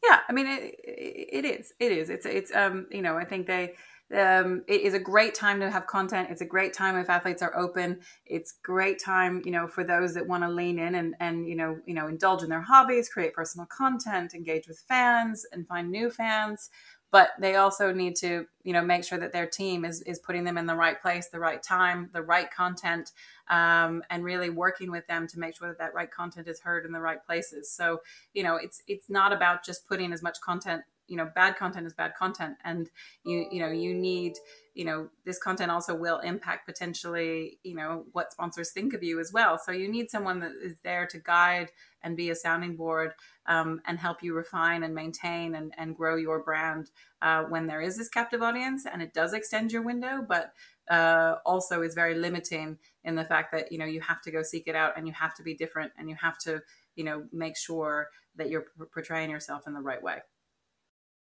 Yeah, 0.03 0.21
I 0.27 0.33
mean 0.33 0.47
it, 0.47 0.75
it 0.83 1.45
is. 1.45 1.75
It 1.79 1.93
is. 1.93 2.09
It's 2.09 2.25
it's 2.25 2.55
um 2.55 2.87
you 2.91 3.03
know 3.03 3.19
I 3.19 3.27
think 3.27 3.47
they 3.47 3.75
um, 4.17 4.63
it 4.67 4.81
is 4.81 4.95
a 4.95 4.99
great 4.99 5.35
time 5.35 5.61
to 5.61 5.71
have 5.71 5.87
content. 5.87 6.29
It's 6.31 6.43
a 6.43 6.47
great 6.47 6.73
time 6.73 6.97
if 6.97 7.11
athletes 7.11 7.43
are 7.43 7.57
open. 7.57 8.01
It's 8.27 8.55
great 8.63 8.99
time, 9.03 9.41
you 9.45 9.51
know, 9.51 9.67
for 9.67 9.85
those 9.85 10.13
that 10.15 10.27
want 10.27 10.43
to 10.43 10.51
lean 10.51 10.79
in 10.79 10.97
and, 10.97 11.15
and 11.19 11.47
you 11.47 11.57
know, 11.57 11.79
you 11.87 11.95
know, 11.95 12.09
indulge 12.09 12.43
in 12.43 12.51
their 12.51 12.61
hobbies, 12.61 13.09
create 13.09 13.33
personal 13.33 13.67
content, 13.67 14.35
engage 14.35 14.69
with 14.69 14.85
fans, 14.87 15.47
and 15.51 15.67
find 15.67 15.91
new 15.91 16.11
fans 16.11 16.69
but 17.13 17.31
they 17.39 17.55
also 17.55 17.93
need 17.93 18.17
to 18.17 18.47
you 18.65 18.73
know 18.73 18.83
make 18.83 19.05
sure 19.05 19.19
that 19.19 19.33
their 19.33 19.47
team 19.47 19.85
is 19.85 20.03
is 20.03 20.19
putting 20.19 20.43
them 20.43 20.59
in 20.59 20.67
the 20.67 20.75
right 20.75 21.01
place 21.01 21.29
the 21.29 21.39
right 21.39 21.63
time 21.63 22.11
the 22.13 22.23
right 22.23 22.51
content 22.51 23.13
um, 23.49 24.03
and 24.11 24.25
really 24.25 24.51
working 24.51 24.91
with 24.91 25.07
them 25.07 25.29
to 25.29 25.39
make 25.39 25.57
sure 25.57 25.69
that 25.69 25.79
that 25.79 25.95
right 25.95 26.11
content 26.11 26.49
is 26.49 26.59
heard 26.61 26.85
in 26.87 26.93
the 26.93 27.01
right 27.01 27.25
places. 27.25 27.71
So 27.71 28.01
you 28.35 28.43
know 28.43 28.57
it's 28.57 28.83
it's 28.89 29.09
not 29.09 29.33
about 29.33 29.65
just 29.65 29.87
putting 29.87 30.13
as 30.13 30.23
much 30.23 30.41
content 30.41 30.83
you 31.07 31.17
know 31.17 31.31
bad 31.35 31.57
content 31.57 31.87
is 31.87 31.93
bad 31.93 32.15
content. 32.19 32.57
And 32.65 32.91
you 33.25 33.47
you 33.53 33.61
know 33.61 33.71
you 33.71 33.95
need 33.95 34.35
you 34.75 34.85
know 34.85 35.09
this 35.25 35.39
content 35.39 35.71
also 35.71 35.95
will 35.95 36.19
impact 36.21 36.67
potentially 36.67 37.59
you 37.63 37.75
know 37.75 38.05
what 38.13 38.33
sponsors 38.33 38.71
think 38.71 38.95
of 38.95 39.03
you 39.03 39.21
as 39.21 39.33
well. 39.33 39.59
So 39.59 39.73
you 39.73 39.89
need 39.89 40.11
someone 40.11 40.41
that 40.41 40.53
is 40.63 40.77
there 40.83 41.07
to 41.09 41.19
guide 41.19 41.71
and 42.03 42.17
be 42.17 42.31
a 42.31 42.35
sounding 42.35 42.77
board 42.77 43.13
um, 43.47 43.81
and 43.87 43.99
help 43.99 44.23
you 44.23 44.35
refine 44.35 44.83
and 44.83 44.95
maintain 44.95 45.55
and, 45.55 45.73
and 45.77 45.97
grow 45.97 46.17
your 46.17 46.43
brand 46.43 46.91
uh, 47.21 47.45
when 47.45 47.67
there 47.67 47.81
is 47.81 47.97
this 47.97 48.09
captive 48.09 48.43
audience 48.43 48.87
and 48.91 49.03
it 49.03 49.15
does 49.15 49.33
extend 49.33 49.71
your 49.73 49.83
window 49.83 50.25
but 50.27 50.53
uh, 50.91 51.37
also 51.47 51.83
is 51.83 51.95
very 51.95 52.15
limiting 52.15 52.77
in 53.05 53.15
the 53.15 53.25
fact 53.25 53.53
that 53.53 53.71
you 53.71 53.79
know 53.79 53.85
you 53.85 54.01
have 54.01 54.21
to 54.23 54.31
go 54.31 54.43
seek 54.43 54.67
it 54.67 54.75
out 54.75 54.95
and 54.97 55.07
you 55.07 55.13
have 55.13 55.35
to 55.35 55.43
be 55.43 55.55
different 55.55 55.93
and 55.99 56.09
you 56.09 56.17
have 56.21 56.39
to 56.39 56.61
you 56.97 57.05
know 57.05 57.25
make 57.33 57.57
sure 57.57 58.09
that 58.37 58.49
you're 58.49 58.67
portraying 58.93 59.31
yourself 59.31 59.67
in 59.67 59.75
the 59.75 59.81
right 59.81 60.03
way. 60.03 60.19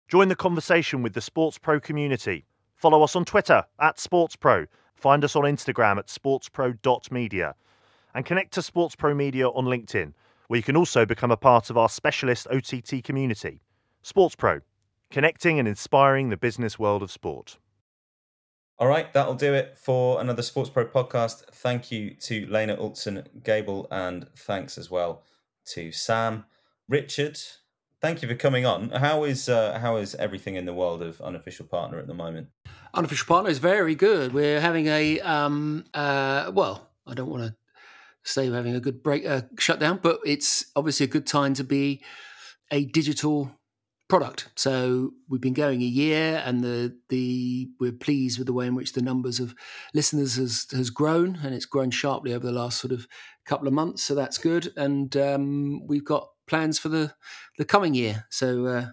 Join 0.09 0.29
the 0.29 0.37
conversation 0.37 1.03
with 1.03 1.15
the 1.15 1.21
SportsPro 1.21 1.83
community 1.83 2.45
follow 2.81 3.03
us 3.03 3.15
on 3.15 3.25
twitter 3.25 3.65
at 3.79 3.97
sportspro 3.97 4.67
find 4.95 5.25
us 5.25 5.37
on 5.37 5.45
instagram 5.45 5.99
at 5.99 6.07
sportspro.media 6.07 7.55
and 8.15 8.27
connect 8.27 8.53
to 8.53 8.61
SportsPro 8.61 9.15
media 9.15 9.49
on 9.49 9.67
linkedin 9.67 10.13
where 10.51 10.57
you 10.57 10.65
can 10.65 10.77
also 10.77 11.07
become 11.07 11.31
a 11.31 11.37
part 11.37 11.71
of 11.71 11.79
our 11.79 11.89
specialist 11.89 12.49
OTT 12.51 13.05
community. 13.05 13.63
SportsPro, 14.03 14.63
connecting 15.09 15.61
and 15.61 15.69
inspiring 15.69 16.29
the 16.29 16.37
business 16.37 16.77
world 16.77 17.05
of 17.05 17.13
sport. 17.13 17.57
All 18.77 18.89
right, 18.89 19.13
that'll 19.13 19.35
do 19.35 19.55
it 19.55 19.79
for 19.79 20.21
another 20.21 20.43
SportsPro 20.43 20.91
podcast. 20.91 21.45
Thank 21.53 21.93
you 21.93 22.17
to 22.23 22.47
Lena 22.47 22.77
Ultzon 22.77 23.29
Gable, 23.45 23.87
and 23.93 24.27
thanks 24.37 24.77
as 24.77 24.91
well 24.91 25.23
to 25.67 25.93
Sam. 25.93 26.47
Richard, 26.89 27.39
thank 28.01 28.21
you 28.21 28.27
for 28.27 28.35
coming 28.35 28.67
on. 28.67 28.91
How 28.91 29.23
is 29.23 29.49
uh, 29.49 29.79
how 29.79 29.99
is 29.99 30.17
everything 30.17 30.57
in 30.57 30.65
the 30.65 30.75
world 30.75 31.01
of 31.01 31.21
unofficial 31.21 31.67
partner 31.67 32.01
at 32.01 32.09
the 32.09 32.15
moment? 32.15 32.49
Unofficial 32.93 33.27
partner 33.27 33.51
is 33.51 33.59
very 33.59 33.95
good. 33.95 34.33
We're 34.33 34.61
having 34.61 34.87
a 34.89 35.21
um, 35.21 35.85
uh, 35.95 36.51
well, 36.53 36.91
I 37.07 37.15
don't 37.15 37.31
want 37.31 37.45
to 37.45 37.55
say 38.25 38.49
we're 38.49 38.57
having 38.57 38.75
a 38.75 38.81
good 38.81 39.03
break 39.03 39.25
uh, 39.27 39.43
shutdown, 39.59 40.01
but 40.03 40.19
it's 40.27 40.67
obviously 40.75 41.05
a 41.05 41.09
good 41.09 41.27
time 41.27 41.55
to 41.55 41.65
be 41.65 42.03
a 42.71 42.85
digital 42.85 43.53
product. 44.09 44.49
So 44.57 45.13
we've 45.29 45.41
been 45.41 45.55
going 45.55 45.83
a 45.83 45.87
year, 45.87 46.43
and 46.45 46.65
the 46.65 46.99
the 47.09 47.69
we're 47.79 47.93
pleased 47.93 48.39
with 48.39 48.49
the 48.49 48.53
way 48.53 48.67
in 48.67 48.75
which 48.75 48.93
the 48.93 49.03
numbers 49.03 49.39
of 49.39 49.55
listeners 49.95 50.35
has 50.35 50.67
has 50.73 50.91
grown, 50.91 51.39
and 51.45 51.55
it's 51.55 51.67
grown 51.67 51.91
sharply 51.91 52.35
over 52.35 52.45
the 52.45 52.53
last 52.53 52.81
sort 52.81 52.93
of 52.93 53.07
couple 53.47 53.69
of 53.69 53.73
months. 53.73 54.03
So 54.03 54.15
that's 54.15 54.37
good, 54.37 54.73
and 54.77 55.17
um, 55.17 55.87
we've 55.87 56.05
got 56.05 56.29
plans 56.49 56.79
for 56.79 56.89
the 56.89 57.15
the 57.57 57.65
coming 57.65 57.95
year. 57.95 58.27
So 58.31 58.67
uh, 58.67 58.87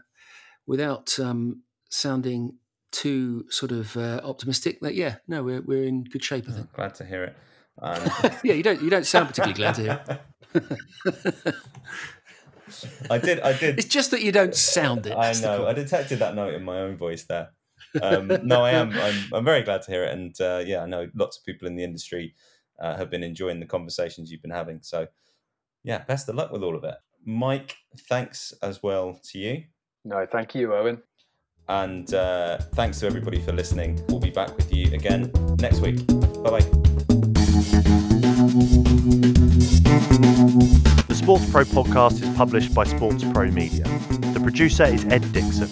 without 0.67 1.19
um, 1.19 1.63
sounding 1.89 2.59
too 2.91 3.45
sort 3.49 3.71
of 3.71 3.95
uh, 3.97 4.21
optimistic, 4.23 4.79
that 4.81 4.95
yeah, 4.95 5.15
no, 5.27 5.43
we're 5.43 5.61
we're 5.61 5.83
in 5.83 6.03
good 6.03 6.23
shape. 6.23 6.45
I 6.49 6.53
think. 6.53 6.73
Glad 6.73 6.95
to 6.95 7.05
hear 7.05 7.23
it. 7.25 7.35
Um, 7.81 8.09
yeah, 8.43 8.53
you 8.53 8.63
don't 8.63 8.81
you 8.81 8.89
don't 8.89 9.05
sound 9.05 9.27
particularly 9.27 9.53
glad 9.55 9.75
to 9.75 9.81
hear. 9.81 11.53
I 13.09 13.17
did. 13.17 13.39
I 13.39 13.53
did. 13.53 13.79
It's 13.79 13.87
just 13.87 14.11
that 14.11 14.21
you 14.21 14.31
don't 14.31 14.55
sound 14.55 15.05
it. 15.05 15.15
I 15.15 15.33
know. 15.33 15.67
I 15.67 15.73
detected 15.73 16.19
that 16.19 16.35
note 16.35 16.53
in 16.53 16.63
my 16.63 16.79
own 16.79 16.97
voice 16.97 17.23
there. 17.23 17.49
Um, 18.01 18.31
no, 18.43 18.63
I 18.63 18.71
am. 18.71 18.91
I'm, 18.91 19.15
I'm 19.33 19.45
very 19.45 19.63
glad 19.63 19.81
to 19.83 19.91
hear 19.91 20.03
it, 20.03 20.13
and 20.13 20.39
uh, 20.41 20.63
yeah, 20.65 20.83
I 20.83 20.85
know 20.85 21.07
lots 21.15 21.37
of 21.37 21.45
people 21.45 21.67
in 21.67 21.75
the 21.75 21.83
industry 21.83 22.35
uh, 22.79 22.97
have 22.97 23.09
been 23.09 23.23
enjoying 23.23 23.59
the 23.59 23.65
conversations 23.65 24.31
you've 24.31 24.41
been 24.41 24.51
having. 24.51 24.79
So, 24.81 25.07
yeah, 25.83 26.03
best 26.03 26.29
of 26.29 26.35
luck 26.35 26.51
with 26.51 26.63
all 26.63 26.75
of 26.75 26.83
it. 26.83 26.95
Mike, 27.25 27.75
thanks 28.09 28.53
as 28.61 28.83
well 28.83 29.19
to 29.31 29.39
you. 29.39 29.63
No, 30.05 30.25
thank 30.29 30.55
you, 30.55 30.69
Eoin. 30.69 31.01
And 31.69 32.13
uh, 32.13 32.59
thanks 32.75 32.99
to 33.01 33.07
everybody 33.07 33.41
for 33.41 33.51
listening. 33.51 34.01
We'll 34.07 34.19
be 34.19 34.29
back 34.29 34.55
with 34.55 34.73
you 34.73 34.93
again 34.93 35.31
next 35.59 35.81
week. 35.81 36.05
Bye 36.07 36.49
bye. 36.49 36.87
The 41.07 41.13
SportsPro 41.13 41.65
podcast 41.65 42.23
is 42.23 42.37
published 42.37 42.73
by 42.73 42.85
Sports 42.85 43.23
Pro 43.33 43.51
Media. 43.51 43.83
The 43.83 44.39
producer 44.41 44.85
is 44.85 45.03
Ed 45.05 45.31
Dixon. 45.33 45.69